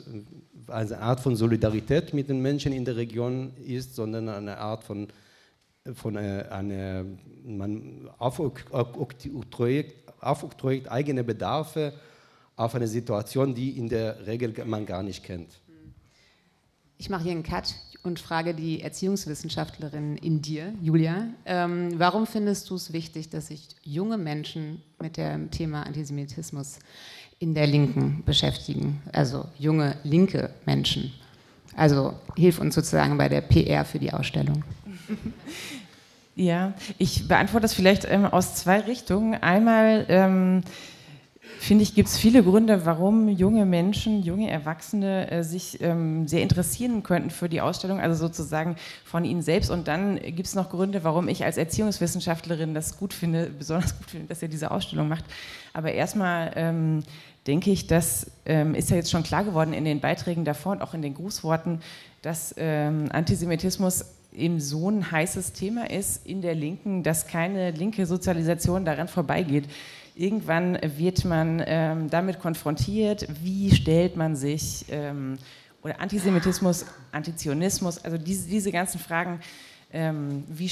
eine 0.68 0.98
Art 0.98 1.20
von 1.20 1.36
Solidarität 1.36 2.14
mit 2.14 2.28
den 2.28 2.40
Menschen 2.40 2.72
in 2.72 2.84
der 2.84 2.96
Region 2.96 3.52
ist, 3.56 3.94
sondern 3.94 4.28
eine 4.28 4.56
Art 4.58 4.84
von 4.84 5.08
von 5.94 6.16
äh, 6.16 6.46
einer, 6.50 7.04
man 7.44 8.08
aufoktroyiert, 8.18 9.92
eigene 10.88 11.24
Bedarfe 11.24 11.92
auf 12.56 12.74
eine 12.74 12.86
Situation, 12.86 13.54
die 13.54 13.70
in 13.78 13.88
der 13.88 14.26
Regel 14.26 14.54
man 14.64 14.86
gar 14.86 15.02
nicht 15.02 15.24
kennt. 15.24 15.60
Ich 16.98 17.10
mache 17.10 17.24
hier 17.24 17.32
einen 17.32 17.42
Cut 17.42 17.74
und 18.04 18.20
frage 18.20 18.54
die 18.54 18.80
Erziehungswissenschaftlerin 18.80 20.16
in 20.18 20.40
dir, 20.40 20.72
Julia. 20.80 21.26
Ähm, 21.44 21.94
warum 21.96 22.26
findest 22.26 22.70
du 22.70 22.76
es 22.76 22.92
wichtig, 22.92 23.28
dass 23.30 23.48
sich 23.48 23.66
junge 23.82 24.18
Menschen 24.18 24.82
mit 25.00 25.16
dem 25.16 25.50
Thema 25.50 25.82
Antisemitismus 25.82 26.78
in 27.42 27.54
der 27.54 27.66
Linken 27.66 28.22
beschäftigen? 28.24 29.02
Also 29.12 29.44
junge 29.58 29.96
linke 30.04 30.50
Menschen. 30.64 31.12
Also 31.76 32.14
hilf 32.36 32.60
uns 32.60 32.74
sozusagen 32.74 33.18
bei 33.18 33.28
der 33.28 33.40
PR 33.40 33.84
für 33.84 33.98
die 33.98 34.12
Ausstellung. 34.12 34.62
Ja, 36.34 36.72
ich 36.96 37.28
beantworte 37.28 37.64
das 37.64 37.74
vielleicht 37.74 38.06
ähm, 38.08 38.24
aus 38.24 38.54
zwei 38.54 38.80
Richtungen. 38.80 39.34
Einmal 39.34 40.06
ähm, 40.08 40.62
finde 41.58 41.82
ich, 41.82 41.94
gibt 41.94 42.08
es 42.08 42.16
viele 42.16 42.42
Gründe, 42.42 42.86
warum 42.86 43.28
junge 43.28 43.66
Menschen, 43.66 44.22
junge 44.22 44.50
Erwachsene 44.50 45.30
äh, 45.30 45.44
sich 45.44 45.82
ähm, 45.82 46.26
sehr 46.26 46.40
interessieren 46.42 47.02
könnten 47.02 47.28
für 47.28 47.50
die 47.50 47.60
Ausstellung, 47.60 48.00
also 48.00 48.16
sozusagen 48.16 48.76
von 49.04 49.26
ihnen 49.26 49.42
selbst. 49.42 49.70
Und 49.70 49.88
dann 49.88 50.16
gibt 50.16 50.46
es 50.46 50.54
noch 50.54 50.70
Gründe, 50.70 51.04
warum 51.04 51.28
ich 51.28 51.44
als 51.44 51.58
Erziehungswissenschaftlerin 51.58 52.72
das 52.72 52.96
gut 52.96 53.12
finde, 53.12 53.50
besonders 53.50 53.98
gut 53.98 54.10
finde, 54.10 54.28
dass 54.28 54.40
ihr 54.40 54.48
diese 54.48 54.70
Ausstellung 54.70 55.08
macht. 55.08 55.24
Aber 55.74 55.92
erstmal 55.92 56.52
ähm, 56.56 57.04
denke 57.46 57.70
ich, 57.70 57.86
das 57.86 58.30
ähm, 58.46 58.74
ist 58.74 58.90
ja 58.90 58.96
jetzt 58.96 59.10
schon 59.10 59.22
klar 59.22 59.44
geworden 59.44 59.72
in 59.72 59.84
den 59.84 60.00
Beiträgen 60.00 60.44
davor 60.44 60.72
und 60.72 60.82
auch 60.82 60.94
in 60.94 61.02
den 61.02 61.14
Grußworten, 61.14 61.80
dass 62.22 62.54
ähm, 62.56 63.08
Antisemitismus 63.12 64.04
eben 64.32 64.60
so 64.60 64.90
ein 64.90 65.10
heißes 65.10 65.52
Thema 65.52 65.90
ist 65.90 66.26
in 66.26 66.40
der 66.40 66.54
Linken, 66.54 67.02
dass 67.02 67.26
keine 67.26 67.70
linke 67.72 68.06
Sozialisation 68.06 68.84
daran 68.84 69.08
vorbeigeht. 69.08 69.64
Irgendwann 70.14 70.78
wird 70.96 71.24
man 71.24 71.62
ähm, 71.66 72.10
damit 72.10 72.38
konfrontiert, 72.38 73.26
wie 73.42 73.74
stellt 73.74 74.16
man 74.16 74.36
sich, 74.36 74.84
ähm, 74.90 75.38
oder 75.82 76.00
Antisemitismus, 76.00 76.86
Antizionismus, 77.10 77.98
also 78.04 78.16
diese, 78.16 78.48
diese 78.48 78.70
ganzen 78.70 79.00
Fragen, 79.00 79.40
ähm, 79.92 80.44
wie 80.48 80.70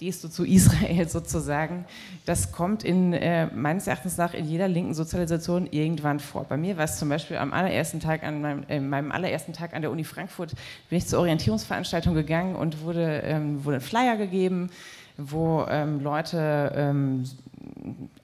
stehst 0.00 0.24
du 0.24 0.28
zu 0.28 0.46
Israel 0.46 1.06
sozusagen, 1.10 1.84
das 2.24 2.52
kommt 2.52 2.84
in, 2.84 3.12
äh, 3.12 3.48
meines 3.54 3.86
Erachtens 3.86 4.16
nach 4.16 4.32
in 4.32 4.46
jeder 4.46 4.66
linken 4.66 4.94
Sozialisation 4.94 5.68
irgendwann 5.70 6.20
vor. 6.20 6.44
Bei 6.44 6.56
mir 6.56 6.78
war 6.78 6.84
es 6.84 6.98
zum 6.98 7.10
Beispiel 7.10 7.36
am 7.36 7.52
allerersten 7.52 8.00
Tag, 8.00 8.22
an 8.22 8.40
meinem, 8.40 8.64
äh, 8.70 8.80
meinem 8.80 9.12
allerersten 9.12 9.52
Tag 9.52 9.74
an 9.74 9.82
der 9.82 9.90
Uni 9.90 10.04
Frankfurt, 10.04 10.54
bin 10.88 10.96
ich 10.96 11.06
zur 11.06 11.18
Orientierungsveranstaltung 11.18 12.14
gegangen 12.14 12.56
und 12.56 12.80
wurde, 12.80 13.20
ähm, 13.26 13.62
wurde 13.62 13.76
ein 13.76 13.82
Flyer 13.82 14.16
gegeben, 14.16 14.70
wo 15.18 15.66
ähm, 15.68 16.00
Leute 16.00 16.72
ähm, 16.74 17.24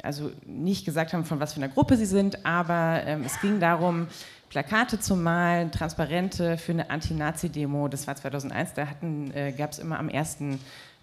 also 0.03 0.31
nicht 0.47 0.87
gesagt 0.87 1.13
haben, 1.13 1.27
von 1.27 1.41
was 1.41 1.53
für 1.53 1.61
einer 1.61 1.69
Gruppe 1.69 1.99
sie 1.99 2.07
sind, 2.07 2.47
aber 2.47 3.03
ähm, 3.05 3.23
es 3.27 3.39
ging 3.43 3.61
darum, 3.61 4.07
Plakate 4.49 4.99
zu 4.99 5.15
malen, 5.15 5.71
Transparente 5.73 6.57
für 6.57 6.73
eine 6.73 6.89
Anti-Nazi-Demo. 6.89 7.89
Das 7.89 8.07
war 8.07 8.17
2001, 8.17 8.73
da 8.73 8.87
äh, 9.35 9.53
gab 9.53 9.73
es 9.73 9.79
immer 9.79 9.99
am 9.99 10.09
1. 10.09 10.39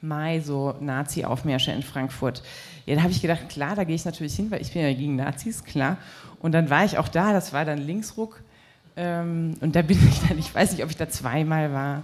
Mai 0.04 0.42
so 0.42 0.76
Nazi-Aufmärsche 0.80 1.72
in 1.72 1.82
Frankfurt. 1.82 2.44
Ja, 2.86 2.96
da 2.96 3.02
habe 3.02 3.12
ich 3.12 3.22
gedacht, 3.22 3.50
klar, 3.50 3.76
da 3.76 3.84
gehe 3.84 3.96
ich 3.96 4.06
natürlich 4.06 4.36
hin, 4.36 4.52
weil 4.52 4.62
ich 4.62 4.74
bin 4.74 4.82
ja 4.84 4.94
gegen 4.94 5.16
Nazis, 5.16 5.64
klar. 5.64 5.98
Und 6.40 6.52
dann 6.52 6.70
war 6.70 6.86
ich 6.86 6.98
auch 6.98 7.08
da, 7.08 7.34
das 7.34 7.54
war 7.54 7.66
dann 7.66 7.80
Linksruck. 7.80 8.42
Ähm, 8.96 9.56
und 9.62 9.76
da 9.76 9.82
bin 9.82 9.98
ich 10.08 10.28
dann, 10.28 10.38
ich 10.38 10.54
weiß 10.54 10.74
nicht, 10.74 10.84
ob 10.84 10.92
ich 10.92 10.98
da 10.98 11.10
zweimal 11.10 11.74
war 11.74 12.04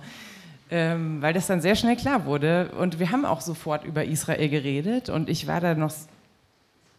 ähm, 0.71 1.21
weil 1.21 1.33
das 1.33 1.47
dann 1.47 1.61
sehr 1.61 1.75
schnell 1.75 1.95
klar 1.95 2.25
wurde. 2.25 2.71
Und 2.77 2.99
wir 2.99 3.11
haben 3.11 3.25
auch 3.25 3.41
sofort 3.41 3.83
über 3.83 4.05
Israel 4.05 4.49
geredet 4.49 5.09
und 5.09 5.29
ich 5.29 5.47
war 5.47 5.61
da 5.61 5.75
noch, 5.75 5.93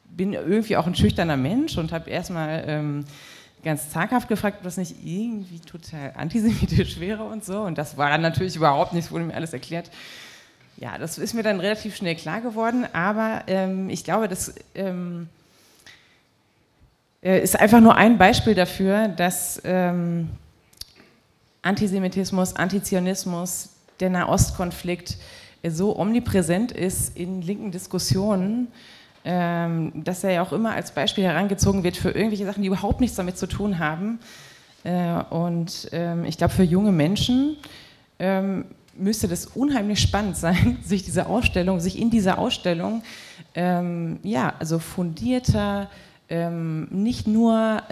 bin 0.05 0.33
irgendwie 0.33 0.77
auch 0.77 0.87
ein 0.87 0.95
schüchterner 0.95 1.37
Mensch 1.37 1.79
und 1.79 1.93
habe 1.93 2.11
erstmal 2.11 2.65
ähm, 2.67 3.05
ganz 3.63 3.91
zaghaft 3.91 4.29
gefragt, 4.29 4.59
ob 4.59 4.65
das 4.65 4.77
nicht 4.77 4.97
irgendwie 5.05 5.61
total 5.61 6.15
antisemitisch 6.17 6.99
wäre 7.01 7.25
und 7.25 7.45
so. 7.45 7.61
Und 7.61 7.79
das 7.79 7.97
war 7.97 8.11
dann 8.11 8.23
natürlich 8.23 8.57
überhaupt 8.57 8.93
nichts, 8.93 9.13
wurde 9.13 9.25
mir 9.25 9.35
alles 9.35 9.53
erklärt. 9.53 9.91
Ja, 10.77 10.97
das 10.99 11.19
ist 11.19 11.35
mir 11.35 11.43
dann 11.43 11.61
relativ 11.61 11.97
schnell 11.97 12.15
klar 12.15 12.41
geworden, 12.41 12.87
aber 12.93 13.43
ähm, 13.47 13.91
ich 13.91 14.03
glaube, 14.03 14.29
das 14.29 14.55
ähm, 14.75 15.29
äh, 17.23 17.43
ist 17.43 17.59
einfach 17.59 17.81
nur 17.81 17.97
ein 17.97 18.17
Beispiel 18.17 18.55
dafür, 18.55 19.09
dass 19.09 19.61
ähm, 19.65 20.31
Antisemitismus, 21.63 22.57
Antizionismus, 22.57 23.71
der 24.01 24.11
Nahostkonflikt 24.11 25.19
so 25.69 25.99
omnipräsent 25.99 26.73
ist 26.73 27.17
in 27.17 27.43
linken 27.43 27.71
Diskussionen, 27.71 28.69
ähm, 29.25 29.93
dass 29.95 30.25
er 30.25 30.31
ja 30.31 30.43
auch 30.43 30.53
immer 30.53 30.73
als 30.73 30.93
Beispiel 30.93 31.25
herangezogen 31.25 31.85
wird 31.85 31.99
für 31.99 32.11
irgendwelche 32.11 32.47
Sachen, 32.47 32.63
die 32.63 32.69
überhaupt 32.69 33.01
nichts 33.01 33.17
damit 33.17 33.37
zu 33.37 33.47
tun 33.47 33.79
haben. 33.79 34.19
Äh, 34.85 35.23
und 35.29 35.91
ähm, 35.93 36.25
ich 36.25 36.39
glaube, 36.39 36.55
für 36.55 36.63
junge 36.63 36.93
Menschen 36.93 37.57
ähm, 38.19 38.65
müsste 39.01 39.29
das 39.29 39.47
unheimlich 39.47 40.01
spannend 40.01 40.37
sein, 40.37 40.79
sich 40.85 41.05
diese 41.05 41.27
Ausstellung, 41.27 41.81
sich 41.81 41.99
in 41.99 42.11
dieser 42.11 42.39
Ausstellung, 42.39 43.03
ja, 43.57 44.55
also 44.61 44.79
fundierter, 44.79 45.91
nicht 46.29 47.27
nur 47.27 47.83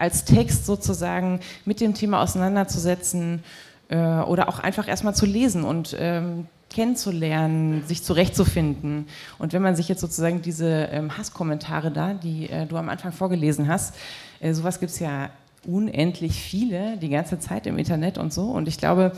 als 0.00 0.24
Text 0.24 0.66
sozusagen 0.66 1.40
mit 1.64 1.80
dem 1.80 1.94
Thema 1.94 2.22
auseinanderzusetzen 2.22 3.44
äh, 3.90 3.96
oder 3.96 4.48
auch 4.48 4.58
einfach 4.58 4.88
erstmal 4.88 5.14
zu 5.14 5.26
lesen 5.26 5.62
und 5.62 5.94
ähm, 5.98 6.46
kennenzulernen, 6.70 7.84
sich 7.86 8.02
zurechtzufinden. 8.02 9.06
Und 9.38 9.52
wenn 9.52 9.60
man 9.60 9.76
sich 9.76 9.88
jetzt 9.88 10.00
sozusagen 10.00 10.40
diese 10.40 10.88
ähm, 10.92 11.16
Hasskommentare 11.18 11.90
da, 11.90 12.14
die 12.14 12.48
äh, 12.48 12.66
du 12.66 12.76
am 12.76 12.88
Anfang 12.88 13.12
vorgelesen 13.12 13.68
hast, 13.68 13.94
äh, 14.40 14.54
sowas 14.54 14.80
gibt 14.80 14.92
es 14.92 15.00
ja 15.00 15.30
unendlich 15.66 16.40
viele, 16.40 16.96
die 16.96 17.10
ganze 17.10 17.38
Zeit 17.38 17.66
im 17.66 17.76
Internet 17.76 18.16
und 18.16 18.32
so. 18.32 18.44
Und 18.44 18.68
ich 18.68 18.78
glaube, 18.78 19.12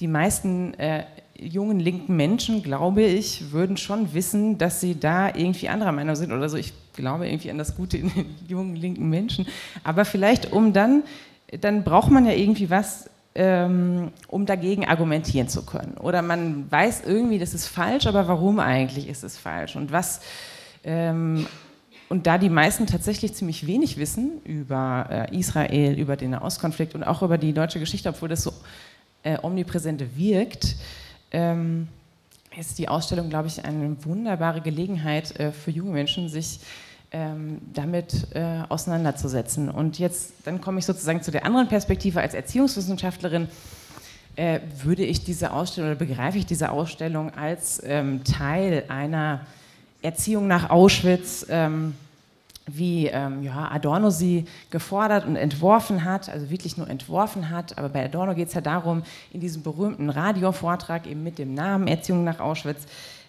die 0.00 0.08
meisten 0.08 0.74
äh, 0.74 1.04
jungen 1.38 1.80
linken 1.80 2.16
Menschen, 2.16 2.62
glaube 2.62 3.02
ich, 3.02 3.52
würden 3.52 3.76
schon 3.76 4.12
wissen, 4.14 4.58
dass 4.58 4.80
sie 4.80 4.98
da 4.98 5.28
irgendwie 5.28 5.68
anderer 5.68 5.92
Meinung 5.92 6.16
sind 6.16 6.32
oder 6.32 6.48
so. 6.48 6.56
Ich 6.56 6.72
glaube 6.94 7.28
irgendwie 7.28 7.50
an 7.50 7.58
das 7.58 7.76
Gute 7.76 7.96
in 7.96 8.12
den 8.12 8.34
jungen 8.48 8.76
linken 8.76 9.08
Menschen. 9.08 9.46
Aber 9.84 10.04
vielleicht 10.04 10.52
um 10.52 10.72
dann, 10.72 11.04
dann 11.60 11.84
braucht 11.84 12.10
man 12.10 12.26
ja 12.26 12.32
irgendwie 12.32 12.70
was, 12.70 13.08
ähm, 13.34 14.10
um 14.26 14.46
dagegen 14.46 14.86
argumentieren 14.86 15.48
zu 15.48 15.64
können. 15.64 15.96
Oder 15.98 16.22
man 16.22 16.70
weiß 16.70 17.02
irgendwie, 17.06 17.38
das 17.38 17.54
ist 17.54 17.66
falsch, 17.66 18.06
aber 18.06 18.26
warum 18.26 18.58
eigentlich 18.58 19.08
ist 19.08 19.22
es 19.22 19.38
falsch? 19.38 19.76
Und 19.76 19.92
was 19.92 20.20
ähm, 20.84 21.46
und 22.08 22.26
da 22.26 22.38
die 22.38 22.48
meisten 22.48 22.86
tatsächlich 22.86 23.34
ziemlich 23.34 23.66
wenig 23.66 23.98
wissen 23.98 24.40
über 24.44 25.28
äh, 25.30 25.36
Israel, 25.38 25.98
über 25.98 26.16
den 26.16 26.30
Nahostkonflikt 26.30 26.94
und 26.94 27.02
auch 27.02 27.22
über 27.22 27.36
die 27.36 27.52
deutsche 27.52 27.80
Geschichte, 27.80 28.08
obwohl 28.08 28.30
das 28.30 28.42
so 28.42 28.52
äh, 29.22 29.38
omnipräsent 29.42 30.16
wirkt, 30.16 30.76
ähm, 31.30 31.88
ist 32.58 32.78
die 32.78 32.88
Ausstellung, 32.88 33.28
glaube 33.28 33.48
ich, 33.48 33.64
eine 33.64 33.96
wunderbare 34.04 34.60
Gelegenheit 34.60 35.38
äh, 35.38 35.52
für 35.52 35.70
junge 35.70 35.92
Menschen, 35.92 36.28
sich 36.28 36.60
ähm, 37.10 37.60
damit 37.72 38.26
äh, 38.34 38.62
auseinanderzusetzen. 38.68 39.70
Und 39.70 39.98
jetzt, 39.98 40.32
dann 40.44 40.60
komme 40.60 40.78
ich 40.78 40.84
sozusagen 40.84 41.22
zu 41.22 41.30
der 41.30 41.46
anderen 41.46 41.68
Perspektive 41.68 42.20
als 42.20 42.34
Erziehungswissenschaftlerin. 42.34 43.48
Äh, 44.36 44.60
würde 44.82 45.04
ich 45.04 45.24
diese 45.24 45.52
Ausstellung 45.52 45.90
oder 45.90 45.98
begreife 45.98 46.38
ich 46.38 46.46
diese 46.46 46.70
Ausstellung 46.70 47.34
als 47.34 47.82
ähm, 47.84 48.22
Teil 48.24 48.84
einer 48.88 49.40
Erziehung 50.02 50.46
nach 50.46 50.70
Auschwitz? 50.70 51.46
Ähm, 51.48 51.94
wie 52.68 53.06
ähm, 53.06 53.42
ja, 53.42 53.70
Adorno 53.70 54.10
sie 54.10 54.44
gefordert 54.70 55.26
und 55.26 55.36
entworfen 55.36 56.04
hat, 56.04 56.28
also 56.28 56.50
wirklich 56.50 56.76
nur 56.76 56.88
entworfen 56.88 57.50
hat. 57.50 57.78
Aber 57.78 57.88
bei 57.88 58.04
Adorno 58.04 58.34
geht 58.34 58.48
es 58.48 58.54
ja 58.54 58.60
darum, 58.60 59.02
in 59.32 59.40
diesem 59.40 59.62
berühmten 59.62 60.10
Radiovortrag 60.10 61.06
eben 61.06 61.22
mit 61.22 61.38
dem 61.38 61.54
Namen 61.54 61.88
Erziehung 61.88 62.24
nach 62.24 62.40
Auschwitz, 62.40 62.86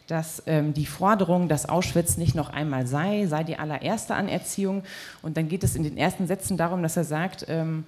dass 0.08 0.44
ähm, 0.48 0.74
die 0.74 0.86
Forderung, 0.86 1.48
dass 1.48 1.70
Auschwitz 1.70 2.18
nicht 2.18 2.36
noch 2.36 2.50
einmal 2.50 2.88
sei, 2.88 3.28
sei 3.28 3.44
die 3.44 3.58
allererste 3.58 4.16
Anerziehung. 4.16 4.84
Und 5.22 5.38
dann 5.38 5.48
geht 5.48 5.64
es 5.64 5.76
in 5.76 5.84
den 5.84 5.98
ersten 5.98 6.28
Sätzen 6.28 6.58
darum, 6.58 6.82
dass 6.84 6.98
er 6.98 7.04
sagt, 7.04 7.46
ähm, 7.48 7.86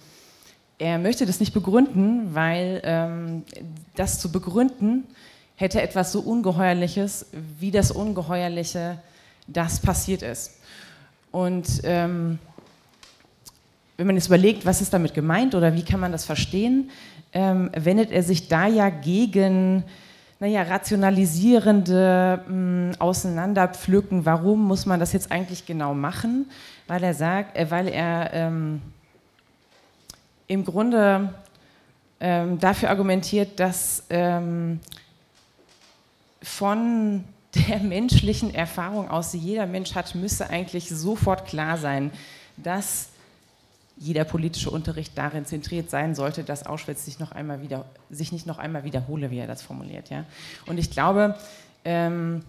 er 0.78 0.98
möchte 0.98 1.26
das 1.26 1.40
nicht 1.40 1.54
begründen, 1.54 2.34
weil 2.34 2.82
ähm, 2.84 3.44
das 3.96 4.20
zu 4.20 4.32
begründen 4.32 5.04
hätte 5.56 5.82
etwas 5.82 6.12
so 6.12 6.22
Ungeheuerliches 6.22 7.28
wie 7.60 7.70
das 7.70 7.92
Ungeheuerliche, 7.92 8.98
das 9.48 9.80
passiert 9.80 10.24
ist. 10.24 10.58
Und 11.32 11.82
ähm, 11.84 12.40
wenn 13.98 14.08
man 14.08 14.16
jetzt 14.16 14.28
überlegt, 14.28 14.66
was 14.66 14.82
ist 14.82 14.94
damit 14.94 15.14
gemeint 15.14 15.56
oder 15.56 15.76
wie 15.76 15.84
kann 15.84 16.00
man 16.00 16.12
das 16.12 16.26
verstehen, 16.26 16.90
ähm, 17.34 17.70
wendet 17.76 18.12
er 18.12 18.24
sich 18.24 18.48
da 18.48 18.68
ja 18.68 18.90
gegen 18.90 19.84
naja, 20.42 20.64
rationalisierende 20.64 22.44
mh, 22.48 22.48
hm, 22.48 22.92
Auseinanderpflücken, 22.98 24.26
warum 24.26 24.66
muss 24.66 24.88
man 24.88 25.00
das 25.00 25.14
jetzt 25.14 25.32
eigentlich 25.32 25.68
genau 25.68 25.94
machen, 25.94 26.50
weil 26.88 27.04
er 27.04 27.14
sagt, 27.14 27.56
äh, 27.56 27.70
weil 27.70 27.88
er 27.88 28.34
ähm, 28.34 28.82
im 30.48 30.66
Grunde 30.66 31.32
ähm, 32.20 32.60
dafür 32.60 32.90
argumentiert, 32.90 33.60
dass 33.60 34.04
ähm, 34.10 34.80
von 36.42 37.24
der 37.56 37.80
menschlichen 37.84 38.54
Erfahrung 38.54 39.10
aus, 39.10 39.32
die 39.32 39.38
jeder 39.38 39.66
Mensch 39.66 39.96
hat, 39.96 40.16
müsse 40.16 40.50
eigentlich 40.50 40.90
sofort 40.90 41.46
klar 41.46 41.78
sein, 41.78 42.12
dass 42.58 43.10
jeder 43.98 44.24
politische 44.24 44.72
Unterricht 44.72 45.16
darin 45.16 45.46
zentriert 45.46 45.90
sein 45.92 46.16
sollte, 46.16 46.44
dass 46.44 46.66
Auschwitz 46.66 47.06
sich, 47.06 47.20
noch 47.20 47.32
einmal 47.32 47.62
wieder, 47.62 47.86
sich 48.10 48.32
nicht 48.32 48.48
noch 48.48 48.58
einmal 48.58 48.84
wiederhole, 48.84 49.30
wie 49.30 49.38
er 49.38 49.48
das 49.48 49.62
formuliert. 49.62 50.10
Ja? 50.10 50.26
Und 50.66 50.80
ich 50.80 50.90
glaube, 50.90 51.38
ähm, 51.86 52.44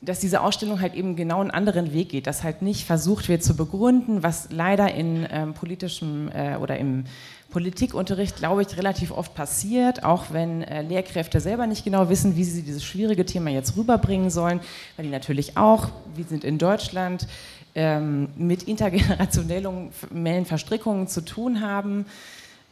dass 0.00 0.20
diese 0.20 0.42
Ausstellung 0.42 0.80
halt 0.80 0.94
eben 0.94 1.16
genau 1.16 1.40
einen 1.40 1.50
anderen 1.50 1.92
Weg 1.92 2.10
geht, 2.10 2.28
dass 2.28 2.44
halt 2.44 2.62
nicht 2.62 2.84
versucht 2.84 3.28
wird 3.28 3.42
zu 3.42 3.56
begründen, 3.56 4.22
was 4.22 4.48
leider 4.50 4.94
in 4.94 5.26
ähm, 5.30 5.54
politischem 5.54 6.30
äh, 6.32 6.56
oder 6.56 6.78
im 6.78 7.04
Politikunterricht, 7.50 8.36
glaube 8.36 8.62
ich, 8.62 8.76
relativ 8.76 9.10
oft 9.10 9.34
passiert, 9.34 10.04
auch 10.04 10.26
wenn 10.30 10.62
äh, 10.62 10.82
Lehrkräfte 10.82 11.40
selber 11.40 11.66
nicht 11.66 11.84
genau 11.84 12.08
wissen, 12.10 12.36
wie 12.36 12.44
sie 12.44 12.62
dieses 12.62 12.84
schwierige 12.84 13.24
Thema 13.26 13.50
jetzt 13.50 13.76
rüberbringen 13.76 14.30
sollen, 14.30 14.60
weil 14.96 15.06
die 15.06 15.10
natürlich 15.10 15.56
auch, 15.56 15.88
wir 16.14 16.24
sind 16.24 16.44
in 16.44 16.58
Deutschland, 16.58 17.26
ähm, 17.74 18.28
mit 18.36 18.64
intergenerationellen 18.64 20.44
Verstrickungen 20.44 21.08
zu 21.08 21.24
tun 21.24 21.60
haben 21.60 22.06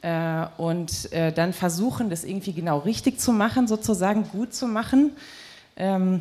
äh, 0.03 0.47
und 0.59 1.11
äh, 1.13 1.33
dann 1.33 1.53
versuchen, 1.53 2.11
das 2.11 2.25
irgendwie 2.25 2.53
genau 2.53 2.79
richtig 2.79 3.19
zu 3.19 3.33
machen, 3.33 3.67
sozusagen 3.67 4.29
gut 4.29 4.55
zu 4.55 4.67
machen. 4.67 5.13
Ähm, 5.77 6.21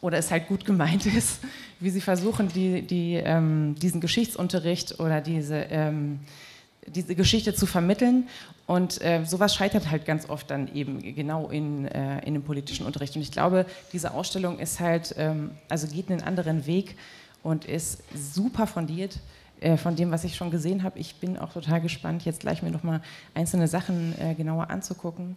oder 0.00 0.18
es 0.18 0.30
halt 0.30 0.48
gut 0.48 0.64
gemeint 0.64 1.06
ist, 1.16 1.40
wie 1.80 1.90
sie 1.90 2.00
versuchen, 2.00 2.48
die, 2.48 2.82
die, 2.82 3.14
ähm, 3.14 3.74
diesen 3.76 4.00
Geschichtsunterricht 4.00 5.00
oder 5.00 5.20
diese, 5.20 5.56
ähm, 5.70 6.20
diese 6.86 7.14
Geschichte 7.14 7.54
zu 7.54 7.66
vermitteln. 7.66 8.28
Und 8.66 9.00
äh, 9.02 9.24
sowas 9.24 9.54
scheitert 9.54 9.90
halt 9.90 10.04
ganz 10.06 10.28
oft 10.28 10.50
dann 10.50 10.74
eben 10.74 11.14
genau 11.14 11.48
in, 11.48 11.86
äh, 11.86 12.24
in 12.26 12.34
dem 12.34 12.42
politischen 12.42 12.86
Unterricht. 12.86 13.14
Und 13.16 13.22
ich 13.22 13.32
glaube, 13.32 13.66
diese 13.92 14.12
Ausstellung 14.12 14.58
ist 14.58 14.80
halt, 14.80 15.14
ähm, 15.18 15.52
also 15.68 15.86
geht 15.86 16.10
einen 16.10 16.22
anderen 16.22 16.66
Weg 16.66 16.96
und 17.42 17.64
ist 17.64 18.02
super 18.14 18.66
fundiert 18.66 19.20
äh, 19.60 19.76
von 19.76 19.94
dem, 19.96 20.10
was 20.10 20.24
ich 20.24 20.36
schon 20.36 20.50
gesehen 20.50 20.82
habe. 20.82 20.98
Ich 20.98 21.16
bin 21.16 21.38
auch 21.38 21.52
total 21.52 21.80
gespannt, 21.80 22.24
jetzt 22.24 22.40
gleich 22.40 22.62
mir 22.62 22.70
nochmal 22.70 23.00
einzelne 23.34 23.68
Sachen 23.68 24.14
äh, 24.20 24.34
genauer 24.34 24.70
anzugucken 24.70 25.36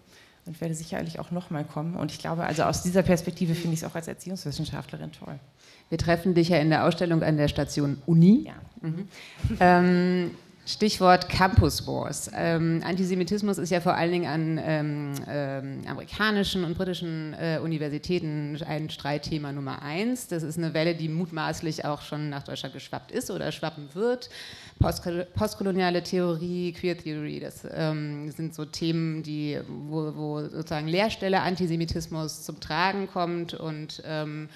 und 0.50 0.60
werde 0.62 0.74
sicherlich 0.74 1.20
auch 1.20 1.30
nochmal 1.30 1.64
kommen. 1.64 1.96
Und 1.96 2.12
ich 2.12 2.18
glaube, 2.18 2.44
also 2.44 2.64
aus 2.64 2.82
dieser 2.82 3.04
Perspektive 3.04 3.54
finde 3.54 3.76
ich 3.76 3.84
es 3.84 3.84
auch 3.84 3.94
als 3.94 4.08
Erziehungswissenschaftlerin 4.08 5.12
toll. 5.12 5.36
Wir 5.90 6.00
treffen 6.00 6.34
dich 6.34 6.50
ja 6.50 6.58
in 6.58 6.72
der 6.72 6.86
Ausstellung 6.86 7.22
an 7.22 7.38
der 7.38 7.48
Station 7.50 8.02
Uni. 8.08 8.48
Ja. 8.48 8.90
Mhm. 8.90 9.08
ähm, 9.60 10.32
Stichwort 10.70 11.30
Campus 11.30 11.88
Wars. 11.88 12.30
Ähm, 12.32 12.84
Antisemitismus 12.86 13.58
ist 13.58 13.72
ja 13.72 13.82
vor 13.82 13.96
allen 13.96 14.12
Dingen 14.12 14.28
an 14.28 14.62
ähm, 14.64 15.14
ähm, 15.28 15.82
amerikanischen 15.88 16.64
und 16.64 16.78
britischen 16.78 17.34
äh, 17.34 17.58
Universitäten 17.58 18.56
ein 18.68 18.92
Streitthema 18.92 19.52
Nummer 19.52 19.82
eins. 19.82 20.28
Das 20.28 20.44
ist 20.44 20.60
eine 20.60 20.76
Welle, 20.76 20.94
die 20.94 21.10
mutmaßlich 21.10 21.86
auch 21.86 22.04
schon 22.04 22.30
nach 22.30 22.44
Deutschland 22.44 22.76
geschwappt 22.76 23.10
ist 23.10 23.32
oder 23.32 23.52
schwappen 23.52 23.90
wird. 23.96 24.30
Post 24.78 25.10
postkoloniale 25.34 26.04
Theorie, 26.04 26.72
Queer 26.74 27.00
Theory, 27.00 27.40
das 27.40 27.68
ähm, 27.72 28.30
sind 28.30 28.54
so 28.54 28.64
Themen, 28.64 29.24
die, 29.24 29.60
wo, 29.68 30.14
wo, 30.16 30.42
sozusagen 30.42 30.88
Leerstelle 30.88 31.42
Antisemitismus 31.42 32.44
zum 32.44 32.60
Tragen 32.60 33.08
kommt 33.08 33.56
und 33.56 34.04
ähm, 34.06 34.50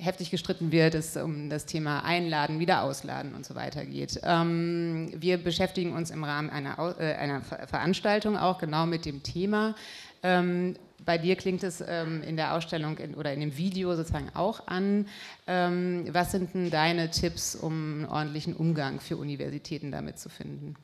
heftig 0.00 0.30
gestritten 0.30 0.72
wird, 0.72 0.94
es 0.94 1.16
um 1.16 1.50
das 1.50 1.66
Thema 1.66 2.04
Einladen, 2.04 2.58
wieder 2.58 2.82
ausladen 2.82 3.34
und 3.34 3.44
so 3.44 3.54
weiter 3.54 3.84
geht. 3.84 4.20
Ähm, 4.22 5.10
wir 5.14 5.38
beschäftigen 5.38 5.92
uns 5.92 6.10
im 6.10 6.24
Rahmen 6.24 6.50
einer, 6.50 6.96
äh, 6.98 7.14
einer 7.14 7.42
Veranstaltung 7.42 8.36
auch 8.36 8.58
genau 8.58 8.86
mit 8.86 9.04
dem 9.04 9.22
Thema. 9.22 9.74
Ähm, 10.22 10.74
bei 11.04 11.18
dir 11.18 11.36
klingt 11.36 11.62
es 11.62 11.82
ähm, 11.86 12.22
in 12.22 12.36
der 12.36 12.54
Ausstellung 12.54 12.98
in, 12.98 13.14
oder 13.14 13.32
in 13.32 13.40
dem 13.40 13.56
Video 13.56 13.94
sozusagen 13.96 14.30
auch 14.34 14.66
an. 14.66 15.06
Ähm, 15.46 16.04
was 16.12 16.32
sind 16.32 16.54
denn 16.54 16.70
deine 16.70 17.10
Tipps, 17.10 17.56
um 17.56 17.72
einen 17.72 18.04
ordentlichen 18.06 18.54
Umgang 18.54 19.00
für 19.00 19.16
Universitäten 19.16 19.90
damit 19.90 20.18
zu 20.18 20.28
finden? 20.28 20.76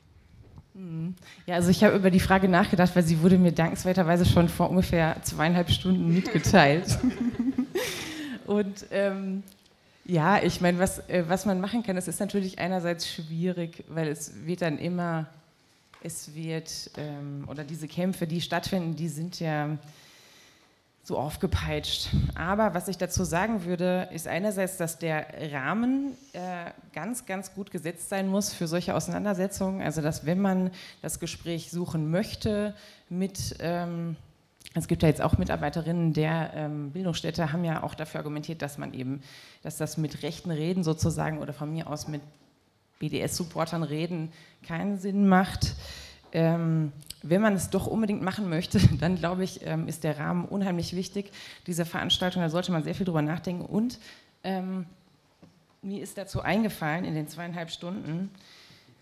Mhm. 0.73 1.15
Ja, 1.45 1.55
also 1.55 1.69
ich 1.69 1.83
habe 1.83 1.95
über 1.95 2.11
die 2.11 2.19
Frage 2.19 2.47
nachgedacht, 2.47 2.95
weil 2.95 3.03
sie 3.03 3.21
wurde 3.21 3.37
mir 3.37 3.51
dankenswerterweise 3.51 4.25
schon 4.25 4.49
vor 4.49 4.69
ungefähr 4.69 5.17
zweieinhalb 5.23 5.69
Stunden 5.69 6.13
mitgeteilt. 6.13 6.97
Und 8.47 8.85
ähm, 8.91 9.43
ja, 10.05 10.41
ich 10.41 10.61
meine, 10.61 10.79
was, 10.79 10.99
äh, 11.09 11.25
was 11.27 11.45
man 11.45 11.59
machen 11.59 11.83
kann, 11.83 11.97
das 11.97 12.07
ist 12.07 12.19
natürlich 12.19 12.59
einerseits 12.59 13.07
schwierig, 13.07 13.83
weil 13.89 14.07
es 14.07 14.45
wird 14.45 14.61
dann 14.61 14.77
immer, 14.77 15.27
es 16.01 16.33
wird, 16.33 16.91
ähm, 16.97 17.43
oder 17.49 17.65
diese 17.65 17.87
Kämpfe, 17.87 18.25
die 18.25 18.39
stattfinden, 18.39 18.95
die 18.95 19.09
sind 19.09 19.39
ja 19.39 19.77
so 21.03 21.17
aufgepeitscht. 21.17 22.09
Aber 22.35 22.73
was 22.73 22.87
ich 22.87 22.97
dazu 22.97 23.23
sagen 23.23 23.65
würde, 23.65 24.09
ist 24.13 24.27
einerseits, 24.27 24.77
dass 24.77 24.97
der 24.97 25.25
Rahmen 25.53 26.17
äh, 26.33 26.71
ganz, 26.93 27.25
ganz 27.25 27.53
gut 27.53 27.71
gesetzt 27.71 28.09
sein 28.09 28.27
muss 28.27 28.53
für 28.53 28.67
solche 28.67 28.93
Auseinandersetzungen. 28.93 29.81
Also, 29.81 30.01
dass 30.01 30.25
wenn 30.25 30.39
man 30.39 30.71
das 31.01 31.19
Gespräch 31.19 31.71
suchen 31.71 32.11
möchte 32.11 32.75
mit 33.09 33.55
ähm, 33.59 34.17
es 34.73 34.87
gibt 34.87 35.01
ja 35.01 35.09
jetzt 35.09 35.21
auch 35.21 35.37
Mitarbeiterinnen 35.37 36.13
der 36.13 36.51
ähm, 36.53 36.91
Bildungsstätte, 36.91 37.51
haben 37.51 37.63
ja 37.63 37.83
auch 37.83 37.95
dafür 37.95 38.19
argumentiert, 38.19 38.61
dass 38.61 38.77
man 38.77 38.93
eben, 38.93 39.21
dass 39.63 39.77
das 39.77 39.97
mit 39.97 40.23
rechten 40.23 40.51
Reden 40.51 40.83
sozusagen 40.83 41.39
oder 41.39 41.53
von 41.53 41.71
mir 41.71 41.87
aus 41.87 42.07
mit 42.07 42.21
BDS-Supportern 42.99 43.83
reden 43.83 44.31
keinen 44.65 44.97
Sinn 44.97 45.27
macht. 45.27 45.75
Ähm, 46.31 46.91
wenn 47.23 47.41
man 47.41 47.53
es 47.53 47.69
doch 47.69 47.87
unbedingt 47.87 48.21
machen 48.21 48.49
möchte, 48.49 48.79
dann 48.99 49.15
glaube 49.15 49.43
ich, 49.43 49.65
ähm, 49.65 49.87
ist 49.87 50.03
der 50.03 50.19
Rahmen 50.19 50.45
unheimlich 50.45 50.95
wichtig. 50.95 51.31
Diese 51.65 51.85
Veranstaltung, 51.85 52.41
da 52.41 52.49
sollte 52.49 52.71
man 52.71 52.83
sehr 52.83 52.95
viel 52.95 53.05
drüber 53.05 53.21
nachdenken. 53.21 53.65
Und 53.65 53.99
ähm, 54.43 54.85
mir 55.81 56.01
ist 56.01 56.17
dazu 56.17 56.41
eingefallen 56.41 57.05
in 57.05 57.15
den 57.15 57.27
zweieinhalb 57.27 57.71
Stunden 57.71 58.29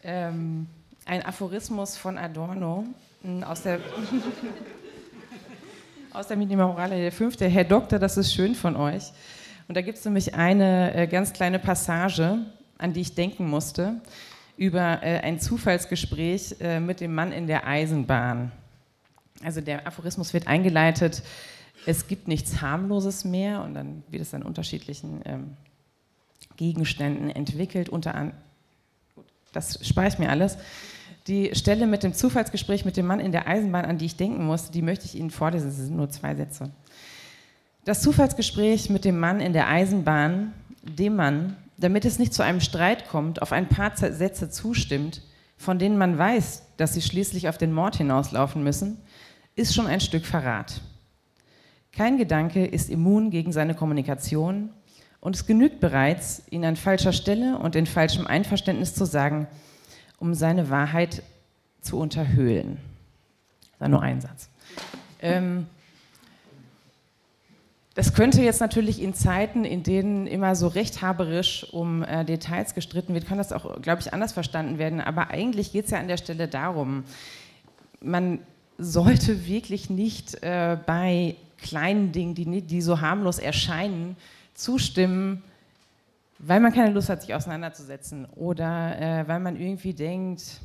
ähm, 0.04 0.68
ein 1.06 1.24
Aphorismus 1.24 1.98
von 1.98 2.18
Adorno 2.18 2.86
aus 3.44 3.64
der 3.64 3.80
aus 6.16 6.28
der 6.28 6.38
Minima 6.38 6.66
Morale 6.66 6.96
der 6.96 7.12
Fünfte. 7.12 7.46
Herr 7.50 7.66
Doktor, 7.66 8.00
das 8.00 8.16
ist 8.16 8.34
schön 8.34 8.56
von 8.56 8.78
euch. 8.78 9.12
Und 9.68 9.76
da 9.76 9.82
gibt 9.82 9.98
es 9.98 10.06
nämlich 10.06 10.34
eine 10.34 10.94
äh, 10.94 11.08
ganz 11.08 11.34
kleine 11.34 11.60
Passage, 11.60 12.38
an 12.78 12.94
die 12.94 13.02
ich 13.02 13.16
denken 13.16 13.50
musste, 13.50 14.00
über 14.56 15.04
äh, 15.04 15.20
ein 15.20 15.42
Zufallsgespräch 15.42 16.56
äh, 16.62 16.80
mit 16.80 17.02
dem 17.02 17.14
Mann 17.14 17.34
in 17.34 17.48
der 17.48 17.68
Eisenbahn. 17.68 18.54
Also 19.44 19.60
der 19.60 19.86
Aphorismus 19.86 20.34
wird 20.34 20.48
eingeleitet, 20.48 21.22
es 21.86 22.08
gibt 22.08 22.30
nichts 22.30 22.62
Harmloses 22.62 23.26
mehr 23.26 23.62
und 23.62 23.74
dann 23.74 24.04
wird 24.10 24.22
es 24.22 24.34
an 24.34 24.44
unterschiedlichen 24.44 25.22
ähm, 25.26 25.58
Gegenständen 26.56 27.30
entwickelt, 27.30 27.90
unter 27.90 28.16
anderem, 28.16 28.40
das 29.52 29.86
spare 29.86 30.08
ich 30.08 30.18
mir 30.18 30.30
alles. 30.30 30.58
Die 31.28 31.56
Stelle 31.56 31.88
mit 31.88 32.04
dem 32.04 32.14
Zufallsgespräch 32.14 32.86
mit 32.86 32.98
dem 32.98 33.08
Mann 33.08 33.20
in 33.20 33.32
der 33.32 33.48
Eisenbahn, 33.48 33.86
an 33.86 33.98
die 33.98 34.06
ich 34.06 34.16
denken 34.16 34.46
musste, 34.46 34.72
die 34.72 34.84
möchte 34.84 35.06
ich 35.06 35.16
Ihnen 35.16 35.32
vorlesen. 35.32 35.70
Es 35.70 35.78
sind 35.78 35.96
nur 35.96 36.10
zwei 36.10 36.36
Sätze. 36.36 36.70
Das 37.84 38.02
Zufallsgespräch 38.02 38.92
mit 38.92 39.06
dem 39.06 39.20
Mann 39.20 39.40
in 39.40 39.54
der 39.54 39.68
Eisenbahn, 39.68 40.54
dem 40.84 41.16
Mann, 41.16 41.56
damit 41.78 42.06
es 42.06 42.20
nicht 42.20 42.34
zu 42.34 42.44
einem 42.44 42.62
Streit 42.62 43.08
kommt, 43.08 43.42
auf 43.42 43.52
ein 43.52 43.68
paar 43.68 43.96
Sätze 43.96 44.50
zustimmt, 44.52 45.24
von 45.58 45.80
denen 45.80 45.98
man 45.98 46.18
weiß, 46.18 46.64
dass 46.78 46.94
sie 46.94 47.02
schließlich 47.02 47.50
auf 47.50 47.58
den 47.58 47.74
Mord 47.74 47.96
hinauslaufen 47.96 48.64
müssen, 48.64 48.98
ist 49.56 49.74
schon 49.74 49.88
ein 49.88 50.02
Stück 50.02 50.26
Verrat. 50.26 50.82
Kein 51.92 52.18
Gedanke 52.18 52.66
ist 52.66 52.90
immun 52.90 53.32
gegen 53.32 53.52
seine 53.52 53.74
Kommunikation 53.74 54.70
und 55.22 55.36
es 55.36 55.48
genügt 55.48 55.80
bereits, 55.80 56.44
ihn 56.52 56.66
an 56.66 56.76
falscher 56.76 57.14
Stelle 57.14 57.58
und 57.58 57.76
in 57.76 57.88
falschem 57.88 58.28
Einverständnis 58.28 58.94
zu 58.94 59.06
sagen, 59.06 59.48
um 60.26 60.34
seine 60.34 60.72
Wahrheit 60.72 61.22
zu 61.82 62.00
unterhöhlen. 62.00 62.80
Das 63.72 63.82
war 63.82 63.90
nur 63.90 64.02
ein 64.02 64.22
Satz. 64.22 64.50
Ähm, 65.22 65.68
das 67.94 68.16
könnte 68.16 68.42
jetzt 68.42 68.60
natürlich 68.60 69.00
in 69.04 69.14
Zeiten, 69.14 69.66
in 69.66 69.84
denen 69.84 70.26
immer 70.26 70.56
so 70.56 70.68
rechthaberisch 70.68 71.68
um 71.72 72.02
äh, 72.02 72.26
Details 72.26 72.74
gestritten 72.74 73.14
wird, 73.14 73.28
kann 73.28 73.38
das 73.38 73.54
auch, 73.54 73.80
glaube 73.84 74.02
ich, 74.02 74.14
anders 74.14 74.34
verstanden 74.34 74.80
werden. 74.80 75.00
Aber 75.00 75.30
eigentlich 75.30 75.72
geht 75.72 75.86
es 75.86 75.92
ja 75.92 76.00
an 76.00 76.08
der 76.08 76.18
Stelle 76.18 76.48
darum, 76.48 77.04
man 78.02 78.40
sollte 78.80 79.46
wirklich 79.46 79.92
nicht 79.92 80.42
äh, 80.42 80.76
bei 80.88 81.36
kleinen 81.60 82.12
Dingen, 82.12 82.34
die, 82.34 82.62
die 82.64 82.82
so 82.82 83.00
harmlos 83.00 83.38
erscheinen, 83.38 84.18
zustimmen, 84.56 85.44
weil 86.40 86.60
man 86.60 86.74
keine 86.74 86.92
Lust 86.92 87.10
hat, 87.10 87.22
sich 87.22 87.34
auseinanderzusetzen 87.34 88.26
oder 88.26 89.00
äh, 89.00 89.28
weil 89.28 89.40
man 89.40 89.56
irgendwie 89.56 89.94
denkt, 89.94 90.60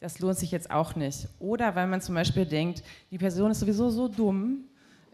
das 0.00 0.18
lohnt 0.18 0.38
sich 0.38 0.50
jetzt 0.50 0.70
auch 0.70 0.96
nicht. 0.96 1.28
Oder 1.38 1.74
weil 1.74 1.86
man 1.86 2.00
zum 2.00 2.14
Beispiel 2.14 2.46
denkt, 2.46 2.82
die 3.10 3.18
Person 3.18 3.50
ist 3.50 3.60
sowieso 3.60 3.90
so 3.90 4.08
dumm, 4.08 4.64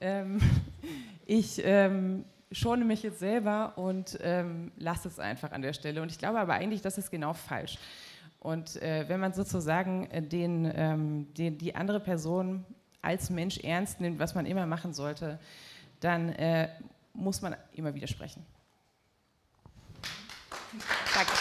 ähm, 0.00 0.38
ich 1.26 1.60
ähm, 1.64 2.24
schone 2.52 2.84
mich 2.84 3.02
jetzt 3.02 3.18
selber 3.18 3.76
und 3.76 4.18
ähm, 4.22 4.70
lasse 4.76 5.08
es 5.08 5.18
einfach 5.18 5.52
an 5.52 5.62
der 5.62 5.72
Stelle. 5.72 6.00
Und 6.02 6.10
ich 6.10 6.18
glaube 6.18 6.38
aber 6.38 6.54
eigentlich, 6.54 6.82
das 6.82 6.98
ist 6.98 7.10
genau 7.10 7.32
falsch. 7.32 7.78
Und 8.38 8.80
äh, 8.80 9.08
wenn 9.08 9.18
man 9.18 9.32
sozusagen 9.32 10.08
äh, 10.10 10.22
den, 10.22 10.70
ähm, 10.72 11.34
den, 11.34 11.58
die 11.58 11.74
andere 11.74 11.98
Person 11.98 12.64
als 13.02 13.28
Mensch 13.28 13.58
ernst 13.58 14.00
nimmt, 14.00 14.20
was 14.20 14.36
man 14.36 14.46
immer 14.46 14.66
machen 14.66 14.92
sollte, 14.92 15.40
dann 15.98 16.28
äh, 16.30 16.68
muss 17.12 17.42
man 17.42 17.56
immer 17.72 17.94
widersprechen. 17.94 18.44
Danke. 21.14 21.32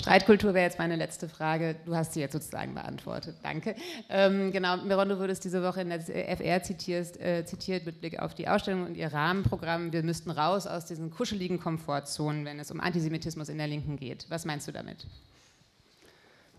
Streitkultur 0.00 0.54
wäre 0.54 0.64
jetzt 0.64 0.78
meine 0.78 0.96
letzte 0.96 1.28
Frage. 1.28 1.76
Du 1.84 1.94
hast 1.94 2.14
sie 2.14 2.20
jetzt 2.20 2.32
sozusagen 2.32 2.74
beantwortet. 2.74 3.36
Danke. 3.42 3.74
Ähm, 4.08 4.50
genau, 4.50 4.78
Miron, 4.78 5.10
du 5.10 5.18
wurdest 5.18 5.44
diese 5.44 5.62
Woche 5.62 5.82
in 5.82 5.90
der 5.90 6.00
FR 6.00 6.62
zitierst, 6.62 7.20
äh, 7.20 7.44
zitiert 7.44 7.84
mit 7.84 8.00
Blick 8.00 8.18
auf 8.18 8.34
die 8.34 8.48
Ausstellung 8.48 8.86
und 8.86 8.96
ihr 8.96 9.12
Rahmenprogramm. 9.12 9.92
Wir 9.92 10.02
müssten 10.02 10.30
raus 10.30 10.66
aus 10.66 10.86
diesen 10.86 11.10
kuscheligen 11.10 11.60
Komfortzonen, 11.60 12.46
wenn 12.46 12.58
es 12.58 12.70
um 12.70 12.80
Antisemitismus 12.80 13.50
in 13.50 13.58
der 13.58 13.68
Linken 13.68 13.98
geht. 13.98 14.24
Was 14.30 14.46
meinst 14.46 14.66
du 14.66 14.72
damit? 14.72 15.06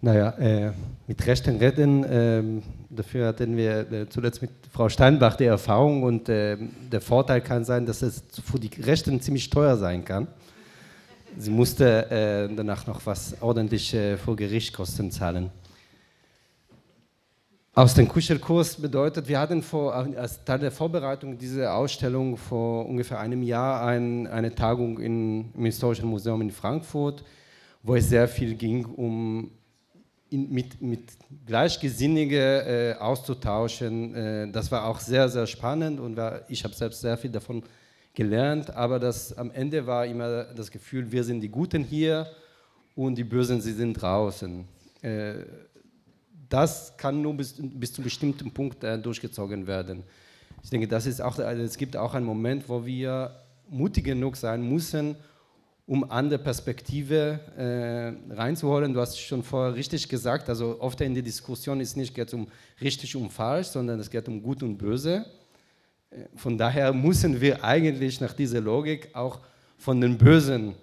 Naja, 0.03 0.31
äh, 0.39 0.71
mit 1.05 1.27
Rechten 1.27 1.57
reden, 1.57 2.03
äh, 2.03 2.41
dafür 2.89 3.27
hatten 3.27 3.55
wir 3.55 3.91
äh, 3.91 4.09
zuletzt 4.09 4.41
mit 4.41 4.49
Frau 4.71 4.89
Steinbach 4.89 5.35
die 5.35 5.45
Erfahrung 5.45 6.01
und 6.01 6.27
äh, 6.27 6.57
der 6.91 7.01
Vorteil 7.01 7.41
kann 7.41 7.63
sein, 7.63 7.85
dass 7.85 8.01
es 8.01 8.23
für 8.43 8.59
die 8.59 8.81
Rechten 8.81 9.21
ziemlich 9.21 9.47
teuer 9.51 9.77
sein 9.77 10.03
kann. 10.03 10.27
Sie 11.37 11.51
musste 11.51 12.09
äh, 12.09 12.49
danach 12.55 12.87
noch 12.87 13.05
was 13.05 13.39
ordentlich 13.41 13.93
äh, 13.93 14.17
vor 14.17 14.35
Gerichtskosten 14.35 15.11
zahlen. 15.11 15.51
Aus 17.75 17.93
dem 17.93 18.07
Kuschelkurs 18.07 18.77
bedeutet, 18.77 19.27
wir 19.27 19.39
hatten 19.39 19.61
vor, 19.61 19.93
als 19.93 20.43
Teil 20.43 20.59
der 20.59 20.71
Vorbereitung 20.71 21.37
dieser 21.37 21.75
Ausstellung 21.75 22.37
vor 22.37 22.87
ungefähr 22.87 23.19
einem 23.19 23.43
Jahr 23.43 23.85
ein, 23.85 24.25
eine 24.25 24.53
Tagung 24.55 24.97
in, 24.97 25.53
im 25.53 25.65
Historischen 25.65 26.09
Museum 26.09 26.41
in 26.41 26.49
Frankfurt, 26.49 27.23
wo 27.83 27.95
es 27.95 28.09
sehr 28.09 28.27
viel 28.27 28.55
ging 28.55 28.85
um 28.85 29.51
in, 30.31 30.49
mit, 30.49 30.81
mit 30.81 31.11
Gleichgesinnigen 31.45 32.39
äh, 32.39 32.95
auszutauschen. 32.97 34.15
Äh, 34.15 34.51
das 34.51 34.71
war 34.71 34.85
auch 34.85 34.99
sehr, 34.99 35.29
sehr 35.29 35.45
spannend 35.45 35.99
und 35.99 36.15
war, 36.15 36.41
ich 36.49 36.63
habe 36.63 36.73
selbst 36.73 37.01
sehr 37.01 37.17
viel 37.17 37.29
davon 37.29 37.61
gelernt, 38.13 38.73
aber 38.75 38.97
das, 38.97 39.37
am 39.37 39.51
Ende 39.51 39.85
war 39.85 40.05
immer 40.05 40.45
das 40.45 40.71
Gefühl, 40.71 41.11
wir 41.11 41.23
sind 41.23 41.41
die 41.41 41.49
Guten 41.49 41.83
hier 41.83 42.27
und 42.95 43.15
die 43.15 43.23
Bösen, 43.23 43.61
sie 43.61 43.73
sind 43.73 43.93
draußen. 43.93 44.65
Äh, 45.01 45.33
das 46.47 46.95
kann 46.97 47.21
nur 47.21 47.35
bis, 47.35 47.55
bis 47.57 47.93
zu 47.93 48.01
einem 48.01 48.05
bestimmten 48.05 48.51
Punkt 48.51 48.83
äh, 48.83 48.97
durchgezogen 48.97 49.67
werden. 49.67 50.03
Ich 50.63 50.69
denke, 50.69 50.87
das 50.87 51.05
ist 51.05 51.21
auch, 51.21 51.39
also 51.39 51.61
es 51.61 51.77
gibt 51.77 51.97
auch 51.97 52.13
einen 52.13 52.25
Moment, 52.25 52.69
wo 52.69 52.85
wir 52.85 53.35
mutig 53.69 54.05
genug 54.05 54.37
sein 54.37 54.67
müssen, 54.67 55.15
um 55.91 56.09
andere 56.09 56.39
Perspektive 56.39 57.41
äh, 57.57 58.33
reinzuholen. 58.33 58.93
Du 58.93 59.01
hast 59.01 59.19
schon 59.19 59.43
vorher 59.43 59.75
richtig 59.75 60.07
gesagt, 60.07 60.47
also 60.47 60.79
oft 60.79 61.01
in 61.01 61.13
der 61.13 61.21
Diskussion 61.21 61.81
ist 61.81 61.97
nicht 61.97 62.15
geht 62.15 62.33
um 62.33 62.47
richtig 62.79 63.13
und 63.13 63.29
falsch, 63.29 63.67
sondern 63.67 63.99
es 63.99 64.09
geht 64.09 64.25
um 64.29 64.41
gut 64.41 64.63
und 64.63 64.77
böse. 64.77 65.25
Äh, 66.09 66.15
von 66.37 66.57
daher 66.57 66.93
müssen 66.93 67.41
wir 67.41 67.61
eigentlich 67.61 68.21
nach 68.21 68.31
dieser 68.31 68.61
Logik 68.61 69.09
auch 69.11 69.41
von 69.77 69.99
den 69.99 70.17
bösen 70.17 70.75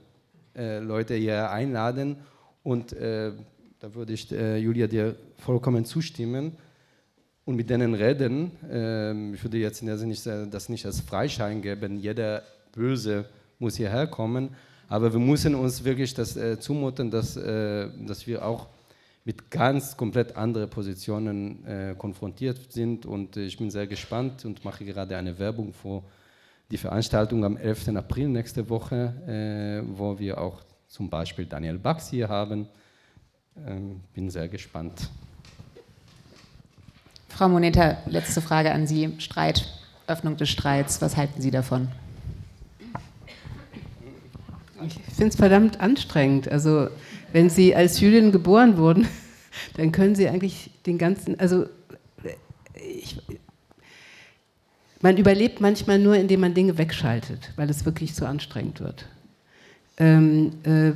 äh, 0.55 0.81
Leuten 0.81 1.17
hier 1.17 1.51
einladen. 1.51 2.17
Und 2.63 2.93
äh, 2.93 3.33
da 3.79 3.95
würde 3.95 4.13
ich 4.13 4.31
äh, 4.31 4.59
Julia 4.59 4.87
dir 4.87 5.17
vollkommen 5.39 5.87
zustimmen 5.87 6.53
und 7.47 7.57
mit 7.57 7.71
denen 7.71 7.95
reden. 7.95 8.51
Ähm, 8.71 9.33
ich 9.33 9.43
würde 9.43 9.57
jetzt 9.57 9.83
nicht, 9.83 10.27
das 10.27 10.69
nicht 10.69 10.85
als 10.85 11.01
Freischein 11.01 11.63
geben, 11.63 11.99
jeder 11.99 12.43
Böse 12.73 13.25
muss 13.59 13.77
hierher 13.77 14.07
kommen 14.07 14.51
aber 14.89 15.13
wir 15.13 15.21
müssen 15.21 15.55
uns 15.55 15.85
wirklich 15.85 16.15
das 16.15 16.37
äh, 16.37 16.59
zumuten, 16.59 17.11
dass, 17.11 17.37
äh, 17.37 17.89
dass 18.07 18.27
wir 18.27 18.45
auch 18.45 18.67
mit 19.25 19.51
ganz 19.51 19.95
komplett 19.97 20.37
anderen 20.37 20.71
Positionen 20.71 21.65
äh, 21.67 21.95
konfrontiert 21.99 22.73
sind. 22.73 23.05
Und 23.05 23.37
ich 23.37 23.59
bin 23.59 23.71
sehr 23.71 23.87
gespannt 23.87 24.47
und 24.47 24.65
mache 24.65 24.85
gerade 24.87 25.17
eine 25.17 25.39
Werbung 25.39 25.75
für 25.75 26.03
die 26.71 26.79
Veranstaltung 26.79 27.45
am 27.45 27.59
11. 27.59 27.89
April 27.89 28.29
nächste 28.29 28.69
Woche, 28.71 29.13
äh, 29.27 29.99
wo 29.99 30.19
wir 30.19 30.41
auch 30.41 30.63
zum 30.89 31.11
Beispiel 31.11 31.45
Daniel 31.45 31.79
Bax 31.79 32.09
hier 32.09 32.29
haben. 32.29 32.67
Ähm, 33.67 34.01
bin 34.15 34.31
sehr 34.31 34.49
gespannt. 34.49 35.11
Frau 37.29 37.49
Moneta, 37.49 37.99
letzte 38.07 38.41
Frage 38.41 38.73
an 38.73 38.87
Sie. 38.87 39.13
Streit, 39.19 39.69
Öffnung 40.07 40.39
des 40.39 40.49
Streits, 40.49 41.03
was 41.03 41.17
halten 41.17 41.43
Sie 41.43 41.51
davon? 41.51 41.89
Ich 44.87 44.95
finde 45.15 45.29
es 45.29 45.37
verdammt 45.37 45.81
anstrengend. 45.81 46.49
Also, 46.49 46.89
wenn 47.33 47.51
Sie 47.51 47.75
als 47.75 48.01
Jüdin 48.01 48.33
geboren 48.33 48.77
wurden, 48.77 49.09
dann 49.77 49.93
können 49.93 50.15
Sie 50.15 50.29
eigentlich 50.29 50.71
den 50.87 50.99
ganzen, 50.99 51.39
also 51.39 51.67
ich, 52.75 53.21
man 55.01 55.17
überlebt 55.17 55.61
manchmal 55.61 55.99
nur, 55.99 56.17
indem 56.17 56.41
man 56.41 56.55
Dinge 56.55 56.79
wegschaltet, 56.79 57.53
weil 57.57 57.71
es 57.71 57.85
wirklich 57.85 58.15
zu 58.15 58.27
anstrengend 58.27 58.81
wird. 58.81 59.07
Ähm, 59.99 60.53
äh, 60.65 60.93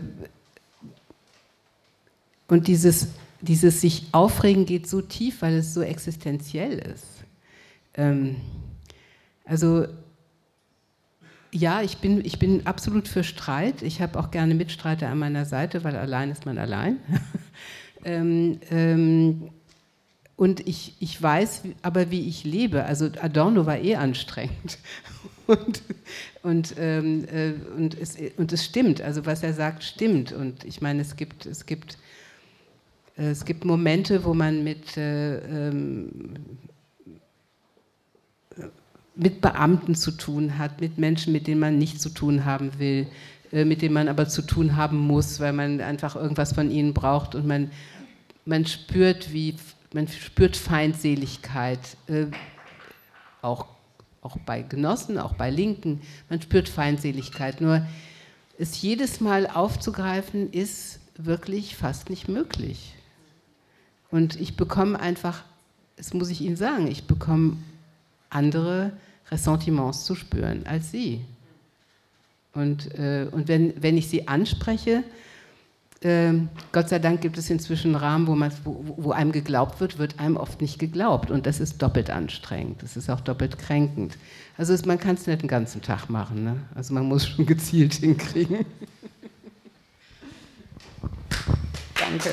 und 2.48 2.68
dieses, 2.68 3.08
dieses 3.40 3.80
sich 3.80 4.06
aufregen 4.12 4.66
geht 4.66 4.86
so 4.88 5.00
tief, 5.00 5.42
weil 5.42 5.54
es 5.54 5.74
so 5.74 5.82
existenziell 5.82 6.78
ist. 6.78 7.06
Ähm, 7.94 8.36
also 9.44 9.86
ja, 11.52 11.82
ich 11.82 11.98
bin, 11.98 12.24
ich 12.24 12.38
bin 12.38 12.66
absolut 12.66 13.08
für 13.08 13.24
Streit. 13.24 13.82
Ich 13.82 14.00
habe 14.00 14.18
auch 14.18 14.30
gerne 14.30 14.54
Mitstreiter 14.54 15.08
an 15.08 15.18
meiner 15.18 15.44
Seite, 15.44 15.84
weil 15.84 15.96
allein 15.96 16.30
ist 16.30 16.46
man 16.46 16.58
allein. 16.58 16.96
ähm, 18.04 18.58
ähm, 18.70 19.50
und 20.36 20.66
ich, 20.66 20.94
ich 20.98 21.22
weiß 21.22 21.62
aber, 21.82 22.10
wie 22.10 22.26
ich 22.26 22.44
lebe. 22.44 22.84
Also 22.84 23.10
Adorno 23.20 23.66
war 23.66 23.78
eh 23.78 23.96
anstrengend. 23.96 24.78
und, 25.46 25.82
und, 26.42 26.74
ähm, 26.78 27.26
äh, 27.28 27.52
und, 27.76 27.98
es, 28.00 28.16
und 28.38 28.50
es 28.52 28.64
stimmt. 28.64 29.02
Also 29.02 29.26
was 29.26 29.42
er 29.42 29.52
sagt, 29.52 29.84
stimmt. 29.84 30.32
Und 30.32 30.64
ich 30.64 30.80
meine, 30.80 31.02
es 31.02 31.16
gibt, 31.16 31.44
es 31.44 31.66
gibt, 31.66 31.98
äh, 33.18 33.30
es 33.30 33.44
gibt 33.44 33.66
Momente, 33.66 34.24
wo 34.24 34.32
man 34.32 34.64
mit 34.64 34.96
äh, 34.96 35.68
ähm, 35.68 36.08
mit 39.14 39.40
Beamten 39.40 39.94
zu 39.94 40.10
tun 40.10 40.58
hat, 40.58 40.80
mit 40.80 40.98
Menschen, 40.98 41.32
mit 41.32 41.46
denen 41.46 41.60
man 41.60 41.78
nichts 41.78 42.02
zu 42.02 42.10
tun 42.10 42.44
haben 42.44 42.78
will, 42.78 43.06
äh, 43.52 43.64
mit 43.64 43.82
denen 43.82 43.94
man 43.94 44.08
aber 44.08 44.28
zu 44.28 44.42
tun 44.42 44.76
haben 44.76 44.98
muss, 44.98 45.40
weil 45.40 45.52
man 45.52 45.80
einfach 45.80 46.16
irgendwas 46.16 46.52
von 46.54 46.70
ihnen 46.70 46.94
braucht 46.94 47.34
und 47.34 47.46
man, 47.46 47.70
man 48.44 48.66
spürt, 48.66 49.32
wie, 49.32 49.54
man 49.92 50.08
spürt 50.08 50.56
Feindseligkeit, 50.56 51.96
äh, 52.06 52.26
auch, 53.42 53.66
auch 54.22 54.38
bei 54.38 54.62
Genossen, 54.62 55.18
auch 55.18 55.34
bei 55.34 55.50
Linken, 55.50 56.00
man 56.30 56.40
spürt 56.40 56.68
Feindseligkeit. 56.68 57.60
Nur 57.60 57.86
es 58.58 58.80
jedes 58.80 59.20
Mal 59.20 59.46
aufzugreifen, 59.46 60.50
ist 60.52 61.00
wirklich 61.16 61.76
fast 61.76 62.08
nicht 62.08 62.28
möglich. 62.28 62.94
Und 64.10 64.40
ich 64.40 64.56
bekomme 64.56 64.98
einfach, 64.98 65.42
das 65.96 66.14
muss 66.14 66.30
ich 66.30 66.40
Ihnen 66.40 66.56
sagen, 66.56 66.86
ich 66.86 67.04
bekomme 67.06 67.56
andere 68.34 68.92
Ressentiments 69.30 70.04
zu 70.04 70.14
spüren 70.14 70.66
als 70.66 70.90
sie. 70.90 71.24
Und, 72.54 72.94
äh, 72.98 73.26
und 73.30 73.48
wenn, 73.48 73.72
wenn 73.82 73.96
ich 73.96 74.08
sie 74.08 74.28
anspreche, 74.28 75.04
äh, 76.02 76.32
Gott 76.72 76.88
sei 76.88 76.98
Dank 76.98 77.20
gibt 77.20 77.38
es 77.38 77.48
inzwischen 77.48 77.94
Rahmen, 77.94 78.26
wo, 78.26 78.34
man, 78.34 78.52
wo, 78.64 78.94
wo, 78.96 79.12
einem 79.12 79.32
geglaubt 79.32 79.80
wird, 79.80 79.98
wird 79.98 80.18
einem 80.18 80.36
oft 80.36 80.60
nicht 80.60 80.78
geglaubt. 80.78 81.30
Und 81.30 81.46
das 81.46 81.60
ist 81.60 81.80
doppelt 81.80 82.10
anstrengend. 82.10 82.82
Das 82.82 82.96
ist 82.96 83.08
auch 83.08 83.20
doppelt 83.20 83.58
kränkend. 83.58 84.18
Also 84.58 84.74
es, 84.74 84.84
man 84.84 84.98
kann 84.98 85.14
es 85.14 85.26
nicht 85.26 85.42
den 85.42 85.48
ganzen 85.48 85.80
Tag 85.80 86.10
machen. 86.10 86.44
Ne? 86.44 86.56
Also 86.74 86.92
man 86.92 87.06
muss 87.06 87.26
schon 87.26 87.46
gezielt 87.46 87.94
hinkriegen. 87.94 88.66
Danke. 91.94 92.30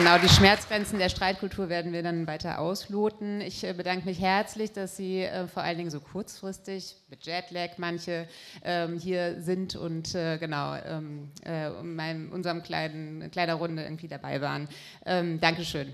Genau, 0.00 0.16
die 0.16 0.30
Schmerzgrenzen 0.30 0.98
der 0.98 1.10
Streitkultur 1.10 1.68
werden 1.68 1.92
wir 1.92 2.02
dann 2.02 2.26
weiter 2.26 2.58
ausloten. 2.58 3.42
Ich 3.42 3.64
äh, 3.64 3.74
bedanke 3.74 4.06
mich 4.06 4.18
herzlich, 4.18 4.72
dass 4.72 4.96
Sie 4.96 5.20
äh, 5.20 5.46
vor 5.46 5.62
allen 5.62 5.76
Dingen 5.76 5.90
so 5.90 6.00
kurzfristig, 6.00 6.96
mit 7.10 7.26
Jetlag 7.26 7.72
manche, 7.76 8.26
ähm, 8.64 8.98
hier 8.98 9.42
sind 9.42 9.76
und 9.76 10.14
äh, 10.14 10.38
genau 10.38 10.74
ähm, 10.86 11.28
äh, 11.44 11.68
in 12.12 12.30
unserem 12.32 12.62
kleinen, 12.62 13.30
kleiner 13.30 13.56
Runde 13.56 13.82
irgendwie 13.82 14.08
dabei 14.08 14.40
waren. 14.40 14.70
Ähm, 15.04 15.38
Dankeschön. 15.38 15.92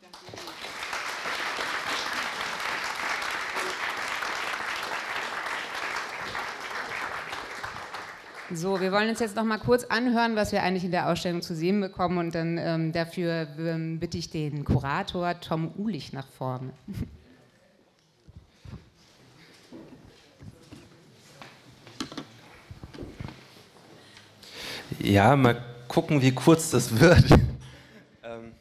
Danke. 0.00 0.42
So, 8.54 8.80
wir 8.80 8.92
wollen 8.92 9.08
uns 9.08 9.20
jetzt 9.20 9.34
noch 9.34 9.44
mal 9.44 9.56
kurz 9.56 9.84
anhören, 9.84 10.36
was 10.36 10.52
wir 10.52 10.62
eigentlich 10.62 10.84
in 10.84 10.90
der 10.90 11.08
Ausstellung 11.08 11.40
zu 11.40 11.54
sehen 11.54 11.80
bekommen 11.80 12.18
und 12.18 12.34
dann 12.34 12.58
ähm, 12.58 12.92
dafür 12.92 13.48
ähm, 13.58 13.98
bitte 13.98 14.18
ich 14.18 14.28
den 14.28 14.64
Kurator 14.64 15.40
Tom 15.40 15.72
Ulich 15.78 16.12
nach 16.12 16.26
vorne. 16.26 16.70
Ja, 24.98 25.34
mal 25.34 25.62
gucken, 25.88 26.20
wie 26.20 26.32
kurz 26.32 26.70
das 26.70 27.00
wird. 27.00 27.24
Ähm, 28.24 28.52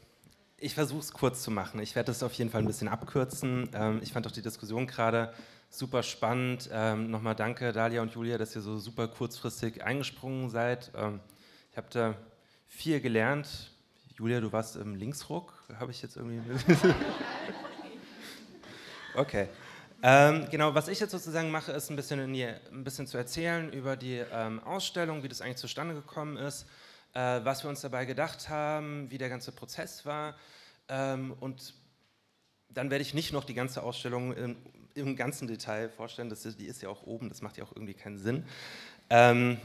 ich 0.57 0.73
versuche 0.73 1.01
es 1.01 1.13
kurz 1.13 1.43
zu 1.43 1.51
machen. 1.51 1.79
Ich 1.81 1.95
werde 1.95 2.11
es 2.11 2.23
auf 2.23 2.33
jeden 2.33 2.49
Fall 2.49 2.61
ein 2.61 2.67
bisschen 2.67 2.87
abkürzen. 2.87 3.69
Ähm, 3.75 3.99
ich 4.01 4.11
fand 4.11 4.25
auch 4.25 4.31
die 4.31 4.41
Diskussion 4.41 4.87
gerade 4.87 5.31
super 5.71 6.03
spannend. 6.03 6.69
Ähm, 6.71 7.09
Nochmal 7.09 7.33
danke, 7.33 7.71
Dalia 7.71 8.01
und 8.01 8.13
Julia, 8.13 8.37
dass 8.37 8.55
ihr 8.55 8.61
so 8.61 8.77
super 8.77 9.07
kurzfristig 9.07 9.83
eingesprungen 9.83 10.49
seid. 10.49 10.91
Ähm, 10.95 11.21
ich 11.71 11.77
habe 11.77 11.87
da 11.89 12.15
viel 12.67 12.99
gelernt. 12.99 13.71
Julia, 14.17 14.41
du 14.41 14.51
warst 14.51 14.75
im 14.75 14.95
Linksruck, 14.95 15.53
habe 15.79 15.91
ich 15.91 16.01
jetzt 16.01 16.17
irgendwie. 16.17 16.41
okay. 19.15 19.47
Ähm, 20.03 20.47
genau, 20.51 20.75
was 20.75 20.87
ich 20.87 20.99
jetzt 20.99 21.11
sozusagen 21.11 21.51
mache, 21.51 21.71
ist 21.71 21.89
ein 21.89 21.95
bisschen, 21.95 22.33
die, 22.33 22.43
ein 22.43 22.83
bisschen 22.83 23.07
zu 23.07 23.17
erzählen 23.17 23.71
über 23.71 23.95
die 23.95 24.23
ähm, 24.31 24.59
Ausstellung, 24.63 25.23
wie 25.23 25.27
das 25.29 25.41
eigentlich 25.41 25.57
zustande 25.57 25.93
gekommen 25.93 26.37
ist, 26.37 26.67
äh, 27.13 27.39
was 27.43 27.63
wir 27.63 27.69
uns 27.69 27.81
dabei 27.81 28.05
gedacht 28.05 28.49
haben, 28.49 29.09
wie 29.09 29.17
der 29.17 29.29
ganze 29.29 29.51
Prozess 29.51 30.05
war. 30.05 30.35
Ähm, 30.89 31.33
und 31.39 31.75
dann 32.69 32.89
werde 32.89 33.03
ich 33.03 33.13
nicht 33.13 33.31
noch 33.31 33.43
die 33.43 33.53
ganze 33.53 33.83
Ausstellung 33.83 34.33
im, 34.33 34.57
im 34.95 35.15
ganzen 35.15 35.47
Detail 35.47 35.89
vorstellen, 35.89 36.29
das, 36.29 36.43
die 36.57 36.65
ist 36.65 36.81
ja 36.81 36.89
auch 36.89 37.03
oben, 37.03 37.29
das 37.29 37.41
macht 37.41 37.57
ja 37.57 37.63
auch 37.63 37.71
irgendwie 37.75 37.93
keinen 37.93 38.17
Sinn. 38.17 38.43
Ähm, 39.09 39.57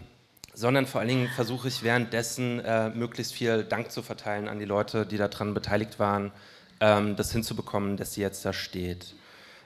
sondern 0.54 0.86
vor 0.86 1.00
allen 1.00 1.08
Dingen 1.08 1.28
versuche 1.28 1.68
ich 1.68 1.82
währenddessen 1.82 2.60
äh, 2.60 2.88
möglichst 2.88 3.34
viel 3.34 3.62
Dank 3.62 3.90
zu 3.90 4.02
verteilen 4.02 4.48
an 4.48 4.58
die 4.58 4.64
Leute, 4.64 5.04
die 5.04 5.18
daran 5.18 5.52
beteiligt 5.52 5.98
waren, 5.98 6.32
ähm, 6.80 7.14
das 7.14 7.30
hinzubekommen, 7.30 7.98
dass 7.98 8.14
sie 8.14 8.22
jetzt 8.22 8.44
da 8.44 8.54
steht. 8.54 9.14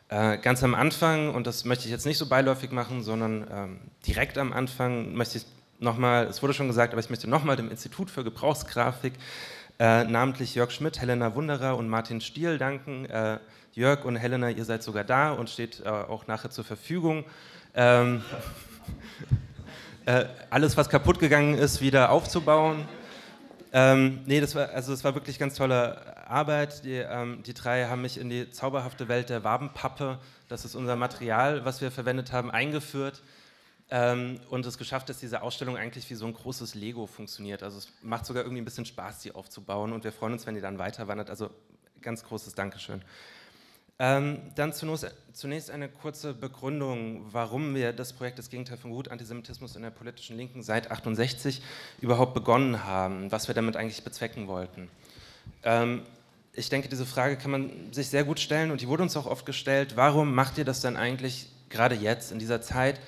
Äh, 0.09 0.39
ganz 0.39 0.65
am 0.65 0.75
Anfang, 0.75 1.33
und 1.33 1.47
das 1.47 1.65
möchte 1.65 1.85
ich 1.85 1.93
jetzt 1.93 2.07
nicht 2.07 2.19
so 2.19 2.27
beiläufig 2.27 2.73
machen, 2.73 3.05
sondern 3.05 3.47
ähm, 3.53 3.81
direkt 4.05 4.37
am 4.37 4.53
Anfang 4.53 5.15
möchte 5.15 5.39
ich 5.39 5.47
nochmal, 5.79 6.27
es 6.27 6.43
wurde 6.43 6.55
schon 6.55 6.67
gesagt, 6.67 6.93
aber 6.93 7.01
ich 7.01 7.09
möchte 7.09 7.31
nochmal 7.31 7.55
dem 7.55 7.71
Institut 7.71 8.11
für 8.11 8.25
Gebrauchsgrafik, 8.25 9.13
äh, 9.79 10.03
namentlich 10.05 10.57
Jörg 10.57 10.73
Schmidt, 10.73 11.01
Helena 11.01 11.37
Wunderer 11.37 11.77
und 11.77 11.89
Martin 11.89 12.21
Stiel 12.21 12.59
danken. 12.59 13.07
Jörg 13.73 14.05
und 14.05 14.17
Helena, 14.17 14.51
ihr 14.51 14.65
seid 14.65 14.83
sogar 14.83 15.05
da 15.05 15.33
und 15.33 15.49
steht 15.49 15.83
äh, 15.85 15.89
auch 15.89 16.27
nachher 16.27 16.51
zur 16.51 16.65
Verfügung. 16.65 17.25
Ähm, 17.75 18.23
äh, 20.07 20.25
alles, 20.51 20.77
was 20.77 20.89
kaputt 20.89 21.19
gegangen 21.21 21.55
ist, 21.55 21.81
wieder 21.81 22.11
aufzubauen. 22.11 22.89
Ähm, 23.73 24.21
nee, 24.27 24.41
das 24.41 24.57
war, 24.57 24.71
also 24.71 24.91
das 24.91 25.05
war 25.05 25.15
wirklich 25.15 25.39
ganz 25.39 25.55
tolle 25.55 26.29
Arbeit. 26.29 26.85
Die, 26.85 26.97
ähm, 26.97 27.43
die 27.45 27.55
drei 27.55 27.87
haben 27.87 28.03
mich 28.03 28.19
in 28.19 28.29
die 28.29 28.51
zauberhafte 28.51 29.07
Welt 29.07 29.31
der 29.31 29.45
Wabenpappe, 29.45 30.19
das 30.49 30.65
ist 30.65 30.75
unser 30.75 30.97
Material, 30.97 31.65
was 31.65 31.81
wir 31.81 31.93
verwendet 31.93 32.33
haben, 32.33 32.51
eingeführt 32.51 33.23
ähm, 33.91 34.41
und 34.51 34.67
es 34.67 34.79
geschafft, 34.79 35.09
dass 35.09 35.19
diese 35.19 35.43
Ausstellung 35.43 35.77
eigentlich 35.77 36.11
wie 36.11 36.15
so 36.15 36.27
ein 36.27 36.35
großes 36.35 36.75
Lego 36.75 37.07
funktioniert. 37.07 37.63
Also 37.63 37.79
es 37.79 37.89
macht 38.03 38.27
sogar 38.27 38.43
irgendwie 38.43 38.63
ein 38.63 38.65
bisschen 38.65 38.87
Spaß, 38.87 39.21
die 39.21 39.33
aufzubauen 39.33 39.93
und 39.93 40.03
wir 40.03 40.13
freuen 40.13 40.33
uns, 40.33 40.47
wenn 40.47 40.57
die 40.57 40.61
dann 40.61 40.79
weiter 40.79 41.07
wandert. 41.07 41.31
Also 41.31 41.51
ganz 42.01 42.25
großes 42.25 42.55
Dankeschön. 42.55 43.03
Ähm, 44.03 44.39
dann 44.55 44.73
zunächst, 44.73 45.15
zunächst, 45.35 45.71
eine 45.71 45.91
kurze 45.91 46.33
Begründung, 46.33 47.27
warum 47.33 47.75
wir 47.75 47.93
das 47.93 48.15
Projekt 48.15 48.39
Das 48.39 48.49
Gegenteil 48.49 48.79
von 48.79 48.91
Gut, 48.91 49.09
Antisemitismus 49.09 49.77
in 49.77 49.83
der 49.83 49.91
politischen 49.91 50.39
Linken 50.39 50.63
seit 50.63 50.91
68 50.91 51.61
überhaupt 52.01 52.33
begonnen 52.33 52.85
haben, 52.85 53.31
was 53.31 53.47
wir 53.47 53.55
damit 53.55 53.77
eigentlich 53.77 54.03
bezwecken 54.03 54.49
wollten. 54.49 54.89
Ähm, 55.65 56.01
ich 56.55 56.71
denke, 56.71 56.89
diese 56.89 57.05
Frage 57.05 57.37
kann 57.37 57.51
man 57.51 57.93
sich 57.93 58.09
sehr 58.09 58.25
gut 58.25 58.41
stellen 58.41 58.71
und 58.71 58.81
die 58.81 58.89
wurde 58.89 59.03
uns 59.03 59.19
auch 59.19 59.27
oft 59.27 59.45
gestellt. 59.45 59.93
Warum 59.97 60.35
macht 60.35 60.57
ihr 60.57 60.65
das 60.65 60.81
dann 60.81 60.97
eigentlich 60.97 61.51
gerade 61.69 61.95
jetzt, 61.95 62.33
in 62.33 62.39
dieser 62.39 62.63
Zeit, 62.63 62.99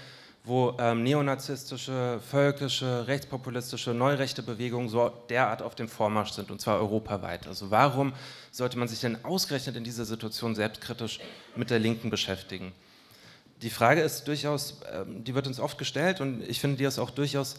wo 0.45 0.75
ähm, 0.81 1.05
neonazistische, 1.05 2.21
völkische, 2.29 3.07
rechtspopulistische, 3.07 3.95
neurechte 3.95 4.43
Bewegungen 4.43 4.89
so 4.89 5.09
derart 5.29 5.63
auf 5.63 5.77
dem 5.77 5.89
Vormarsch 5.89 6.33
sind, 6.33 6.51
und 6.51 6.61
zwar 6.61 6.81
europaweit. 6.81 7.47
Also 7.47 7.71
warum 7.71 8.13
sollte 8.51 8.77
man 8.77 8.89
sich 8.89 9.01
denn 9.01 9.25
ausgerechnet 9.25 9.77
in 9.77 9.85
dieser 9.85 10.05
Situation 10.05 10.57
selbstkritisch 10.57 11.21
mit 11.55 11.71
der 11.71 11.79
Linken 11.79 12.11
beschäftigen? 12.11 12.73
Die 13.63 13.71
Frage 13.71 14.01
ist 14.01 14.27
durchaus, 14.27 14.81
ähm, 14.93 15.23
die 15.23 15.35
wird 15.37 15.47
uns 15.47 15.61
oft 15.61 15.79
gestellt 15.79 16.21
und 16.21 16.43
ich 16.43 16.59
finde, 16.59 16.77
die 16.77 16.85
ist 16.85 16.99
auch 16.99 17.11
durchaus 17.11 17.55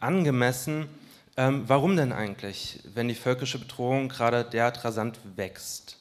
angemessen. 0.00 0.88
Ähm, 1.36 1.64
warum 1.68 1.96
denn 1.96 2.12
eigentlich, 2.12 2.80
wenn 2.94 3.06
die 3.06 3.14
völkische 3.14 3.60
Bedrohung 3.60 4.08
gerade 4.08 4.44
derart 4.44 4.84
rasant 4.84 5.20
wächst? 5.36 5.98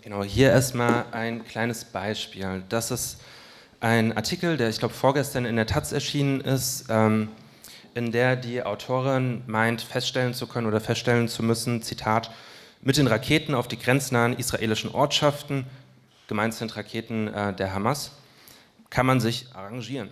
Genau, 0.00 0.22
hier 0.22 0.50
erstmal 0.50 1.06
ein 1.12 1.44
kleines 1.44 1.84
Beispiel. 1.84 2.62
Das 2.68 2.90
ist 2.90 3.18
ein 3.80 4.16
Artikel, 4.16 4.56
der 4.56 4.68
ich 4.68 4.78
glaube 4.78 4.94
vorgestern 4.94 5.44
in 5.44 5.56
der 5.56 5.66
Taz 5.66 5.92
erschienen 5.92 6.40
ist, 6.40 6.86
ähm, 6.88 7.28
in 7.94 8.12
der 8.12 8.36
die 8.36 8.62
Autorin 8.62 9.42
meint, 9.46 9.80
feststellen 9.80 10.34
zu 10.34 10.46
können 10.46 10.66
oder 10.66 10.80
feststellen 10.80 11.28
zu 11.28 11.42
müssen, 11.42 11.82
Zitat, 11.82 12.30
mit 12.82 12.96
den 12.96 13.06
Raketen 13.06 13.54
auf 13.54 13.68
die 13.68 13.78
grenznahen 13.78 14.36
israelischen 14.36 14.90
Ortschaften, 14.90 15.66
gemeint 16.28 16.54
sind 16.54 16.76
Raketen 16.76 17.28
äh, 17.28 17.54
der 17.54 17.72
Hamas, 17.72 18.12
kann 18.90 19.06
man 19.06 19.20
sich 19.20 19.46
arrangieren. 19.54 20.10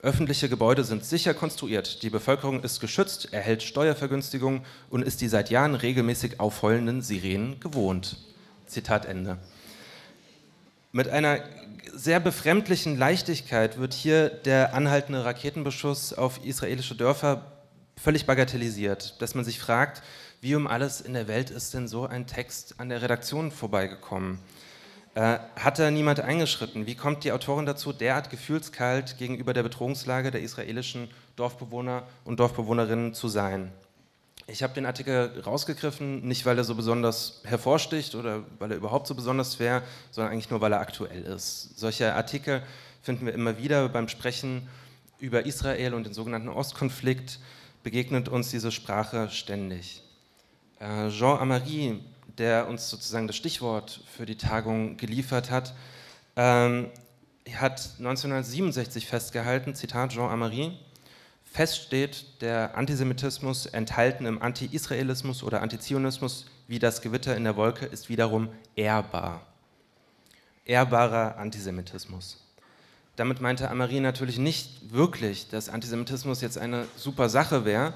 Öffentliche 0.00 0.48
Gebäude 0.48 0.82
sind 0.82 1.04
sicher 1.04 1.32
konstruiert, 1.32 2.02
die 2.02 2.10
Bevölkerung 2.10 2.62
ist 2.62 2.80
geschützt, 2.80 3.32
erhält 3.32 3.62
Steuervergünstigungen 3.62 4.62
und 4.90 5.02
ist 5.02 5.20
die 5.20 5.28
seit 5.28 5.50
Jahren 5.50 5.76
regelmäßig 5.76 6.40
aufheulenden 6.40 7.02
Sirenen 7.02 7.60
gewohnt. 7.60 8.16
Zitat 8.66 9.04
Ende. 9.06 9.38
Mit 10.90 11.08
einer 11.08 11.40
sehr 11.92 12.20
befremdlichen 12.20 12.96
Leichtigkeit 12.96 13.78
wird 13.78 13.94
hier 13.94 14.28
der 14.28 14.74
anhaltende 14.74 15.24
Raketenbeschuss 15.24 16.12
auf 16.12 16.44
israelische 16.44 16.94
Dörfer 16.94 17.52
völlig 17.96 18.26
bagatellisiert, 18.26 19.20
dass 19.20 19.34
man 19.34 19.44
sich 19.44 19.60
fragt, 19.60 20.02
wie 20.40 20.54
um 20.54 20.66
alles 20.66 21.00
in 21.00 21.14
der 21.14 21.28
Welt 21.28 21.50
ist 21.50 21.74
denn 21.74 21.86
so 21.86 22.06
ein 22.06 22.26
Text 22.26 22.74
an 22.78 22.88
der 22.88 23.02
Redaktion 23.02 23.52
vorbeigekommen? 23.52 24.38
Äh, 25.14 25.38
hat 25.56 25.78
da 25.78 25.90
niemand 25.90 26.20
eingeschritten? 26.20 26.86
Wie 26.86 26.94
kommt 26.94 27.24
die 27.24 27.32
Autorin 27.32 27.66
dazu, 27.66 27.92
derart 27.92 28.30
gefühlskalt 28.30 29.18
gegenüber 29.18 29.52
der 29.52 29.62
Bedrohungslage 29.62 30.30
der 30.30 30.40
israelischen 30.40 31.10
Dorfbewohner 31.36 32.04
und 32.24 32.40
Dorfbewohnerinnen 32.40 33.12
zu 33.12 33.28
sein? 33.28 33.70
Ich 34.46 34.62
habe 34.62 34.74
den 34.74 34.86
Artikel 34.86 35.40
rausgegriffen, 35.46 36.26
nicht 36.26 36.44
weil 36.44 36.58
er 36.58 36.64
so 36.64 36.74
besonders 36.74 37.40
hervorsticht 37.44 38.14
oder 38.14 38.42
weil 38.58 38.72
er 38.72 38.76
überhaupt 38.76 39.06
so 39.06 39.14
besonders 39.14 39.60
wäre, 39.60 39.82
sondern 40.10 40.32
eigentlich 40.32 40.50
nur, 40.50 40.60
weil 40.60 40.72
er 40.72 40.80
aktuell 40.80 41.22
ist. 41.22 41.78
Solche 41.78 42.12
Artikel 42.14 42.62
finden 43.02 43.26
wir 43.26 43.34
immer 43.34 43.58
wieder 43.58 43.88
beim 43.88 44.08
Sprechen 44.08 44.68
über 45.20 45.46
Israel 45.46 45.94
und 45.94 46.04
den 46.04 46.14
sogenannten 46.14 46.48
Ostkonflikt, 46.48 47.38
begegnet 47.84 48.28
uns 48.28 48.50
diese 48.50 48.72
Sprache 48.72 49.30
ständig. 49.30 50.02
Äh, 50.80 51.08
Jean 51.10 51.38
Amary, 51.38 52.00
der 52.38 52.68
uns 52.68 52.90
sozusagen 52.90 53.28
das 53.28 53.36
Stichwort 53.36 54.00
für 54.16 54.26
die 54.26 54.36
Tagung 54.36 54.96
geliefert 54.96 55.50
hat, 55.50 55.74
ähm, 56.36 56.90
hat 57.54 57.94
1967 57.98 59.06
festgehalten, 59.06 59.74
Zitat 59.74 60.12
Jean 60.12 60.30
Amary, 60.30 60.72
Fest 61.52 61.82
steht 61.82 62.40
der 62.40 62.78
Antisemitismus 62.78 63.66
enthalten 63.66 64.24
im 64.24 64.40
Anti-Israelismus 64.40 65.42
oder 65.42 65.60
Antizionismus 65.60 66.46
wie 66.66 66.78
das 66.78 67.02
Gewitter 67.02 67.36
in 67.36 67.44
der 67.44 67.56
Wolke 67.56 67.84
ist 67.84 68.08
wiederum 68.08 68.48
ehrbar. 68.74 69.46
Ehrbarer 70.64 71.36
Antisemitismus. 71.36 72.42
Damit 73.16 73.42
meinte 73.42 73.70
Amari 73.70 74.00
natürlich 74.00 74.38
nicht 74.38 74.94
wirklich, 74.94 75.50
dass 75.50 75.68
Antisemitismus 75.68 76.40
jetzt 76.40 76.56
eine 76.56 76.86
super 76.96 77.28
Sache 77.28 77.66
wäre, 77.66 77.92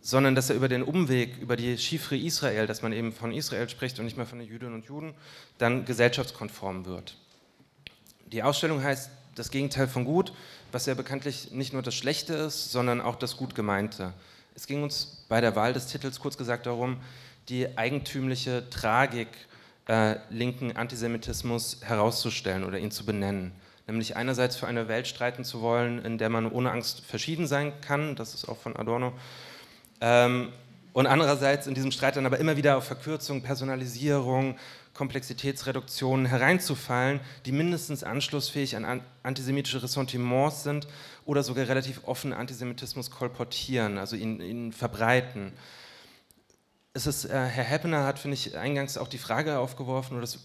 sondern 0.00 0.34
dass 0.34 0.50
er 0.50 0.56
über 0.56 0.66
den 0.66 0.82
Umweg, 0.82 1.38
über 1.38 1.54
die 1.54 1.78
Chiffre 1.78 2.16
Israel, 2.16 2.66
dass 2.66 2.82
man 2.82 2.92
eben 2.92 3.12
von 3.12 3.30
Israel 3.30 3.68
spricht 3.68 4.00
und 4.00 4.06
nicht 4.06 4.16
mehr 4.16 4.26
von 4.26 4.40
den 4.40 4.48
Jüdinnen 4.48 4.74
und 4.74 4.86
Juden, 4.86 5.14
dann 5.58 5.84
gesellschaftskonform 5.84 6.84
wird. 6.84 7.16
Die 8.26 8.42
Ausstellung 8.42 8.82
heißt 8.82 9.10
Das 9.36 9.52
Gegenteil 9.52 9.86
von 9.86 10.04
Gut 10.04 10.32
was 10.72 10.86
ja 10.86 10.94
bekanntlich 10.94 11.50
nicht 11.52 11.72
nur 11.72 11.82
das 11.82 11.94
Schlechte 11.94 12.34
ist, 12.34 12.70
sondern 12.72 13.00
auch 13.00 13.16
das 13.16 13.36
Gut 13.36 13.54
gemeinte. 13.54 14.12
Es 14.54 14.66
ging 14.66 14.82
uns 14.82 15.24
bei 15.28 15.40
der 15.40 15.56
Wahl 15.56 15.72
des 15.72 15.86
Titels 15.86 16.20
kurz 16.20 16.36
gesagt 16.36 16.66
darum, 16.66 16.98
die 17.48 17.78
eigentümliche 17.78 18.68
Tragik 18.70 19.28
äh, 19.86 20.16
linken 20.30 20.76
Antisemitismus 20.76 21.78
herauszustellen 21.82 22.64
oder 22.64 22.78
ihn 22.78 22.90
zu 22.90 23.06
benennen. 23.06 23.52
Nämlich 23.86 24.16
einerseits 24.16 24.56
für 24.56 24.66
eine 24.66 24.88
Welt 24.88 25.06
streiten 25.06 25.44
zu 25.44 25.62
wollen, 25.62 26.04
in 26.04 26.18
der 26.18 26.28
man 26.28 26.50
ohne 26.50 26.70
Angst 26.70 27.00
verschieden 27.06 27.46
sein 27.46 27.72
kann, 27.80 28.16
das 28.16 28.34
ist 28.34 28.46
auch 28.46 28.58
von 28.58 28.76
Adorno, 28.76 29.12
ähm, 30.00 30.52
und 30.92 31.06
andererseits 31.06 31.66
in 31.66 31.74
diesem 31.74 31.92
Streit 31.92 32.16
dann 32.16 32.26
aber 32.26 32.38
immer 32.38 32.56
wieder 32.56 32.76
auf 32.76 32.84
Verkürzung, 32.84 33.42
Personalisierung, 33.42 34.56
Komplexitätsreduktionen 34.98 36.26
hereinzufallen, 36.26 37.20
die 37.46 37.52
mindestens 37.52 38.02
anschlussfähig 38.02 38.74
an 38.74 39.00
antisemitische 39.22 39.80
Ressentiments 39.80 40.64
sind 40.64 40.88
oder 41.24 41.44
sogar 41.44 41.68
relativ 41.68 42.00
offen 42.02 42.32
Antisemitismus 42.32 43.12
kolportieren, 43.12 43.96
also 43.96 44.16
ihn, 44.16 44.40
ihn 44.40 44.72
verbreiten. 44.72 45.52
Es 46.94 47.06
ist, 47.06 47.26
äh, 47.26 47.28
Herr 47.28 47.62
Heppener 47.62 48.04
hat, 48.04 48.18
finde 48.18 48.34
ich, 48.34 48.56
eingangs 48.56 48.98
auch 48.98 49.06
die 49.06 49.18
Frage 49.18 49.60
aufgeworfen, 49.60 50.16
oder 50.16 50.22
das 50.22 50.40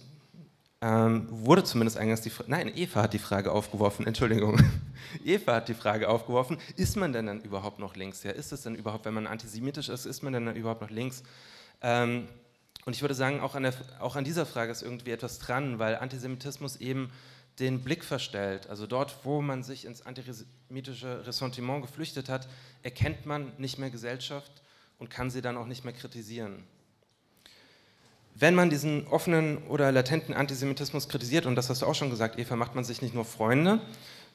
ähm, 0.81 1.25
wurde 1.31 1.63
zumindest 1.63 1.97
eingangs 1.97 2.21
die 2.21 2.29
Frage, 2.29 2.51
nein, 2.51 2.71
Eva 2.75 3.01
hat 3.01 3.13
die 3.13 3.19
Frage 3.19 3.51
aufgeworfen, 3.51 4.05
Entschuldigung. 4.05 4.61
Eva 5.25 5.55
hat 5.55 5.67
die 5.67 5.73
Frage 5.73 6.07
aufgeworfen, 6.07 6.59
ist 6.75 6.95
man 6.95 7.11
denn 7.11 7.25
dann 7.25 7.41
überhaupt 7.41 7.79
noch 7.79 7.95
links? 7.95 8.21
Ja, 8.21 8.29
ist 8.29 8.51
es 8.51 8.61
denn 8.61 8.75
überhaupt, 8.75 9.05
wenn 9.05 9.15
man 9.15 9.25
antisemitisch 9.25 9.89
ist, 9.89 10.05
ist 10.05 10.21
man 10.21 10.31
denn 10.31 10.45
dann 10.45 10.55
überhaupt 10.55 10.81
noch 10.81 10.91
links? 10.91 11.23
Ähm, 11.81 12.27
Und 12.85 12.95
ich 12.95 13.01
würde 13.01 13.15
sagen, 13.15 13.39
auch 13.39 13.55
an, 13.55 13.63
der, 13.63 13.73
auch 13.99 14.15
an 14.15 14.23
dieser 14.23 14.45
Frage 14.45 14.71
ist 14.71 14.81
irgendwie 14.81 15.11
etwas 15.11 15.39
dran, 15.39 15.79
weil 15.79 15.95
Antisemitismus 15.95 16.77
eben 16.77 17.11
den 17.59 17.83
Blick 17.83 18.03
verstellt. 18.03 18.67
Also 18.67 18.87
dort, 18.87 19.23
wo 19.23 19.41
man 19.41 19.63
sich 19.63 19.85
ins 19.85 20.01
antisemitische 20.01 21.25
Ressentiment 21.25 21.81
geflüchtet 21.81 22.29
hat, 22.29 22.47
erkennt 22.81 23.25
man 23.25 23.51
nicht 23.57 23.77
mehr 23.77 23.89
Gesellschaft 23.89 24.51
und 24.99 25.09
kann 25.09 25.29
sie 25.29 25.41
dann 25.41 25.57
auch 25.57 25.67
nicht 25.67 25.83
mehr 25.83 25.93
kritisieren. 25.93 26.63
Wenn 28.35 28.55
man 28.55 28.71
diesen 28.71 29.07
offenen 29.07 29.59
oder 29.67 29.91
latenten 29.91 30.33
Antisemitismus 30.33 31.07
kritisiert, 31.07 31.45
und 31.45 31.55
das 31.55 31.69
hast 31.69 31.83
du 31.83 31.85
auch 31.85 31.93
schon 31.93 32.09
gesagt, 32.09 32.39
Eva, 32.39 32.55
macht 32.55 32.73
man 32.73 32.83
sich 32.83 33.01
nicht 33.03 33.13
nur 33.13 33.25
Freunde, 33.25 33.79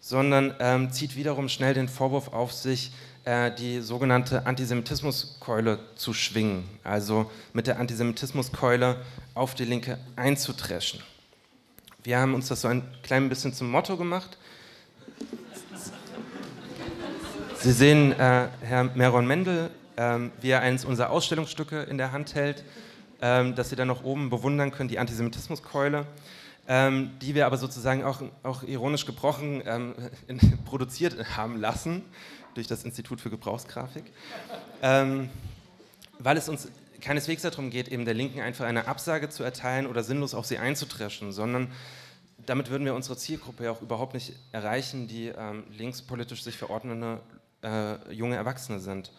sondern 0.01 0.55
ähm, 0.61 0.90
zieht 0.92 1.16
wiederum 1.16 1.49
schnell 1.49 1.74
den 1.74 1.88
Vorwurf 1.88 2.32
auf 2.32 2.53
sich, 2.53 2.92
äh, 3.24 3.51
die 3.51 3.80
sogenannte 3.80 4.46
Antisemitismuskeule 4.46 5.78
zu 5.96 6.14
schwingen, 6.14 6.68
also 6.84 7.30
mit 7.53 7.66
der 7.66 7.78
Antisemitismuskeule 7.78 8.96
auf 9.34 9.55
die 9.55 9.64
Linke 9.64 9.99
einzutreschen. 10.16 11.01
Wir 12.05 12.18
haben 12.18 12.34
uns 12.34 12.49
das 12.49 12.62
so 12.62 12.68
ein 12.68 12.82
klein 13.03 13.28
bisschen 13.28 13.53
zum 13.53 13.70
Motto 13.70 13.96
gemacht. 13.96 14.38
Sie 17.61 17.72
sehen 17.72 18.12
äh, 18.12 18.49
Herr 18.62 18.84
Meron 18.94 19.26
Mendel, 19.26 19.70
äh, 19.96 20.18
wie 20.40 20.51
er 20.51 20.61
eines 20.61 20.84
unserer 20.84 21.11
Ausstellungsstücke 21.11 21.82
in 21.82 21.99
der 21.99 22.12
Hand 22.12 22.34
hält, 22.34 22.64
äh, 23.20 23.53
das 23.53 23.70
Sie 23.70 23.76
dann 23.76 23.88
noch 23.88 24.05
oben 24.05 24.30
bewundern 24.30 24.70
können, 24.70 24.88
die 24.88 24.99
Antisemitismuskeule. 24.99 26.07
Ähm, 26.71 27.12
die 27.23 27.35
wir 27.35 27.47
aber 27.47 27.57
sozusagen 27.57 28.05
auch, 28.05 28.21
auch 28.43 28.62
ironisch 28.62 29.07
gebrochen 29.07 29.62
ähm, 29.64 29.95
in, 30.29 30.39
produziert 30.66 31.16
haben 31.35 31.59
lassen 31.59 32.05
durch 32.53 32.66
das 32.66 32.85
Institut 32.85 33.23
für 33.23 33.31
Gebrauchsgrafik, 33.31 34.05
ähm, 34.83 35.31
weil 36.19 36.37
es 36.37 36.47
uns 36.51 36.69
keineswegs 37.01 37.41
darum 37.41 37.71
geht, 37.71 37.89
eben 37.89 38.05
der 38.05 38.12
Linken 38.12 38.41
einfach 38.41 38.66
eine 38.66 38.87
Absage 38.87 39.31
zu 39.31 39.45
erteilen 39.45 39.87
oder 39.87 40.05
sinnlos 40.05 40.35
auf 40.35 40.45
sie 40.45 40.59
einzutreschen, 40.59 41.33
sondern 41.33 41.73
damit 42.45 42.69
würden 42.69 42.85
wir 42.85 42.95
unsere 42.95 43.16
Zielgruppe 43.16 43.64
ja 43.64 43.71
auch 43.71 43.81
überhaupt 43.81 44.12
nicht 44.12 44.35
erreichen, 44.53 45.09
die 45.09 45.29
ähm, 45.29 45.64
linkspolitisch 45.71 46.43
sich 46.43 46.59
verordnende 46.59 47.21
äh, 47.62 48.12
junge 48.12 48.37
Erwachsene 48.37 48.79
sind. 48.79 49.11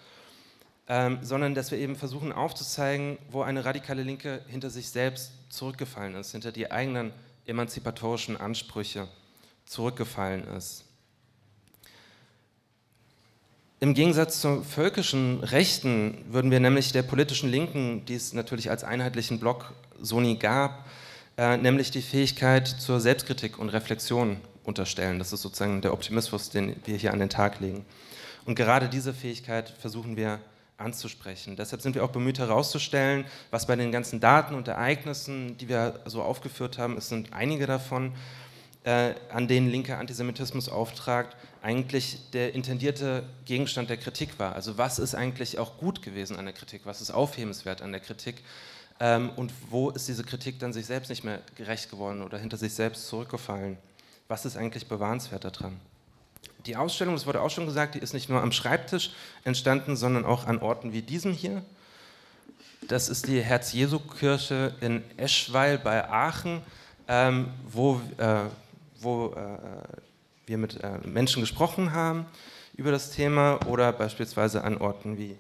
Ähm, 0.88 1.20
sondern 1.22 1.56
dass 1.56 1.72
wir 1.72 1.78
eben 1.78 1.96
versuchen 1.96 2.32
aufzuzeigen, 2.32 3.18
wo 3.30 3.42
eine 3.42 3.66
radikale 3.66 4.04
Linke 4.04 4.42
hinter 4.48 4.70
sich 4.70 4.90
selbst 4.90 5.32
zurückgefallen 5.50 6.16
ist, 6.16 6.32
hinter 6.32 6.52
die 6.52 6.72
eigenen 6.72 7.12
emanzipatorischen 7.46 8.38
Ansprüche 8.38 9.08
zurückgefallen 9.66 10.48
ist. 10.56 10.86
Im 13.82 13.94
Gegensatz 13.94 14.42
zur 14.42 14.64
völkischen 14.64 15.42
Rechten 15.42 16.26
würden 16.30 16.52
wir 16.52 16.60
nämlich 16.60 16.92
der 16.92 17.04
politischen 17.04 17.50
Linken, 17.50 18.04
die 18.06 18.16
es 18.16 18.34
natürlich 18.34 18.70
als 18.70 18.84
einheitlichen 18.84 19.40
Block 19.40 19.74
so 20.02 20.20
nie 20.20 20.38
gab, 20.38 20.86
äh, 21.38 21.56
nämlich 21.56 21.90
die 21.90 22.02
Fähigkeit 22.02 22.68
zur 22.68 23.00
Selbstkritik 23.00 23.58
und 23.58 23.70
Reflexion 23.70 24.42
unterstellen. 24.66 25.18
Das 25.18 25.32
ist 25.32 25.42
sozusagen 25.42 25.82
der 25.82 25.94
Optimismus, 25.94 26.50
den 26.50 26.76
wir 26.86 26.98
hier 26.98 27.14
an 27.14 27.20
den 27.20 27.30
Tag 27.30 27.62
legen. 27.62 27.86
Und 28.46 28.56
gerade 28.56 28.90
diese 28.90 29.14
Fähigkeit 29.14 29.70
versuchen 29.70 30.18
wir 30.18 30.40
anzusprechen. 30.80 31.56
Deshalb 31.56 31.82
sind 31.82 31.96
wir 31.96 32.04
auch 32.04 32.12
bemüht 32.12 32.40
herauszustellen, 32.40 33.26
was 33.52 33.68
bei 33.68 33.76
den 33.76 33.92
ganzen 33.92 34.20
Daten 34.20 34.56
und 34.56 34.68
Ereignissen, 34.68 35.58
die 35.58 35.70
wir 35.70 36.00
so 36.06 36.22
aufgeführt 36.22 36.78
haben, 36.78 36.98
es 36.98 37.10
sind 37.10 37.34
einige 37.34 37.68
davon, 37.68 38.14
äh, 38.84 39.14
an 39.30 39.48
denen 39.48 39.70
linker 39.70 39.98
Antisemitismus 39.98 40.70
auftragt, 40.70 41.36
eigentlich 41.62 42.32
der 42.32 42.56
intendierte 42.56 43.24
Gegenstand 43.46 43.90
der 43.90 43.98
Kritik 43.98 44.40
war. 44.40 44.56
Also 44.56 44.78
was 44.78 45.00
ist 45.00 45.16
eigentlich 45.16 45.60
auch 45.60 45.78
gut 45.78 46.02
gewesen 46.02 46.38
an 46.38 46.46
der 46.46 46.54
Kritik, 46.54 46.82
was 46.86 47.02
ist 47.02 47.12
aufhebenswert 47.12 47.82
an 47.82 47.92
der 47.92 48.00
Kritik 48.00 48.42
ähm, 49.00 49.32
und 49.36 49.52
wo 49.70 49.90
ist 49.90 50.08
diese 50.08 50.24
Kritik 50.24 50.60
dann 50.60 50.72
sich 50.72 50.86
selbst 50.86 51.10
nicht 51.10 51.24
mehr 51.24 51.42
gerecht 51.56 51.90
geworden 51.90 52.22
oder 52.22 52.38
hinter 52.38 52.58
sich 52.58 52.74
selbst 52.74 53.08
zurückgefallen? 53.08 53.78
Was 54.28 54.46
ist 54.46 54.56
eigentlich 54.56 54.88
bewahrenswert 54.88 55.44
daran? 55.44 55.80
Die 56.66 56.76
Ausstellung, 56.76 57.16
das 57.16 57.26
wurde 57.26 57.42
auch 57.42 57.50
schon 57.50 57.66
gesagt, 57.66 57.96
die 57.96 58.00
ist 58.00 58.14
nicht 58.14 58.30
nur 58.30 58.42
am 58.42 58.52
Schreibtisch 58.52 59.12
entstanden, 59.44 59.96
sondern 59.96 60.26
auch 60.26 60.46
an 60.46 60.60
Orten 60.60 60.94
wie 60.94 61.02
diesem 61.02 61.34
hier. 61.34 61.64
Das 62.88 63.10
ist 63.10 63.28
die 63.28 63.42
Herz-Jesu-Kirche 63.42 64.74
in 64.82 65.04
Eschweil 65.18 65.78
bei 65.78 66.10
Aachen, 66.10 66.62
ähm, 67.08 67.50
wo, 67.68 68.02
äh, 68.18 68.42
wo 69.00 69.28
äh, 69.28 70.48
wir 70.48 70.58
mit 70.58 70.84
äh, 70.84 70.98
Menschen 71.06 71.42
gesprochen 71.42 71.94
haben 71.94 72.26
über 72.76 72.92
das 72.92 73.12
Thema 73.12 73.60
oder 73.68 73.92
beispielsweise 73.92 74.64
an 74.64 74.78
Orten 74.78 75.18
wie 75.18 75.36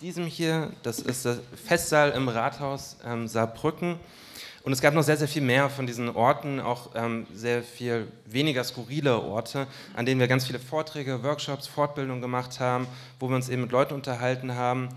diesem 0.00 0.26
hier. 0.26 0.70
Das 0.82 0.98
ist 0.98 1.24
der 1.24 1.38
Festsaal 1.66 2.10
im 2.12 2.28
Rathaus 2.28 2.96
ähm, 3.04 3.26
Saarbrücken. 3.26 3.98
Und 4.64 4.72
es 4.72 4.80
gab 4.80 4.94
noch 4.94 5.02
sehr, 5.02 5.18
sehr 5.18 5.28
viel 5.28 5.42
mehr 5.42 5.68
von 5.68 5.86
diesen 5.86 6.08
Orten, 6.08 6.58
auch 6.58 6.92
ähm, 6.94 7.26
sehr 7.34 7.62
viel 7.62 8.08
weniger 8.24 8.64
skurrile 8.64 9.20
Orte, 9.20 9.66
an 9.92 10.06
denen 10.06 10.18
wir 10.18 10.26
ganz 10.26 10.46
viele 10.46 10.58
Vorträge, 10.58 11.22
Workshops, 11.22 11.66
Fortbildungen 11.66 12.22
gemacht 12.22 12.60
haben, 12.60 12.86
wo 13.20 13.28
wir 13.28 13.36
uns 13.36 13.50
eben 13.50 13.60
mit 13.60 13.72
Leuten 13.72 13.92
unterhalten 13.92 14.54
haben. 14.54 14.88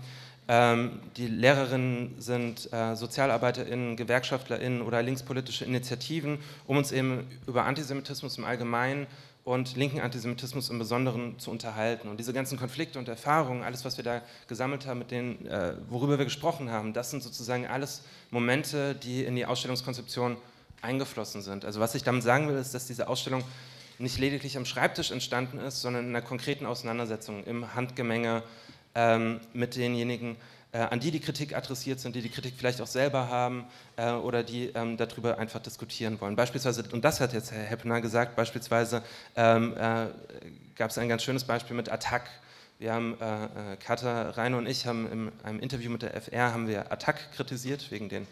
Ähm, 0.48 1.00
die 1.18 1.26
Lehrerinnen 1.26 2.14
sind 2.18 2.72
äh, 2.72 2.96
SozialarbeiterInnen, 2.96 3.96
GewerkschaftlerInnen 3.96 4.80
oder 4.80 5.02
linkspolitische 5.02 5.66
Initiativen, 5.66 6.38
um 6.66 6.78
uns 6.78 6.90
eben 6.90 7.26
über 7.46 7.66
Antisemitismus 7.66 8.38
im 8.38 8.46
Allgemeinen 8.46 9.06
und 9.48 9.76
linken 9.76 10.00
Antisemitismus 10.00 10.68
im 10.68 10.78
Besonderen 10.78 11.38
zu 11.38 11.50
unterhalten. 11.50 12.08
Und 12.08 12.20
diese 12.20 12.34
ganzen 12.34 12.58
Konflikte 12.58 12.98
und 12.98 13.08
Erfahrungen, 13.08 13.62
alles, 13.62 13.82
was 13.82 13.96
wir 13.96 14.04
da 14.04 14.20
gesammelt 14.46 14.86
haben, 14.86 14.98
mit 14.98 15.10
denen, 15.10 15.46
äh, 15.46 15.72
worüber 15.88 16.18
wir 16.18 16.26
gesprochen 16.26 16.70
haben, 16.70 16.92
das 16.92 17.10
sind 17.10 17.22
sozusagen 17.22 17.66
alles 17.66 18.02
Momente, 18.30 18.94
die 18.94 19.24
in 19.24 19.36
die 19.36 19.46
Ausstellungskonzeption 19.46 20.36
eingeflossen 20.82 21.40
sind. 21.40 21.64
Also 21.64 21.80
was 21.80 21.94
ich 21.94 22.02
damit 22.02 22.24
sagen 22.24 22.48
will, 22.48 22.56
ist, 22.56 22.74
dass 22.74 22.86
diese 22.86 23.08
Ausstellung 23.08 23.42
nicht 23.98 24.18
lediglich 24.18 24.58
am 24.58 24.66
Schreibtisch 24.66 25.12
entstanden 25.12 25.58
ist, 25.60 25.80
sondern 25.80 26.04
in 26.04 26.10
einer 26.10 26.22
konkreten 26.22 26.66
Auseinandersetzung 26.66 27.42
im 27.44 27.74
Handgemenge 27.74 28.42
ähm, 28.94 29.40
mit 29.54 29.76
denjenigen, 29.76 30.36
äh, 30.72 30.78
an 30.78 31.00
die 31.00 31.10
die 31.10 31.20
Kritik 31.20 31.56
adressiert 31.56 32.00
sind, 32.00 32.14
die 32.14 32.22
die 32.22 32.28
Kritik 32.28 32.54
vielleicht 32.56 32.80
auch 32.80 32.86
selber 32.86 33.28
haben 33.28 33.64
äh, 33.96 34.12
oder 34.12 34.42
die 34.42 34.66
ähm, 34.74 34.96
darüber 34.96 35.38
einfach 35.38 35.60
diskutieren 35.60 36.20
wollen. 36.20 36.36
Beispielsweise, 36.36 36.84
und 36.92 37.04
das 37.04 37.20
hat 37.20 37.32
jetzt 37.32 37.52
Herr 37.52 37.64
Heppner 37.64 38.00
gesagt, 38.00 38.36
beispielsweise 38.36 39.02
ähm, 39.36 39.74
äh, 39.76 40.06
gab 40.76 40.90
es 40.90 40.98
ein 40.98 41.08
ganz 41.08 41.22
schönes 41.22 41.44
Beispiel 41.44 41.74
mit 41.74 41.90
Attac. 41.90 42.28
Wir 42.78 42.92
haben, 42.92 43.16
äh, 43.20 43.44
äh 43.44 43.76
Katha, 43.76 44.30
Reine 44.30 44.56
und 44.56 44.66
ich 44.66 44.86
haben 44.86 45.10
in 45.10 45.32
einem 45.42 45.58
Interview 45.60 45.90
mit 45.90 46.02
der 46.02 46.14
FR 46.20 46.52
haben 46.52 46.68
wir 46.68 46.92
Attac 46.92 47.32
kritisiert, 47.32 47.90
wegen, 47.90 48.08
den, 48.08 48.26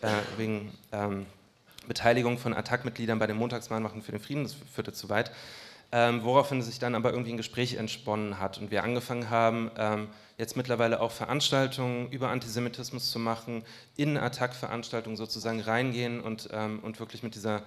äh, 0.00 0.08
wegen 0.36 0.72
ähm, 0.90 1.26
Beteiligung 1.86 2.38
von 2.38 2.54
Attac-Mitgliedern 2.54 3.18
bei 3.18 3.26
den 3.26 3.36
Montagsmahnwachen 3.36 4.02
für 4.02 4.12
den 4.12 4.20
Frieden, 4.20 4.42
das 4.44 4.56
führte 4.74 4.92
zu 4.92 5.10
weit. 5.10 5.30
Ähm, 5.92 6.24
woraufhin 6.24 6.62
sich 6.62 6.78
dann 6.78 6.94
aber 6.94 7.10
irgendwie 7.10 7.32
ein 7.32 7.36
Gespräch 7.36 7.74
entsponnen 7.74 8.40
hat 8.40 8.58
und 8.58 8.70
wir 8.70 8.82
angefangen 8.82 9.30
haben, 9.30 9.70
ähm, 9.76 10.08
jetzt 10.36 10.56
mittlerweile 10.56 11.00
auch 11.00 11.12
Veranstaltungen 11.12 12.10
über 12.10 12.28
Antisemitismus 12.30 13.10
zu 13.10 13.18
machen, 13.18 13.64
in 13.96 14.16
Attack-Veranstaltungen 14.16 15.16
sozusagen 15.16 15.60
reingehen 15.60 16.20
und, 16.20 16.48
ähm, 16.52 16.80
und 16.80 16.98
wirklich 17.00 17.22
mit 17.22 17.34
dieser, 17.34 17.62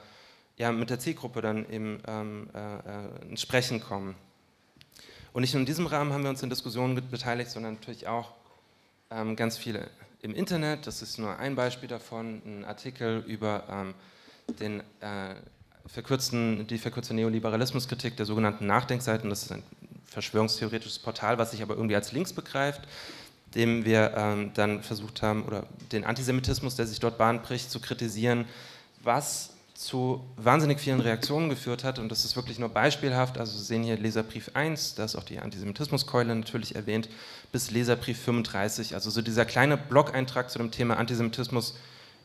ja, 0.58 0.72
mit 0.72 0.90
der 0.90 1.00
Zielgruppe 1.00 1.42
dann 1.42 1.70
eben 1.70 2.02
ähm, 2.08 2.50
äh, 2.54 2.76
äh, 2.78 3.30
ins 3.30 3.42
Sprechen 3.42 3.80
kommen. 3.80 4.16
Und 5.34 5.42
nicht 5.42 5.54
nur 5.54 5.62
in 5.62 5.66
diesem 5.66 5.86
Rahmen 5.86 6.14
haben 6.14 6.24
wir 6.24 6.30
uns 6.30 6.44
in 6.44 6.50
Diskussionen 6.50 6.96
beteiligt, 7.10 7.52
sondern 7.52 7.76
natürlich 7.76 8.08
auch 8.08 8.34
ähm, 9.12 9.36
ganz 9.36 9.58
viele 9.58 9.90
im 10.22 10.34
Internet. 10.34 10.88
Das 10.88 11.02
ist 11.02 11.20
nur 11.20 11.38
ein 11.38 11.56
Beispiel 11.56 11.88
davon, 11.88 12.42
ein 12.46 12.66
Artikel 12.66 13.24
über 13.28 13.64
ähm, 13.70 13.94
den 14.60 14.82
äh, 15.00 15.36
verkürzten, 15.86 16.68
die 16.68 16.78
verkürzte 16.78 17.14
Neoliberalismuskritik 17.14 18.18
der 18.18 18.26
sogenannten 18.26 18.66
Nachdenkseiten. 18.66 19.30
Das 19.30 19.44
ist 19.44 19.52
ein 19.52 19.64
verschwörungstheoretisches 20.08 21.00
Portal, 21.00 21.38
was 21.38 21.52
sich 21.52 21.62
aber 21.62 21.76
irgendwie 21.76 21.96
als 21.96 22.12
links 22.12 22.34
begreift, 22.34 22.82
dem 23.56 23.86
wir 23.86 24.14
ähm, 24.16 24.52
dann 24.54 24.84
versucht 24.84 25.22
haben, 25.22 25.46
oder 25.46 25.66
den 25.92 26.04
Antisemitismus, 26.04 26.76
der 26.76 26.88
sich 26.88 27.00
dort 27.00 27.18
bahnbricht, 27.18 27.70
zu 27.72 27.80
kritisieren, 27.80 28.46
was 29.04 29.52
zu 29.78 30.26
wahnsinnig 30.38 30.80
vielen 30.80 31.02
Reaktionen 31.02 31.50
geführt 31.50 31.84
hat. 31.84 32.00
Und 32.00 32.10
das 32.12 32.26
ist 32.26 32.36
wirklich 32.36 32.58
nur 32.58 32.70
beispielhaft. 32.70 33.38
Also 33.38 33.56
Sie 33.58 33.64
sehen 33.64 33.84
hier 33.84 33.96
Leserbrief 33.96 34.52
1, 34.56 34.96
da 34.96 35.06
ist 35.06 35.16
auch 35.16 35.24
die 35.24 35.38
Antisemitismuskeule 35.38 36.36
natürlich 36.36 36.76
erwähnt, 36.76 37.10
bis 37.52 37.70
Leserbrief 37.70 38.20
35. 38.20 38.96
Also 38.96 39.12
so 39.12 39.22
dieser 39.22 39.46
kleine 39.46 39.78
Blog-Eintrag 39.78 40.50
zu 40.50 40.58
dem 40.58 40.72
Thema 40.72 40.98
Antisemitismus 40.98 41.76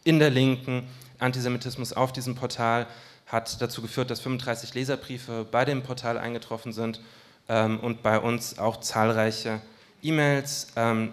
in 0.03 0.19
der 0.19 0.31
Linken, 0.31 0.89
Antisemitismus 1.19 1.93
auf 1.93 2.13
diesem 2.13 2.35
Portal 2.35 2.87
hat 3.27 3.61
dazu 3.61 3.83
geführt, 3.83 4.11
dass 4.11 4.21
35 4.21 4.75
Leserbriefe 4.75 5.47
bei 5.51 5.65
dem 5.65 5.83
Portal 5.83 6.19
eingetroffen 6.19 6.73
sind 6.73 7.01
ähm, 7.49 7.81
und 7.81 8.03
bei 8.03 8.19
uns 8.19 8.59
auch 8.59 8.81
zahlreiche 8.81 9.61
E-Mails, 10.03 10.69
ähm, 10.77 11.13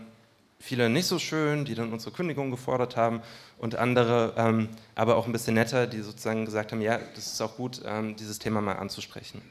viele 0.59 0.89
nicht 0.89 1.07
so 1.07 1.19
schön, 1.19 1.65
die 1.65 1.75
dann 1.75 1.93
unsere 1.93 2.11
Kündigung 2.11 2.51
gefordert 2.51 2.95
haben 2.95 3.21
und 3.57 3.75
andere 3.75 4.33
ähm, 4.37 4.69
aber 4.95 5.15
auch 5.15 5.25
ein 5.25 5.31
bisschen 5.31 5.55
netter, 5.55 5.87
die 5.87 6.01
sozusagen 6.01 6.45
gesagt 6.45 6.71
haben, 6.71 6.81
ja, 6.81 6.99
das 7.15 7.27
ist 7.27 7.41
auch 7.41 7.55
gut, 7.55 7.81
ähm, 7.85 8.15
dieses 8.15 8.39
Thema 8.39 8.61
mal 8.61 8.73
anzusprechen. 8.73 9.41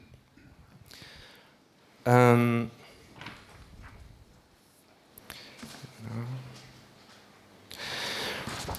Ähm, 2.05 2.71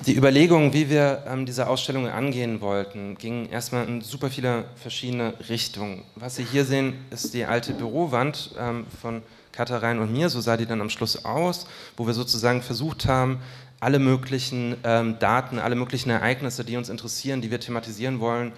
die 0.07 0.17
Überlegungen, 0.17 0.73
wie 0.73 0.89
wir 0.89 1.25
ähm, 1.27 1.47
diese 1.47 1.69
Ausstellung 1.69 2.09
angehen 2.09 2.61
wollten, 2.61 3.17
gingen 3.17 3.51
erstmal 3.51 3.87
in 3.87 4.01
super 4.01 4.31
viele 4.31 4.65
verschiedene 4.77 5.35
Richtungen. 5.49 6.05
Was 6.17 6.37
Sie 6.37 6.45
hier 6.45 6.65
sehen, 6.65 6.95
ist 7.11 7.35
die 7.35 7.45
alte 7.45 7.73
Bürowand 7.73 8.51
ähm, 8.59 8.87
von 9.01 9.23
Katharin 9.53 9.99
und 9.99 10.13
mir, 10.13 10.29
so 10.29 10.41
sah 10.41 10.57
die 10.57 10.67
dann 10.67 10.81
am 10.81 10.91
Schluss 10.91 11.25
aus, 11.25 11.67
wo 11.97 12.07
wir 12.07 12.15
sozusagen 12.15 12.63
versucht 12.63 13.07
haben, 13.07 13.41
alle 13.81 13.99
möglichen 13.99 14.77
ähm, 14.85 15.19
Daten, 15.19 15.59
alle 15.59 15.75
möglichen 15.75 16.11
Ereignisse, 16.11 16.65
die 16.65 16.77
uns 16.77 16.89
interessieren, 16.89 17.41
die 17.41 17.51
wir 17.51 17.61
thematisieren 17.61 18.21
wollen, 18.21 18.53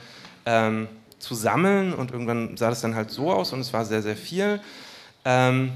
ähm, 0.47 0.89
zu 1.19 1.35
sammeln. 1.35 1.95
Und 1.95 2.11
irgendwann 2.11 2.57
sah 2.57 2.71
das 2.71 2.81
dann 2.81 2.95
halt 2.95 3.11
so 3.11 3.33
aus 3.33 3.53
und 3.53 3.61
es 3.61 3.73
war 3.73 3.85
sehr, 3.85 4.03
sehr 4.03 4.17
viel. 4.17 4.61
Ähm, 5.25 5.73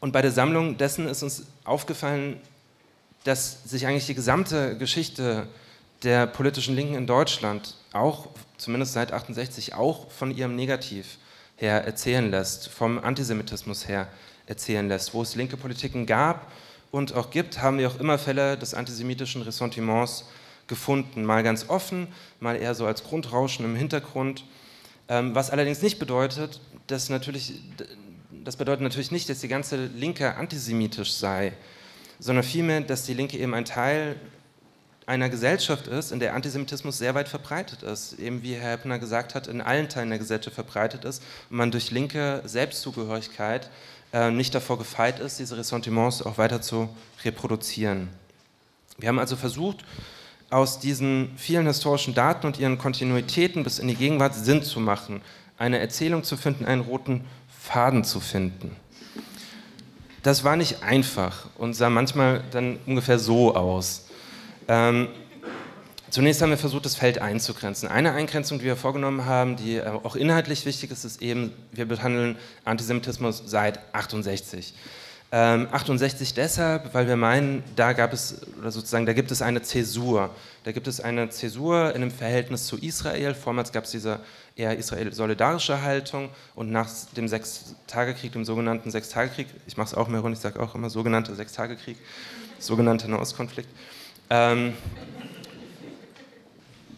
und 0.00 0.12
bei 0.12 0.22
der 0.22 0.30
Sammlung 0.30 0.76
dessen 0.76 1.08
ist 1.08 1.22
uns 1.22 1.46
aufgefallen, 1.64 2.40
dass 3.26 3.64
sich 3.64 3.86
eigentlich 3.86 4.06
die 4.06 4.14
gesamte 4.14 4.78
Geschichte 4.78 5.48
der 6.04 6.28
politischen 6.28 6.76
Linken 6.76 6.94
in 6.94 7.08
Deutschland 7.08 7.74
auch, 7.92 8.28
zumindest 8.56 8.92
seit 8.92 9.10
68, 9.12 9.74
auch 9.74 10.10
von 10.12 10.30
ihrem 10.30 10.54
Negativ 10.54 11.18
her 11.56 11.84
erzählen 11.84 12.30
lässt, 12.30 12.68
vom 12.68 13.00
Antisemitismus 13.02 13.88
her 13.88 14.06
erzählen 14.46 14.86
lässt. 14.88 15.12
Wo 15.12 15.22
es 15.22 15.34
linke 15.34 15.56
Politiken 15.56 16.06
gab 16.06 16.52
und 16.92 17.14
auch 17.14 17.30
gibt, 17.30 17.60
haben 17.60 17.78
wir 17.78 17.88
auch 17.88 17.98
immer 17.98 18.16
Fälle 18.16 18.56
des 18.56 18.74
antisemitischen 18.74 19.42
Ressentiments 19.42 20.26
gefunden. 20.68 21.24
Mal 21.24 21.42
ganz 21.42 21.68
offen, 21.68 22.06
mal 22.38 22.54
eher 22.54 22.76
so 22.76 22.86
als 22.86 23.02
Grundrauschen 23.02 23.64
im 23.64 23.74
Hintergrund. 23.74 24.44
Ähm, 25.08 25.34
was 25.34 25.50
allerdings 25.50 25.82
nicht 25.82 25.98
bedeutet, 25.98 26.60
dass 26.86 27.08
natürlich, 27.08 27.54
das 28.44 28.56
bedeutet 28.56 28.82
natürlich 28.82 29.10
nicht, 29.10 29.28
dass 29.28 29.40
die 29.40 29.48
ganze 29.48 29.86
Linke 29.86 30.36
antisemitisch 30.36 31.12
sei 31.12 31.54
sondern 32.18 32.44
vielmehr, 32.44 32.80
dass 32.80 33.04
die 33.04 33.14
Linke 33.14 33.38
eben 33.38 33.54
ein 33.54 33.64
Teil 33.64 34.16
einer 35.06 35.28
Gesellschaft 35.28 35.86
ist, 35.86 36.10
in 36.10 36.18
der 36.18 36.34
Antisemitismus 36.34 36.98
sehr 36.98 37.14
weit 37.14 37.28
verbreitet 37.28 37.82
ist. 37.84 38.18
Eben 38.18 38.42
wie 38.42 38.54
Herr 38.54 38.72
Heppner 38.72 38.98
gesagt 38.98 39.34
hat, 39.34 39.46
in 39.46 39.60
allen 39.60 39.88
Teilen 39.88 40.10
der 40.10 40.18
Gesellschaft 40.18 40.54
verbreitet 40.54 41.04
ist 41.04 41.22
und 41.48 41.56
man 41.56 41.70
durch 41.70 41.92
linke 41.92 42.42
Selbstzugehörigkeit 42.44 43.70
äh, 44.12 44.30
nicht 44.30 44.54
davor 44.54 44.78
gefeit 44.78 45.20
ist, 45.20 45.38
diese 45.38 45.56
Ressentiments 45.56 46.22
auch 46.22 46.38
weiter 46.38 46.60
zu 46.60 46.88
reproduzieren. 47.24 48.08
Wir 48.98 49.08
haben 49.08 49.20
also 49.20 49.36
versucht, 49.36 49.84
aus 50.50 50.80
diesen 50.80 51.32
vielen 51.36 51.66
historischen 51.66 52.14
Daten 52.14 52.46
und 52.46 52.58
ihren 52.58 52.78
Kontinuitäten 52.78 53.62
bis 53.62 53.78
in 53.78 53.88
die 53.88 53.96
Gegenwart 53.96 54.34
Sinn 54.34 54.62
zu 54.62 54.80
machen, 54.80 55.22
eine 55.56 55.78
Erzählung 55.78 56.24
zu 56.24 56.36
finden, 56.36 56.64
einen 56.64 56.82
roten 56.82 57.24
Faden 57.48 58.04
zu 58.04 58.20
finden 58.20 58.76
das 60.26 60.42
war 60.42 60.56
nicht 60.56 60.82
einfach 60.82 61.46
und 61.56 61.74
sah 61.74 61.88
manchmal 61.88 62.42
dann 62.50 62.80
ungefähr 62.84 63.20
so 63.20 63.54
aus. 63.54 64.06
Ähm, 64.66 65.06
zunächst 66.10 66.42
haben 66.42 66.50
wir 66.50 66.58
versucht, 66.58 66.84
das 66.84 66.96
Feld 66.96 67.20
einzugrenzen. 67.20 67.88
Eine 67.88 68.10
Eingrenzung, 68.10 68.58
die 68.58 68.64
wir 68.64 68.74
vorgenommen 68.74 69.24
haben, 69.24 69.54
die 69.54 69.76
äh, 69.76 69.86
auch 69.86 70.16
inhaltlich 70.16 70.66
wichtig 70.66 70.90
ist, 70.90 71.04
ist 71.04 71.22
eben, 71.22 71.52
wir 71.70 71.86
behandeln 71.86 72.36
Antisemitismus 72.64 73.44
seit 73.46 73.78
68. 73.94 74.74
Ähm, 75.32 75.66
68 75.72 76.34
deshalb, 76.34 76.94
weil 76.94 77.08
wir 77.08 77.16
meinen, 77.16 77.64
da 77.74 77.92
gab 77.92 78.12
es, 78.12 78.46
oder 78.60 78.70
sozusagen, 78.70 79.06
da 79.06 79.12
gibt 79.12 79.32
es 79.32 79.42
eine 79.42 79.60
Zäsur. 79.60 80.30
Da 80.62 80.70
gibt 80.70 80.86
es 80.86 81.00
eine 81.00 81.28
Zäsur 81.30 81.94
in 81.94 82.00
dem 82.00 82.12
Verhältnis 82.12 82.66
zu 82.66 82.76
Israel. 82.76 83.34
Vormals 83.34 83.72
gab 83.72 83.84
es 83.84 83.90
diese 83.90 84.20
eher 84.54 84.76
israel-solidarische 84.78 85.82
Haltung 85.82 86.30
und 86.54 86.70
nach 86.70 86.88
dem 87.16 87.26
Sechstagekrieg, 87.26 88.32
dem 88.32 88.44
sogenannten 88.44 88.90
Sechstagekrieg, 88.90 89.48
ich 89.66 89.76
mache 89.76 89.88
es 89.88 89.94
auch 89.94 90.08
mehr 90.08 90.20
rund, 90.20 90.36
ich 90.36 90.40
sage 90.40 90.60
auch 90.60 90.74
immer 90.74 90.90
sogenannter 90.90 91.34
Sechstagekrieg, 91.34 91.96
sogenannter 92.58 93.08
Nahostkonflikt, 93.08 93.68
ähm, 94.30 94.74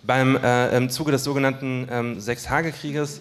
beim, 0.02 0.36
äh, 0.36 0.76
im 0.76 0.88
Zuge 0.90 1.12
des 1.12 1.24
sogenannten 1.24 1.88
ähm, 1.90 2.20
Sechstagekrieges 2.20 3.20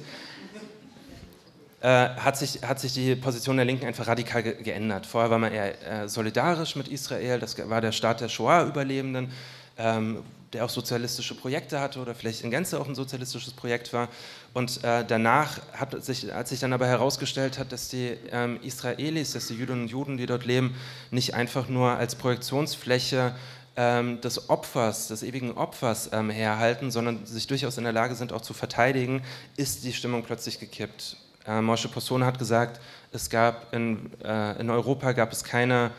äh, 1.81 1.87
hat, 1.87 2.37
sich, 2.37 2.61
hat 2.63 2.79
sich 2.79 2.93
die 2.93 3.15
Position 3.15 3.57
der 3.57 3.65
Linken 3.65 3.85
einfach 3.85 4.07
radikal 4.07 4.41
ge 4.41 4.61
geändert. 4.63 5.05
Vorher 5.05 5.29
war 5.29 5.37
man 5.37 5.53
eher 5.53 6.03
äh, 6.03 6.09
solidarisch 6.09 6.75
mit 6.75 6.87
Israel, 6.87 7.39
das 7.39 7.57
war 7.69 7.81
der 7.81 7.91
Staat 7.91 8.21
der 8.21 8.29
Shoah-Überlebenden, 8.29 9.31
ähm, 9.77 10.23
der 10.53 10.65
auch 10.65 10.69
sozialistische 10.69 11.35
Projekte 11.35 11.79
hatte 11.79 11.99
oder 11.99 12.15
vielleicht 12.15 12.43
in 12.43 12.49
Gänze 12.49 12.79
auch 12.79 12.87
ein 12.87 12.95
sozialistisches 12.95 13.53
Projekt 13.53 13.93
war. 13.93 14.07
Und 14.53 14.83
äh, 14.83 15.05
danach 15.05 15.59
hat 15.73 16.03
sich, 16.03 16.33
als 16.33 16.49
sich 16.49 16.59
dann 16.59 16.73
aber 16.73 16.87
herausgestellt 16.87 17.59
hat, 17.59 17.71
dass 17.71 17.89
die 17.89 18.17
ähm, 18.31 18.59
Israelis, 18.63 19.33
dass 19.33 19.47
die 19.47 19.55
Jüdinnen 19.55 19.83
und 19.83 19.91
Juden, 19.91 20.17
die 20.17 20.25
dort 20.25 20.45
leben, 20.45 20.75
nicht 21.11 21.35
einfach 21.35 21.67
nur 21.67 21.91
als 21.91 22.15
Projektionsfläche 22.15 23.35
ähm, 23.75 24.19
des 24.21 24.49
Opfers, 24.49 25.09
des 25.09 25.21
ewigen 25.21 25.51
Opfers 25.51 26.09
ähm, 26.11 26.31
herhalten, 26.31 26.89
sondern 26.89 27.25
sich 27.27 27.45
durchaus 27.45 27.77
in 27.77 27.83
der 27.83 27.93
Lage 27.93 28.15
sind, 28.15 28.33
auch 28.33 28.41
zu 28.41 28.53
verteidigen, 28.55 29.21
ist 29.57 29.83
die 29.83 29.93
Stimmung 29.93 30.23
plötzlich 30.23 30.59
gekippt. 30.59 31.17
Äh, 31.47 31.61
Moshe 31.61 31.87
Possone 31.87 32.25
hat 32.25 32.37
gesagt, 32.37 32.79
es 33.11 33.29
gab 33.29 33.73
in, 33.73 34.11
äh, 34.23 34.59
in 34.59 34.69
Europa 34.69 35.13
gab 35.13 35.31
es 35.31 35.43
keine 35.43 35.91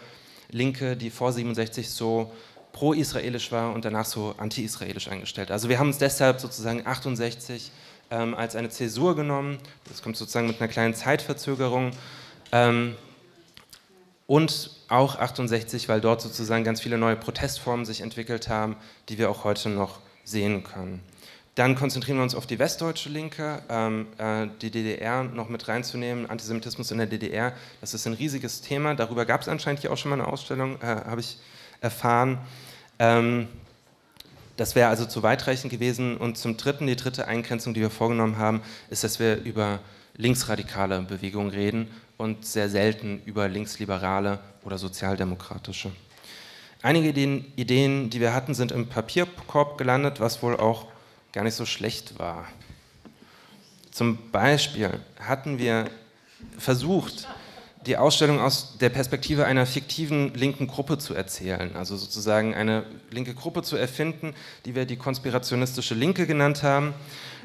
Linke, 0.50 0.96
die 0.96 1.10
vor 1.10 1.32
67 1.32 1.90
so 1.90 2.32
pro-israelisch 2.72 3.50
war 3.50 3.72
und 3.72 3.84
danach 3.84 4.04
so 4.04 4.34
anti-israelisch 4.38 5.08
eingestellt. 5.08 5.50
Also 5.50 5.68
wir 5.68 5.78
haben 5.78 5.88
uns 5.88 5.98
deshalb 5.98 6.40
sozusagen 6.40 6.86
68 6.86 7.72
ähm, 8.10 8.34
als 8.34 8.56
eine 8.56 8.68
Zäsur 8.68 9.16
genommen. 9.16 9.58
Das 9.88 10.02
kommt 10.02 10.16
sozusagen 10.16 10.46
mit 10.46 10.60
einer 10.60 10.68
kleinen 10.68 10.94
Zeitverzögerung. 10.94 11.92
Ähm, 12.52 12.96
und 14.26 14.70
auch 14.88 15.18
68, 15.18 15.88
weil 15.88 16.02
dort 16.02 16.20
sozusagen 16.20 16.62
ganz 16.62 16.82
viele 16.82 16.98
neue 16.98 17.16
Protestformen 17.16 17.86
sich 17.86 18.02
entwickelt 18.02 18.48
haben, 18.48 18.76
die 19.08 19.16
wir 19.16 19.30
auch 19.30 19.44
heute 19.44 19.70
noch 19.70 20.00
sehen 20.24 20.62
können. 20.64 21.00
Dann 21.58 21.74
konzentrieren 21.74 22.18
wir 22.18 22.22
uns 22.22 22.36
auf 22.36 22.46
die 22.46 22.60
westdeutsche 22.60 23.08
Linke, 23.08 23.60
ähm, 23.68 24.06
äh, 24.16 24.46
die 24.62 24.70
DDR 24.70 25.24
noch 25.24 25.48
mit 25.48 25.66
reinzunehmen, 25.66 26.30
Antisemitismus 26.30 26.92
in 26.92 26.98
der 26.98 27.08
DDR. 27.08 27.52
Das 27.80 27.94
ist 27.94 28.06
ein 28.06 28.12
riesiges 28.12 28.60
Thema. 28.60 28.94
Darüber 28.94 29.24
gab 29.24 29.40
es 29.40 29.48
anscheinend 29.48 29.80
hier 29.80 29.92
auch 29.92 29.96
schon 29.96 30.10
mal 30.10 30.20
eine 30.20 30.28
Ausstellung, 30.28 30.80
äh, 30.80 30.86
habe 30.86 31.20
ich 31.20 31.36
erfahren. 31.80 32.38
Ähm, 33.00 33.48
das 34.56 34.76
wäre 34.76 34.88
also 34.88 35.04
zu 35.04 35.24
weitreichend 35.24 35.72
gewesen. 35.72 36.16
Und 36.16 36.38
zum 36.38 36.56
Dritten, 36.56 36.86
die 36.86 36.94
dritte 36.94 37.26
Eingrenzung, 37.26 37.74
die 37.74 37.80
wir 37.80 37.90
vorgenommen 37.90 38.38
haben, 38.38 38.62
ist, 38.88 39.02
dass 39.02 39.18
wir 39.18 39.42
über 39.42 39.80
linksradikale 40.14 41.00
Bewegungen 41.00 41.50
reden 41.50 41.88
und 42.18 42.46
sehr 42.46 42.68
selten 42.68 43.20
über 43.24 43.48
linksliberale 43.48 44.38
oder 44.62 44.78
sozialdemokratische. 44.78 45.90
Einige 46.82 47.08
Ideen, 47.08 48.10
die 48.10 48.20
wir 48.20 48.32
hatten, 48.32 48.54
sind 48.54 48.70
im 48.70 48.86
Papierkorb 48.86 49.76
gelandet, 49.76 50.20
was 50.20 50.40
wohl 50.40 50.56
auch 50.56 50.86
gar 51.38 51.44
nicht 51.44 51.54
so 51.54 51.66
schlecht 51.66 52.18
war. 52.18 52.48
Zum 53.92 54.18
Beispiel 54.32 54.90
hatten 55.20 55.60
wir 55.60 55.88
versucht, 56.58 57.28
die 57.86 57.96
Ausstellung 57.96 58.40
aus 58.40 58.76
der 58.78 58.88
Perspektive 58.88 59.44
einer 59.44 59.64
fiktiven 59.64 60.34
linken 60.34 60.66
Gruppe 60.66 60.98
zu 60.98 61.14
erzählen, 61.14 61.76
also 61.76 61.96
sozusagen 61.96 62.56
eine 62.56 62.82
linke 63.12 63.34
Gruppe 63.34 63.62
zu 63.62 63.76
erfinden, 63.76 64.34
die 64.64 64.74
wir 64.74 64.84
die 64.84 64.96
konspirationistische 64.96 65.94
Linke 65.94 66.26
genannt 66.26 66.64
haben. 66.64 66.92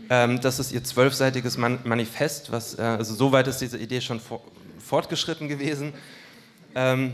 Ähm, 0.09 0.41
das 0.41 0.57
ist 0.57 0.71
ihr 0.71 0.83
zwölfseitiges 0.83 1.59
Manifest, 1.59 2.51
was, 2.51 2.79
äh, 2.79 2.81
also 2.81 3.13
soweit 3.13 3.47
ist 3.47 3.59
diese 3.59 3.77
Idee 3.77 4.01
schon 4.01 4.19
fortgeschritten 4.79 5.47
gewesen. 5.47 5.93
Ähm, 6.73 7.13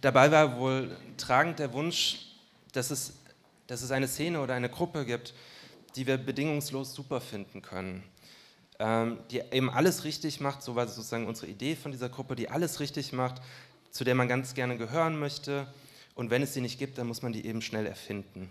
dabei 0.00 0.32
war 0.32 0.58
wohl 0.58 0.96
tragend 1.18 1.60
der 1.60 1.72
Wunsch, 1.72 2.30
dass 2.72 2.90
es, 2.90 3.12
dass 3.70 3.82
es 3.82 3.90
eine 3.90 4.08
Szene 4.08 4.40
oder 4.40 4.54
eine 4.54 4.68
Gruppe 4.68 5.04
gibt, 5.04 5.34
die 5.96 6.06
wir 6.06 6.16
bedingungslos 6.16 6.94
super 6.94 7.20
finden 7.20 7.62
können 7.62 8.02
ähm, 8.80 9.18
die 9.30 9.42
eben 9.52 9.70
alles 9.70 10.04
richtig 10.04 10.40
macht, 10.40 10.62
so 10.62 10.74
war 10.74 10.88
sozusagen 10.88 11.26
unsere 11.26 11.48
Idee 11.48 11.76
von 11.76 11.92
dieser 11.92 12.08
Gruppe, 12.08 12.34
die 12.34 12.48
alles 12.48 12.80
richtig 12.80 13.12
macht, 13.12 13.42
zu 13.90 14.04
der 14.04 14.14
man 14.14 14.26
ganz 14.26 14.54
gerne 14.54 14.78
gehören 14.78 15.18
möchte. 15.18 15.66
Und 16.14 16.30
wenn 16.30 16.42
es 16.42 16.54
sie 16.54 16.62
nicht 16.62 16.78
gibt, 16.78 16.96
dann 16.96 17.06
muss 17.06 17.22
man 17.22 17.32
die 17.32 17.46
eben 17.46 17.60
schnell 17.60 17.86
erfinden. 17.86 18.48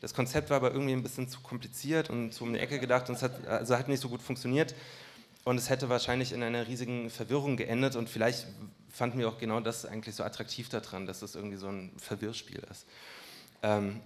Das 0.00 0.14
Konzept 0.14 0.50
war 0.50 0.56
aber 0.56 0.72
irgendwie 0.72 0.92
ein 0.92 1.02
bisschen 1.04 1.28
zu 1.28 1.40
kompliziert 1.40 2.10
und 2.10 2.32
zu 2.32 2.42
um 2.42 2.52
die 2.52 2.58
Ecke 2.58 2.80
gedacht 2.80 3.08
und 3.08 3.14
es 3.14 3.22
hat, 3.22 3.46
also 3.46 3.78
hat 3.78 3.86
nicht 3.86 4.00
so 4.00 4.08
gut 4.08 4.20
funktioniert. 4.20 4.74
Und 5.44 5.58
es 5.58 5.70
hätte 5.70 5.88
wahrscheinlich 5.88 6.32
in 6.32 6.42
einer 6.42 6.66
riesigen 6.66 7.08
Verwirrung 7.08 7.56
geendet 7.56 7.94
und 7.94 8.08
vielleicht 8.08 8.46
fanden 8.90 9.18
wir 9.20 9.28
auch 9.28 9.38
genau 9.38 9.60
das 9.60 9.86
eigentlich 9.86 10.16
so 10.16 10.24
attraktiv 10.24 10.68
daran, 10.68 11.06
dass 11.06 11.22
es 11.22 11.36
irgendwie 11.36 11.56
so 11.56 11.68
ein 11.68 11.92
Verwirrspiel 11.98 12.62
ist. 12.68 12.84
Ähm, 13.62 14.00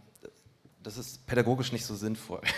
das 0.86 0.96
ist 0.98 1.26
pädagogisch 1.26 1.72
nicht 1.72 1.84
so 1.84 1.94
sinnvoll. 1.94 2.40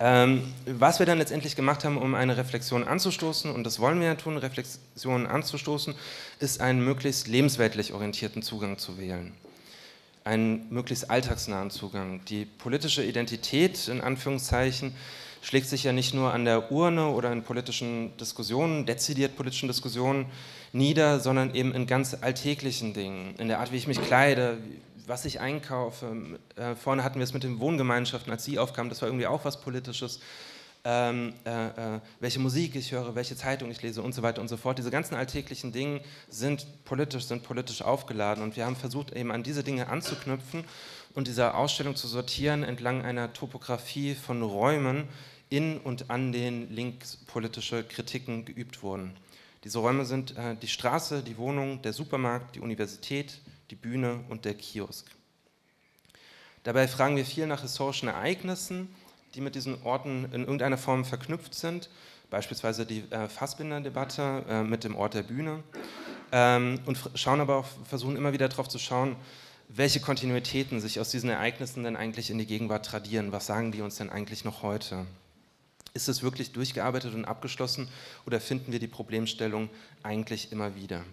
Ähm, 0.00 0.54
was 0.64 1.00
wir 1.00 1.06
dann 1.06 1.18
letztendlich 1.18 1.56
gemacht 1.56 1.82
haben, 1.82 1.98
um 1.98 2.14
eine 2.14 2.36
Reflexion 2.36 2.84
anzustoßen, 2.84 3.50
und 3.50 3.64
das 3.64 3.80
wollen 3.80 3.98
wir 3.98 4.06
ja 4.06 4.14
tun, 4.14 4.36
Reflexionen 4.36 5.26
anzustoßen, 5.26 5.92
ist 6.38 6.60
einen 6.60 6.84
möglichst 6.84 7.26
lebensweltlich 7.26 7.92
orientierten 7.92 8.42
Zugang 8.42 8.78
zu 8.78 8.96
wählen. 8.96 9.32
Einen 10.22 10.72
möglichst 10.72 11.10
alltagsnahen 11.10 11.70
Zugang. 11.70 12.24
Die 12.26 12.44
politische 12.44 13.02
Identität, 13.02 13.88
in 13.88 14.00
Anführungszeichen, 14.00 14.94
schlägt 15.42 15.68
sich 15.68 15.84
ja 15.84 15.92
nicht 15.92 16.14
nur 16.14 16.32
an 16.32 16.44
der 16.44 16.70
Urne 16.72 17.08
oder 17.08 17.32
in 17.32 17.42
politischen 17.42 18.16
Diskussionen, 18.16 18.86
dezidiert 18.86 19.36
politischen 19.36 19.68
Diskussionen 19.68 20.26
nieder, 20.72 21.20
sondern 21.20 21.54
eben 21.54 21.74
in 21.74 21.86
ganz 21.86 22.16
alltäglichen 22.20 22.94
Dingen, 22.94 23.34
in 23.38 23.48
der 23.48 23.60
Art, 23.60 23.72
wie 23.72 23.76
ich 23.76 23.86
mich 23.86 24.00
kleide, 24.00 24.58
was 25.06 25.24
ich 25.24 25.40
einkaufe. 25.40 26.38
Äh, 26.56 26.74
vorne 26.74 27.02
hatten 27.02 27.18
wir 27.18 27.24
es 27.24 27.32
mit 27.32 27.42
den 27.42 27.60
Wohngemeinschaften, 27.60 28.30
als 28.30 28.44
sie 28.44 28.58
aufkamen, 28.58 28.90
das 28.90 29.00
war 29.00 29.08
irgendwie 29.08 29.26
auch 29.26 29.44
was 29.44 29.60
Politisches. 29.60 30.20
Ähm, 30.84 31.34
äh, 31.44 31.96
äh, 31.96 32.00
welche 32.20 32.38
Musik 32.38 32.76
ich 32.76 32.92
höre, 32.92 33.14
welche 33.16 33.36
Zeitung 33.36 33.70
ich 33.70 33.82
lese 33.82 34.00
und 34.00 34.14
so 34.14 34.22
weiter 34.22 34.40
und 34.40 34.46
so 34.48 34.56
fort. 34.56 34.78
Diese 34.78 34.92
ganzen 34.92 35.16
alltäglichen 35.16 35.72
Dinge 35.72 36.00
sind 36.28 36.66
politisch, 36.84 37.24
sind 37.24 37.42
politisch 37.42 37.82
aufgeladen 37.82 38.44
und 38.44 38.54
wir 38.56 38.64
haben 38.64 38.76
versucht, 38.76 39.12
eben 39.12 39.32
an 39.32 39.42
diese 39.42 39.64
Dinge 39.64 39.88
anzuknüpfen 39.88 40.64
und 41.14 41.26
diese 41.26 41.54
Ausstellung 41.54 41.96
zu 41.96 42.06
sortieren 42.06 42.62
entlang 42.62 43.02
einer 43.02 43.32
Topografie 43.32 44.14
von 44.14 44.42
Räumen, 44.42 45.08
in 45.50 45.78
und 45.78 46.10
an 46.10 46.32
denen 46.32 46.70
linkspolitische 46.74 47.84
Kritiken 47.84 48.44
geübt 48.44 48.82
wurden. 48.82 49.16
Diese 49.64 49.78
Räume 49.78 50.04
sind 50.04 50.36
äh, 50.36 50.54
die 50.56 50.68
Straße, 50.68 51.22
die 51.22 51.36
Wohnung, 51.38 51.82
der 51.82 51.92
Supermarkt, 51.92 52.54
die 52.54 52.60
Universität, 52.60 53.40
die 53.70 53.74
Bühne 53.74 54.20
und 54.28 54.44
der 54.44 54.54
Kiosk. 54.54 55.06
Dabei 56.64 56.86
fragen 56.86 57.16
wir 57.16 57.24
viel 57.24 57.46
nach 57.46 57.62
historischen 57.62 58.08
Ereignissen, 58.08 58.94
die 59.34 59.40
mit 59.40 59.54
diesen 59.54 59.82
Orten 59.82 60.26
in 60.32 60.42
irgendeiner 60.42 60.78
Form 60.78 61.04
verknüpft 61.04 61.54
sind, 61.54 61.88
beispielsweise 62.30 62.84
die 62.84 63.04
äh, 63.10 63.28
Fassbinder-Debatte 63.28 64.44
äh, 64.48 64.62
mit 64.62 64.84
dem 64.84 64.96
Ort 64.96 65.14
der 65.14 65.22
Bühne, 65.22 65.62
ähm, 66.30 66.80
und 66.84 66.98
schauen 67.14 67.40
aber 67.40 67.56
auch, 67.56 67.66
versuchen 67.84 68.16
immer 68.16 68.32
wieder 68.32 68.48
darauf 68.48 68.68
zu 68.68 68.78
schauen, 68.78 69.16
welche 69.68 70.00
Kontinuitäten 70.00 70.80
sich 70.80 70.98
aus 70.98 71.10
diesen 71.10 71.30
Ereignissen 71.30 71.84
denn 71.84 71.96
eigentlich 71.96 72.30
in 72.30 72.38
die 72.38 72.46
Gegenwart 72.46 72.86
tradieren. 72.86 73.32
Was 73.32 73.46
sagen 73.46 73.70
die 73.70 73.82
uns 73.82 73.96
denn 73.96 74.10
eigentlich 74.10 74.44
noch 74.44 74.62
heute? 74.62 75.06
Ist 75.94 76.08
es 76.08 76.22
wirklich 76.22 76.52
durchgearbeitet 76.52 77.14
und 77.14 77.24
abgeschlossen 77.24 77.88
oder 78.26 78.40
finden 78.40 78.72
wir 78.72 78.78
die 78.78 78.88
Problemstellung 78.88 79.68
eigentlich 80.02 80.52
immer 80.52 80.74
wieder? 80.74 81.04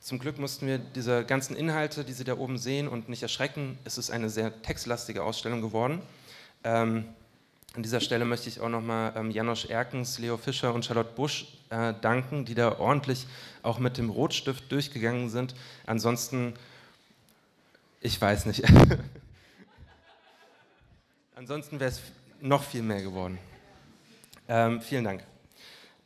Zum 0.00 0.18
Glück 0.18 0.38
mussten 0.38 0.66
wir 0.66 0.78
diese 0.78 1.24
ganzen 1.24 1.54
Inhalte, 1.56 2.04
die 2.04 2.12
Sie 2.12 2.24
da 2.24 2.38
oben 2.38 2.58
sehen, 2.58 2.88
und 2.88 3.08
nicht 3.08 3.22
erschrecken, 3.22 3.78
es 3.84 3.98
ist 3.98 4.10
eine 4.10 4.30
sehr 4.30 4.62
textlastige 4.62 5.22
Ausstellung 5.22 5.60
geworden. 5.60 6.00
Ähm, 6.64 7.04
an 7.74 7.82
dieser 7.82 8.00
Stelle 8.00 8.24
möchte 8.24 8.48
ich 8.48 8.60
auch 8.60 8.68
nochmal 8.68 9.12
ähm, 9.14 9.30
Janosch 9.30 9.66
Erkens, 9.66 10.18
Leo 10.18 10.36
Fischer 10.38 10.74
und 10.74 10.84
Charlotte 10.84 11.12
Busch 11.14 11.58
äh, 11.68 11.92
danken, 12.00 12.44
die 12.44 12.54
da 12.54 12.78
ordentlich 12.78 13.26
auch 13.62 13.78
mit 13.78 13.98
dem 13.98 14.10
Rotstift 14.10 14.72
durchgegangen 14.72 15.28
sind. 15.28 15.54
Ansonsten 15.86 16.54
ich 18.00 18.20
weiß 18.20 18.46
nicht. 18.46 18.64
Ansonsten 21.34 21.78
wäre 21.78 21.90
es 21.90 22.00
noch 22.40 22.62
viel 22.62 22.82
mehr 22.82 23.02
geworden. 23.02 23.38
Ähm, 24.48 24.80
vielen 24.80 25.04
Dank. 25.04 25.24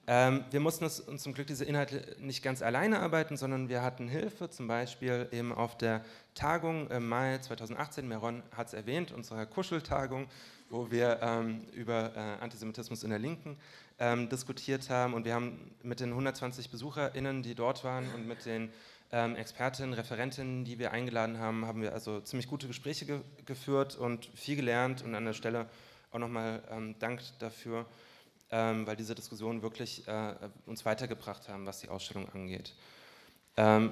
Ähm, 0.07 0.45
wir 0.51 0.61
mussten 0.61 0.85
uns, 0.85 1.01
uns, 1.01 1.23
zum 1.23 1.33
Glück 1.33 1.47
diese 1.47 1.65
Inhalte 1.65 2.17
nicht 2.19 2.43
ganz 2.43 2.61
alleine 2.61 3.01
arbeiten, 3.01 3.39
sondern 3.39 3.71
wir 3.71 3.83
hatten 3.83 4.07
Hilfe, 4.07 4.51
zum 4.51 4.69
Beispiel 4.69 5.29
eben 5.33 5.53
auf 5.53 5.79
der 5.79 6.05
Tagung 6.35 6.91
im 6.91 7.09
Mai 7.09 7.39
2018, 7.39 8.07
Meron 8.07 8.43
hat 8.55 8.67
es 8.67 8.75
erwähnt, 8.75 9.13
unserer 9.13 9.47
Kuscheltagung, 9.47 10.27
wo 10.69 10.91
wir 10.91 11.21
ähm, 11.23 11.63
über 11.73 12.13
äh, 12.15 12.43
Antisemitismus 12.43 13.03
in 13.03 13.11
der 13.11 13.19
Linken 13.19 13.57
ähm, 13.99 14.29
diskutiert 14.29 14.91
haben. 14.91 15.15
Und 15.15 15.25
wir 15.25 15.35
haben 15.35 15.71
mit 15.83 16.01
den 16.01 16.11
120 16.11 16.71
BesucherInnen, 16.71 17.43
die 17.43 17.55
dort 17.55 17.85
waren, 17.85 18.05
und 18.15 18.27
mit 18.27 18.45
den 18.45 18.71
ähm, 19.13 19.37
Expertinnen, 19.37 19.95
Referentinnen, 19.95 20.65
die 20.65 20.79
wir 20.79 20.93
eingeladen 20.93 21.39
haben, 21.39 21.67
haben 21.67 21.83
wir 21.83 21.93
also 21.93 22.21
ziemlich 22.21 22.49
gute 22.49 22.67
Gespräche 22.67 23.07
ge 23.07 23.21
geführt 23.47 23.97
und 23.97 24.29
viel 24.35 24.57
gelernt 24.57 25.03
und 25.03 25.15
an 25.15 25.25
der 25.25 25.33
Stelle 25.33 25.67
auch 26.11 26.19
nochmal 26.19 26.63
ähm, 26.71 26.95
Dank 26.99 27.21
dafür, 27.39 27.87
ähm, 28.51 28.87
weil 28.87 28.97
diese 28.97 29.15
Diskussionen 29.15 29.63
wirklich 29.63 30.07
äh, 30.09 30.35
uns 30.67 30.85
weitergebracht 30.85 31.49
haben, 31.49 31.67
was 31.67 31.81
die 31.81 31.89
Ausstellung 31.89 32.29
angeht. 32.33 32.75
Ähm, 33.57 33.91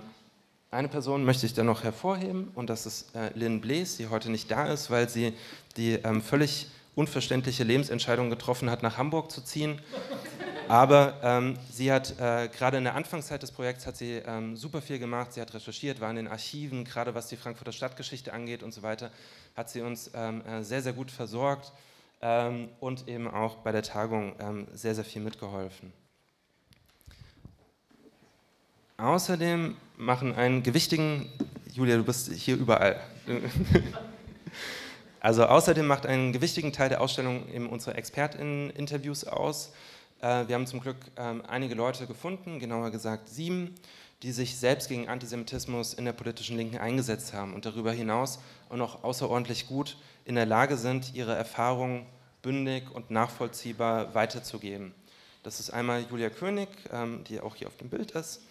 eine 0.71 0.89
Person 0.89 1.25
möchte 1.25 1.45
ich 1.45 1.53
dann 1.53 1.67
noch 1.67 1.85
hervorheben 1.85 2.51
und 2.55 2.71
das 2.71 2.87
ist 2.87 3.15
äh, 3.15 3.31
Lynn 3.35 3.61
Blaise, 3.61 3.99
die 3.99 4.09
heute 4.09 4.31
nicht 4.31 4.51
da 4.51 4.73
ist, 4.73 4.91
weil 4.91 5.09
sie 5.09 5.35
die 5.77 5.95
ähm, 5.95 6.23
völlig 6.23 6.69
unverständliche 6.95 7.65
Lebensentscheidung 7.65 8.31
getroffen 8.31 8.71
hat, 8.71 8.83
nach 8.83 8.99
Hamburg 8.99 9.31
zu 9.31 9.43
ziehen. 9.43 9.81
Aber 10.69 11.19
ähm, 11.23 11.59
sie 11.71 11.93
hat 11.93 12.19
äh, 12.19 12.49
gerade 12.49 12.79
in 12.79 12.85
der 12.85 12.95
Anfangszeit 12.95 13.43
des 13.43 13.51
Projekts 13.51 13.87
hat 13.87 13.97
sie 13.97 14.23
ähm, 14.27 14.57
super 14.57 14.81
viel 14.81 14.99
gemacht. 14.99 15.33
Sie 15.33 15.41
hat 15.41 15.53
recherchiert, 15.53 16.01
war 16.01 16.11
in 16.11 16.17
den 16.17 16.29
Archiven, 16.29 16.85
gerade 16.85 17.15
was 17.15 17.29
die 17.29 17.37
Frankfurter 17.37 17.73
Stadtgeschichte 17.73 18.33
angeht 18.33 18.63
und 18.63 18.73
so 18.73 18.83
weiter, 18.83 19.11
hat 19.57 19.71
sie 19.71 19.83
uns 19.83 20.11
ähm, 20.15 20.45
äh, 20.47 20.63
sehr, 20.63 20.83
sehr 20.83 20.93
gut 20.93 21.11
versorgt 21.11 21.73
ähm, 22.21 22.69
und 22.81 23.09
eben 23.09 23.29
auch 23.29 23.57
bei 23.57 23.73
der 23.73 23.83
Tagung 23.83 24.35
ähm, 24.39 24.67
sehr, 24.73 24.95
sehr 24.95 25.05
viel 25.05 25.23
mitgeholfen. 25.23 25.93
Außerdem 28.97 29.77
machen 29.97 30.35
einen 30.35 30.63
gewichtigen, 30.63 31.31
Julia, 31.73 31.97
du 31.97 32.05
bist 32.05 32.33
hier 32.33 32.57
überall. 32.57 33.01
Also 35.23 35.45
außerdem 35.45 35.87
macht 35.87 36.05
einen 36.05 36.33
gewichtigen 36.33 36.73
Teil 36.73 36.89
der 36.89 37.01
Ausstellung 37.01 37.49
eben 37.49 37.69
unsere 37.69 37.97
ExpertInnen-Interviews 37.97 39.25
aus. 39.25 39.73
Äh, 40.23 40.49
wir 40.49 40.55
haben 40.55 40.67
zum 40.67 40.81
Glück 40.81 40.97
ähm, 41.17 41.43
einige 41.47 41.75
Leute 41.75 42.07
gefunden, 42.07 42.59
genauer 42.59 42.91
gesagt 42.91 43.29
sieben, 43.29 43.75
die 44.23 44.33
sich 44.33 44.57
selbst 44.57 44.89
gegen 44.89 45.09
Antisemitismus 45.09 45.95
in 45.95 46.05
der 46.05 46.13
politischen 46.13 46.57
Linken 46.57 46.79
eingesetzt 46.79 47.35
haben 47.35 47.55
und 47.55 47.67
darüber 47.67 47.93
hinaus 47.93 48.39
auch 48.71 48.77
noch 48.77 49.05
außerordentlich 49.05 49.67
gut 49.67 49.97
in 50.25 50.37
der 50.37 50.47
Lage 50.47 50.77
sind, 50.77 51.15
ihre 51.15 51.35
Erfahrungen 51.35 52.07
bündig 52.41 52.85
und 52.95 53.11
nachvollziehbar 53.11 54.15
weiterzugeben. 54.15 54.95
Das 55.43 55.59
ist 55.59 55.71
einmal 55.71 56.07
Julia 56.09 56.31
König, 56.31 56.69
ähm, 56.93 57.25
die 57.25 57.41
auch 57.41 57.57
hier 57.57 57.67
auf 57.67 57.77
dem 57.77 57.91
Bild 57.91 58.13
ist. 58.13 58.43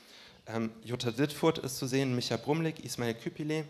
Ähm, 0.47 0.71
Jutta 0.83 1.11
Dittfurt 1.11 1.59
ist 1.59 1.77
zu 1.77 1.87
sehen, 1.87 2.15
Micha 2.15 2.35
Brumlik, 2.35 2.83
Ismail 2.83 3.13
Küpile, 3.13 3.63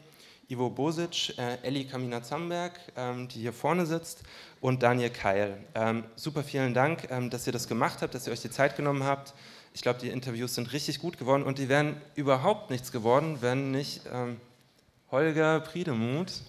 Ivo 0.51 0.69
Bosic, 0.69 1.33
äh, 1.37 1.57
Elli 1.63 1.85
Kamina-Zamberg, 1.85 2.73
ähm, 2.97 3.29
die 3.29 3.39
hier 3.39 3.53
vorne 3.53 3.85
sitzt, 3.85 4.23
und 4.59 4.83
Daniel 4.83 5.09
Keil. 5.09 5.57
Ähm, 5.75 6.03
super 6.17 6.43
vielen 6.43 6.73
Dank, 6.73 7.09
ähm, 7.09 7.29
dass 7.29 7.47
ihr 7.47 7.53
das 7.53 7.69
gemacht 7.69 8.01
habt, 8.01 8.13
dass 8.13 8.27
ihr 8.27 8.33
euch 8.33 8.41
die 8.41 8.49
Zeit 8.49 8.75
genommen 8.75 9.05
habt. 9.05 9.33
Ich 9.73 9.81
glaube, 9.81 9.99
die 9.99 10.09
Interviews 10.09 10.55
sind 10.55 10.73
richtig 10.73 10.99
gut 10.99 11.17
geworden 11.17 11.43
und 11.43 11.57
die 11.57 11.69
wären 11.69 11.95
überhaupt 12.15 12.69
nichts 12.69 12.91
geworden, 12.91 13.37
wenn 13.39 13.71
nicht 13.71 14.01
ähm, 14.11 14.41
Holger 15.09 15.61
Priedemuth. 15.61 16.41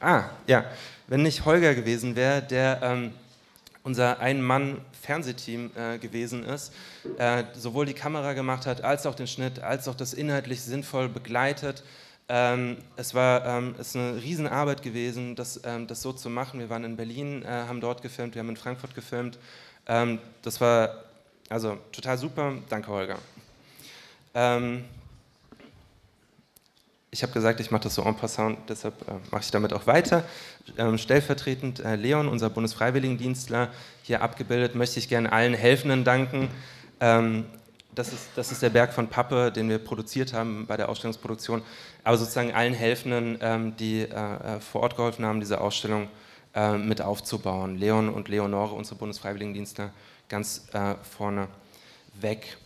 Ah, 0.00 0.24
ja, 0.46 0.66
wenn 1.06 1.22
nicht 1.22 1.46
Holger 1.46 1.74
gewesen 1.74 2.14
wäre, 2.14 2.42
der 2.42 2.80
ähm, 2.82 3.14
unser 3.88 4.20
Ein-Mann-Fernsehteam 4.20 5.70
äh, 5.74 5.96
gewesen 5.96 6.44
ist, 6.44 6.74
äh, 7.16 7.44
sowohl 7.54 7.86
die 7.86 7.94
Kamera 7.94 8.34
gemacht 8.34 8.66
hat, 8.66 8.84
als 8.84 9.06
auch 9.06 9.14
den 9.14 9.26
Schnitt, 9.26 9.60
als 9.60 9.88
auch 9.88 9.94
das 9.94 10.12
inhaltlich 10.12 10.60
sinnvoll 10.60 11.08
begleitet. 11.08 11.82
Ähm, 12.28 12.76
es 12.96 13.14
war 13.14 13.46
ähm, 13.46 13.74
es 13.78 13.88
ist 13.88 13.96
eine 13.96 14.22
Riesenarbeit 14.22 14.82
gewesen, 14.82 15.36
das, 15.36 15.62
ähm, 15.64 15.86
das 15.86 16.02
so 16.02 16.12
zu 16.12 16.28
machen. 16.28 16.60
Wir 16.60 16.68
waren 16.68 16.84
in 16.84 16.96
Berlin, 16.96 17.42
äh, 17.42 17.46
haben 17.48 17.80
dort 17.80 18.02
gefilmt, 18.02 18.34
wir 18.34 18.40
haben 18.40 18.50
in 18.50 18.58
Frankfurt 18.58 18.94
gefilmt. 18.94 19.38
Ähm, 19.86 20.18
das 20.42 20.60
war 20.60 21.04
also 21.48 21.78
total 21.90 22.18
super. 22.18 22.52
Danke, 22.68 22.88
Holger. 22.88 23.18
Ich 27.10 27.22
habe 27.22 27.32
gesagt, 27.32 27.58
ich 27.60 27.70
mache 27.70 27.84
das 27.84 27.94
so 27.94 28.02
en 28.02 28.14
passant, 28.14 28.58
deshalb 28.68 29.00
äh, 29.08 29.12
mache 29.30 29.40
ich 29.42 29.50
damit 29.50 29.72
auch 29.72 29.86
weiter. 29.86 30.24
Ähm, 30.76 30.98
stellvertretend 30.98 31.80
äh, 31.80 31.96
Leon, 31.96 32.28
unser 32.28 32.50
Bundesfreiwilligendienstler, 32.50 33.70
hier 34.02 34.20
abgebildet, 34.20 34.74
möchte 34.74 34.98
ich 34.98 35.08
gerne 35.08 35.32
allen 35.32 35.54
Helfenden 35.54 36.04
danken. 36.04 36.50
Ähm, 37.00 37.46
das, 37.94 38.12
ist, 38.12 38.28
das 38.36 38.52
ist 38.52 38.60
der 38.60 38.68
Berg 38.68 38.92
von 38.92 39.08
Pappe, 39.08 39.50
den 39.50 39.70
wir 39.70 39.78
produziert 39.78 40.34
haben 40.34 40.66
bei 40.66 40.76
der 40.76 40.90
Ausstellungsproduktion. 40.90 41.62
Aber 42.04 42.18
sozusagen 42.18 42.52
allen 42.52 42.74
Helfenden, 42.74 43.38
ähm, 43.40 43.74
die 43.78 44.02
äh, 44.02 44.60
vor 44.60 44.82
Ort 44.82 44.96
geholfen 44.96 45.24
haben, 45.24 45.40
diese 45.40 45.60
Ausstellung 45.60 46.08
mit 46.78 47.02
aufzubauen. 47.02 47.76
Leon 47.76 48.08
und 48.08 48.28
Leonore, 48.28 48.74
unsere 48.74 48.96
Bundesfreiwilligendienstler, 48.96 49.90
ganz 50.28 50.66
vorne 51.02 51.46
weg. 52.20 52.56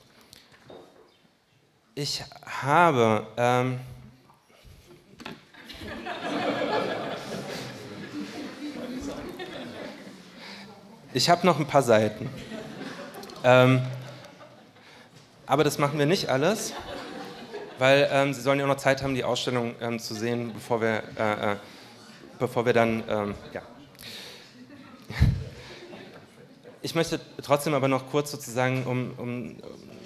Ich 1.94 2.22
habe 2.62 3.26
Ich 11.14 11.28
habe 11.28 11.46
noch 11.46 11.58
ein 11.58 11.66
paar 11.66 11.82
Seiten. 11.82 12.30
Ähm, 13.44 13.82
aber 15.46 15.62
das 15.62 15.78
machen 15.78 15.98
wir 15.98 16.06
nicht 16.06 16.30
alles, 16.30 16.72
weil 17.78 18.08
ähm, 18.10 18.32
Sie 18.32 18.40
sollen 18.40 18.58
ja 18.58 18.64
auch 18.64 18.68
noch 18.70 18.76
Zeit 18.76 19.02
haben, 19.02 19.14
die 19.14 19.24
Ausstellung 19.24 19.74
ähm, 19.82 19.98
zu 19.98 20.14
sehen, 20.14 20.52
bevor 20.54 20.80
wir, 20.80 21.02
äh, 21.18 21.52
äh, 21.52 21.56
bevor 22.38 22.64
wir 22.64 22.72
dann, 22.72 23.04
ähm, 23.08 23.34
ja. 23.52 23.60
Ich 26.80 26.94
möchte 26.94 27.20
trotzdem 27.42 27.74
aber 27.74 27.88
noch 27.88 28.10
kurz 28.10 28.30
sozusagen, 28.30 28.84
um, 28.84 29.12
um 29.18 29.56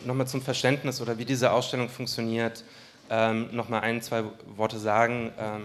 nochmal 0.04 0.26
zum 0.26 0.42
Verständnis 0.42 1.00
oder 1.00 1.18
wie 1.18 1.24
diese 1.24 1.52
Ausstellung 1.52 1.88
funktioniert, 1.88 2.64
ähm, 3.10 3.48
nochmal 3.52 3.82
ein, 3.82 4.02
zwei 4.02 4.24
Worte 4.56 4.78
sagen. 4.78 5.32
Ähm, 5.38 5.64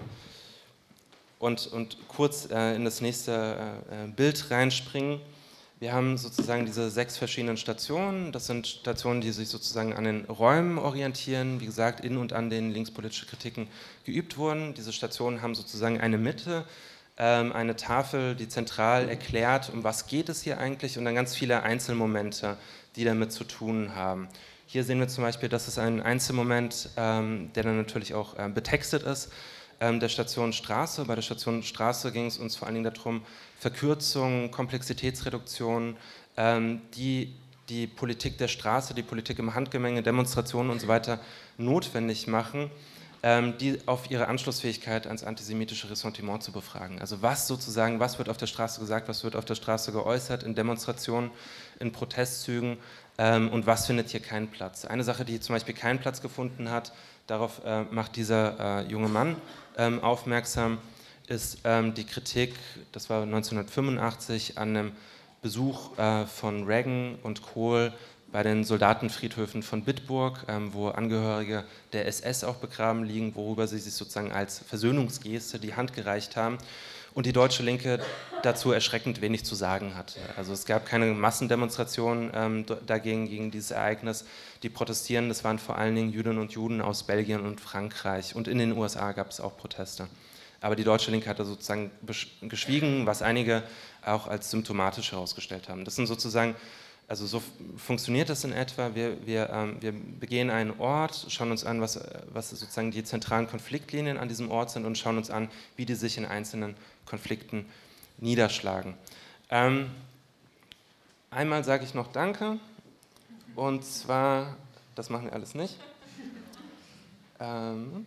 und, 1.40 1.68
und 1.68 1.98
kurz 2.08 2.50
äh, 2.52 2.76
in 2.76 2.86
das 2.86 3.02
nächste 3.02 3.58
äh, 3.90 4.08
Bild 4.08 4.52
reinspringen. 4.52 5.20
Wir 5.80 5.94
haben 5.94 6.16
sozusagen 6.16 6.68
diese 6.68 6.92
sechs 6.92 7.18
verschiedenen 7.18 7.58
Stationen. 7.58 8.32
Das 8.32 8.46
sind 8.46 8.68
Stationen, 8.68 9.20
die 9.20 9.32
sich 9.32 9.50
sozusagen 9.50 9.94
an 9.94 10.04
den 10.04 10.26
Räumen 10.26 10.78
orientieren. 10.78 11.60
Wie 11.60 11.66
gesagt, 11.66 12.06
in 12.06 12.18
und 12.18 12.34
an 12.34 12.52
denen 12.52 12.72
linkspolitische 12.72 13.26
Kritiken 13.26 13.68
geübt 14.06 14.38
wurden. 14.38 14.76
Diese 14.76 14.94
Stationen 14.94 15.42
haben 15.42 15.56
sozusagen 15.56 16.00
eine 16.00 16.20
Mitte, 16.20 16.66
ähm, 17.18 17.52
eine 17.52 17.76
Tafel, 17.76 18.36
die 18.36 18.48
zentral 18.48 19.10
erklärt, 19.10 19.72
um 19.74 19.84
was 19.84 20.06
geht 20.06 20.30
es 20.30 20.44
hier 20.44 20.60
eigentlich 20.60 21.00
und 21.00 21.06
dann 21.06 21.16
ganz 21.16 21.36
viele 21.36 21.64
Einzelmomente, 21.64 22.58
die 22.96 23.04
damit 23.04 23.32
zu 23.32 23.44
tun 23.44 23.96
haben. 23.96 24.28
Hier 24.72 24.86
sehen 24.86 25.02
wir 25.02 25.10
zum 25.10 25.26
Beispiel, 25.26 25.50
das 25.50 25.68
ist 25.68 25.78
ein 25.78 26.02
Einzelmoment, 26.02 26.92
ähm, 26.96 27.52
der 27.56 27.64
dann 27.64 27.76
natürlich 27.76 28.14
auch 28.14 28.40
äh, 28.40 28.48
betextet 28.48 29.04
ist 29.04 29.30
ähm, 29.82 30.00
der 30.00 30.08
Station 30.08 30.54
Straße. 30.54 31.04
Bei 31.04 31.16
der 31.16 31.22
Station 31.22 31.62
Straße 31.62 32.14
ging 32.14 32.28
es 32.28 32.38
uns 32.38 32.56
vor 32.56 32.68
allen 32.70 32.76
Dingen 32.76 32.94
darum, 32.94 33.22
Verkürzung, 33.60 34.50
Komplexitätsreduktion, 34.50 35.98
ähm, 36.38 36.82
die 36.96 37.36
die 37.68 37.86
Politik 37.86 38.38
der 38.38 38.48
Straße, 38.48 38.94
die 38.94 39.04
Politik 39.04 39.40
im 39.40 39.54
Handgemenge, 39.54 40.04
Demonstrationen 40.04 40.72
und 40.72 40.80
so 40.80 40.88
weiter 40.88 41.20
notwendig 41.58 42.28
machen, 42.28 42.72
ähm, 43.24 43.58
die 43.60 43.78
auf 43.86 44.10
ihre 44.10 44.28
Anschlussfähigkeit 44.28 45.06
ans 45.06 45.24
antisemitische 45.24 45.90
Ressentiment 45.90 46.42
zu 46.42 46.52
befragen. 46.52 47.00
Also 47.00 47.22
was 47.22 47.48
sozusagen, 47.48 48.00
was 48.00 48.18
wird 48.18 48.30
auf 48.30 48.38
der 48.38 48.48
Straße 48.48 48.80
gesagt, 48.80 49.08
was 49.08 49.24
wird 49.24 49.36
auf 49.36 49.46
der 49.46 49.56
Straße 49.56 49.92
geäußert, 49.92 50.44
in 50.44 50.56
Demonstrationen, 50.56 51.30
in 51.80 51.92
Protestzügen 51.92 52.78
ähm, 53.18 53.50
und 53.50 53.66
was 53.66 53.88
findet 53.88 54.10
hier 54.10 54.20
keinen 54.20 54.48
Platz. 54.48 54.86
Eine 54.86 55.04
Sache, 55.04 55.26
die 55.26 55.40
zum 55.40 55.56
Beispiel 55.56 55.76
keinen 55.76 56.00
Platz 56.00 56.22
gefunden 56.22 56.70
hat, 56.70 56.94
darauf 57.28 57.62
äh, 57.66 57.84
macht 57.84 58.16
dieser 58.16 58.82
äh, 58.82 58.88
junge 58.88 59.10
Mann 59.10 59.36
ähm, 59.78 60.04
aufmerksam, 60.04 60.80
ist 61.28 61.60
ähm, 61.64 61.94
die 61.94 62.04
Kritik, 62.04 62.56
das 62.92 63.10
war 63.10 63.24
1985, 63.24 64.58
an 64.58 64.70
einem 64.76 64.92
Besuch 65.42 65.98
äh, 65.98 66.26
von 66.26 66.66
Reagan 66.66 67.16
und 67.24 67.42
Kohl 67.42 67.94
bei 68.32 68.44
den 68.44 68.64
Soldatenfriedhöfen 68.64 69.62
von 69.62 69.84
Bitburg, 69.84 70.46
ähm, 70.48 70.74
wo 70.74 70.88
Angehörige 70.90 71.66
der 71.94 72.08
SS 72.08 72.44
auch 72.44 72.56
begraben 72.56 73.04
liegen, 73.04 73.36
worüber 73.36 73.68
sie 73.68 73.80
sich 73.80 73.94
sozusagen 73.94 74.32
als 74.32 74.60
Versöhnungsgeste 74.60 75.60
die 75.60 75.76
Hand 75.76 75.94
gereicht 75.94 76.36
haben 76.36 76.58
und 77.14 77.26
die 77.26 77.34
deutsche 77.34 77.64
Linke 77.64 78.00
dazu 78.44 78.72
erschreckend 78.72 79.22
wenig 79.22 79.44
zu 79.44 79.56
sagen 79.56 79.96
hat. 79.96 80.18
Also 80.38 80.54
es 80.54 80.66
gab 80.66 80.86
keine 80.86 81.08
Massendemonstrationen 81.08 82.32
ähm, 82.34 82.66
dagegen, 82.86 83.28
gegen 83.28 83.52
dieses 83.52 83.72
Ereignis. 83.72 84.26
Die 84.64 84.70
protestieren, 84.70 85.30
das 85.30 85.44
waren 85.44 85.60
vor 85.60 85.78
allen 85.78 85.96
Dingen 85.96 86.12
Jüdinnen 86.12 86.40
und 86.40 86.52
Juden 86.54 86.82
aus 86.82 87.04
Belgien 87.04 87.42
und 87.42 87.60
Frankreich 87.60 88.36
und 88.36 88.48
in 88.48 88.58
den 88.58 88.78
USA 88.78 89.12
gab 89.12 89.30
es 89.30 89.40
auch 89.40 89.58
Proteste. 89.58 90.08
Aber 90.62 90.76
die 90.76 90.84
deutsche 90.84 91.10
Linke 91.10 91.28
hatte 91.28 91.44
sozusagen 91.44 91.92
geschwiegen, 92.42 93.08
was 93.08 93.22
einige 93.22 93.64
auch 94.06 94.28
als 94.28 94.52
symptomatisch 94.52 95.12
herausgestellt 95.12 95.70
haben. 95.70 95.86
Das 95.86 95.96
sind 95.96 96.06
sozusagen 96.06 96.56
also 97.12 97.26
so 97.26 97.44
funktioniert 97.76 98.30
das 98.30 98.46
in 98.46 98.54
etwa. 98.54 98.96
Wir, 98.96 99.18
wir, 99.28 99.50
ähm, 99.50 99.76
wir 99.82 99.92
begehen 99.92 100.50
einen 100.50 100.80
Ort, 100.80 101.26
schauen 101.28 101.52
uns 101.52 101.66
an, 101.66 101.82
was, 101.82 102.00
was 102.32 102.52
sozusagen 102.52 102.90
die 102.92 103.04
zentralen 103.04 103.50
Konfliktlinien 103.50 104.18
an 104.18 104.30
diesem 104.30 104.50
Ort 104.50 104.72
sind 104.72 104.86
und 104.86 104.98
schauen 104.98 105.18
uns 105.18 105.30
an, 105.30 105.50
wie 105.76 105.86
die 105.86 105.96
sich 105.96 106.18
in 106.18 106.26
einzelnen 106.26 106.74
Konflikten 107.12 107.66
niederschlagen. 108.18 108.96
Ähm, 109.50 109.92
einmal 111.30 111.64
sage 111.64 111.84
ich 111.84 111.94
noch 111.94 112.12
Danke. 112.12 112.58
Und 113.56 113.84
zwar, 113.84 114.56
das 114.96 115.10
machen 115.10 115.26
wir 115.26 115.34
alles 115.34 115.54
nicht, 115.54 115.78
ähm, 117.42 118.06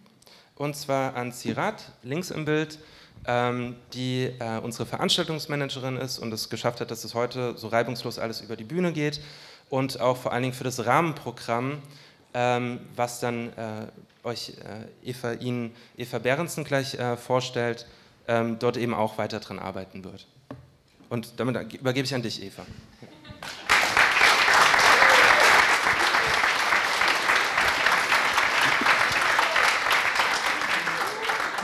und 0.56 0.74
zwar 0.74 1.16
an 1.16 1.32
Sirat, 1.32 1.92
links 2.02 2.30
im 2.30 2.46
Bild, 2.46 2.78
ähm, 3.26 3.76
die 3.92 4.30
äh, 4.38 4.58
unsere 4.62 4.86
Veranstaltungsmanagerin 4.86 5.98
ist 5.98 6.18
und 6.18 6.32
es 6.32 6.48
geschafft 6.48 6.80
hat, 6.80 6.90
dass 6.90 7.04
es 7.04 7.14
heute 7.14 7.58
so 7.58 7.68
reibungslos 7.68 8.18
alles 8.18 8.40
über 8.40 8.56
die 8.56 8.64
Bühne 8.64 8.92
geht 8.92 9.20
und 9.68 10.00
auch 10.00 10.16
vor 10.16 10.32
allen 10.32 10.44
Dingen 10.44 10.54
für 10.54 10.64
das 10.64 10.86
Rahmenprogramm, 10.86 11.82
ähm, 12.32 12.80
was 12.96 13.20
dann 13.20 13.52
äh, 13.58 13.86
euch 14.22 14.54
äh, 15.04 15.10
Eva, 15.10 15.32
Ihnen 15.34 15.74
Eva 15.98 16.18
Behrensen 16.18 16.64
gleich 16.64 16.94
äh, 16.94 17.18
vorstellt, 17.18 17.86
dort 18.26 18.76
eben 18.76 18.94
auch 18.94 19.18
weiter 19.18 19.40
dran 19.40 19.58
arbeiten 19.58 20.04
wird. 20.04 20.26
Und 21.10 21.38
damit 21.38 21.74
übergebe 21.74 22.06
ich 22.06 22.14
an 22.14 22.22
dich, 22.22 22.42
Eva. 22.42 22.64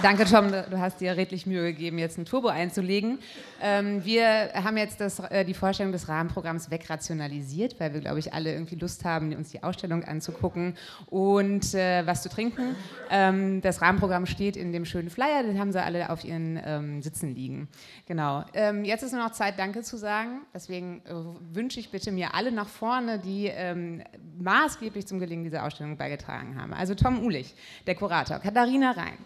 Danke, 0.03 0.25
Tom. 0.25 0.51
Du 0.51 0.79
hast 0.79 1.01
dir 1.03 1.15
redlich 1.17 1.45
Mühe 1.45 1.63
gegeben, 1.73 1.99
jetzt 1.99 2.17
ein 2.17 2.25
Turbo 2.25 2.49
einzulegen. 2.49 3.19
Ähm, 3.61 4.03
wir 4.03 4.51
haben 4.55 4.79
jetzt 4.79 4.99
das, 4.99 5.21
äh, 5.21 5.45
die 5.45 5.53
Vorstellung 5.53 5.93
des 5.93 6.09
Rahmenprogramms 6.09 6.71
wegrationalisiert, 6.71 7.79
weil 7.79 7.93
wir, 7.93 8.01
glaube 8.01 8.19
ich, 8.19 8.33
alle 8.33 8.51
irgendwie 8.51 8.77
Lust 8.77 9.05
haben, 9.05 9.35
uns 9.35 9.51
die 9.51 9.63
Ausstellung 9.63 10.03
anzugucken 10.05 10.75
und 11.11 11.75
äh, 11.75 12.07
was 12.07 12.23
zu 12.23 12.31
trinken. 12.31 12.77
Ähm, 13.11 13.61
das 13.61 13.83
Rahmenprogramm 13.83 14.25
steht 14.25 14.57
in 14.57 14.73
dem 14.73 14.87
schönen 14.87 15.11
Flyer, 15.11 15.43
den 15.43 15.59
haben 15.59 15.71
sie 15.71 15.83
alle 15.83 16.09
auf 16.09 16.25
ihren 16.25 16.59
ähm, 16.65 17.03
Sitzen 17.03 17.35
liegen. 17.35 17.69
Genau. 18.07 18.45
Ähm, 18.55 18.87
jetzt 18.87 19.03
ist 19.03 19.13
nur 19.13 19.23
noch 19.23 19.33
Zeit, 19.33 19.59
Danke 19.59 19.83
zu 19.83 19.99
sagen. 19.99 20.47
Deswegen 20.55 21.03
äh, 21.05 21.13
wünsche 21.55 21.79
ich 21.79 21.91
bitte 21.91 22.11
mir 22.11 22.35
alle 22.35 22.53
nach 22.53 22.69
vorne, 22.69 23.19
die 23.19 23.49
ähm, 23.49 24.03
maßgeblich 24.39 25.07
zum 25.07 25.19
Gelingen 25.19 25.45
dieser 25.45 25.65
Ausstellung 25.65 25.99
beigetragen 25.99 26.59
haben. 26.59 26.73
Also 26.73 26.95
Tom 26.95 27.23
Ulich, 27.23 27.55
der 27.87 27.97
Kurator, 27.97 28.39
Katharina 28.39 28.93
Rhein. 28.93 29.19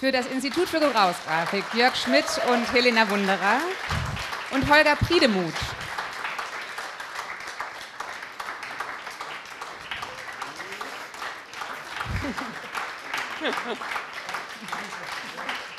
Für 0.00 0.12
das 0.12 0.26
Institut 0.26 0.68
für 0.68 0.78
Gebrauchsgrafik 0.78 1.64
Jörg 1.74 1.96
Schmidt 1.96 2.24
und 2.52 2.72
Helena 2.72 3.10
Wunderer 3.10 3.58
und 4.52 4.70
Holger 4.70 4.94
Priedemuth. 4.94 5.52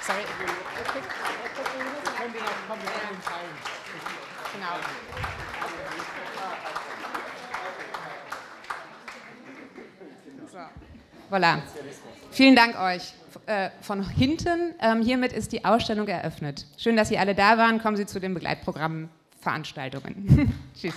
Sorry. 0.02 0.24
Genau. 4.54 4.76
So. 10.52 10.58
Voilà. 11.30 11.62
Vielen 12.32 12.56
Dank 12.56 12.78
euch 12.80 13.14
äh, 13.50 13.72
von 13.82 14.08
hinten. 14.08 14.76
Ähm, 14.80 15.02
hiermit 15.02 15.34
ist 15.34 15.52
die 15.52 15.66
Ausstellung 15.66 16.08
eröffnet. 16.08 16.68
Schön, 16.78 16.96
dass 16.96 17.10
Sie 17.10 17.18
alle 17.18 17.34
da 17.34 17.58
waren. 17.58 17.82
Kommen 17.82 17.98
Sie 17.98 18.06
zu 18.06 18.20
den 18.20 18.36
Begleitprogrammveranstaltungen. 18.36 20.54
Tschüss. 20.80 20.94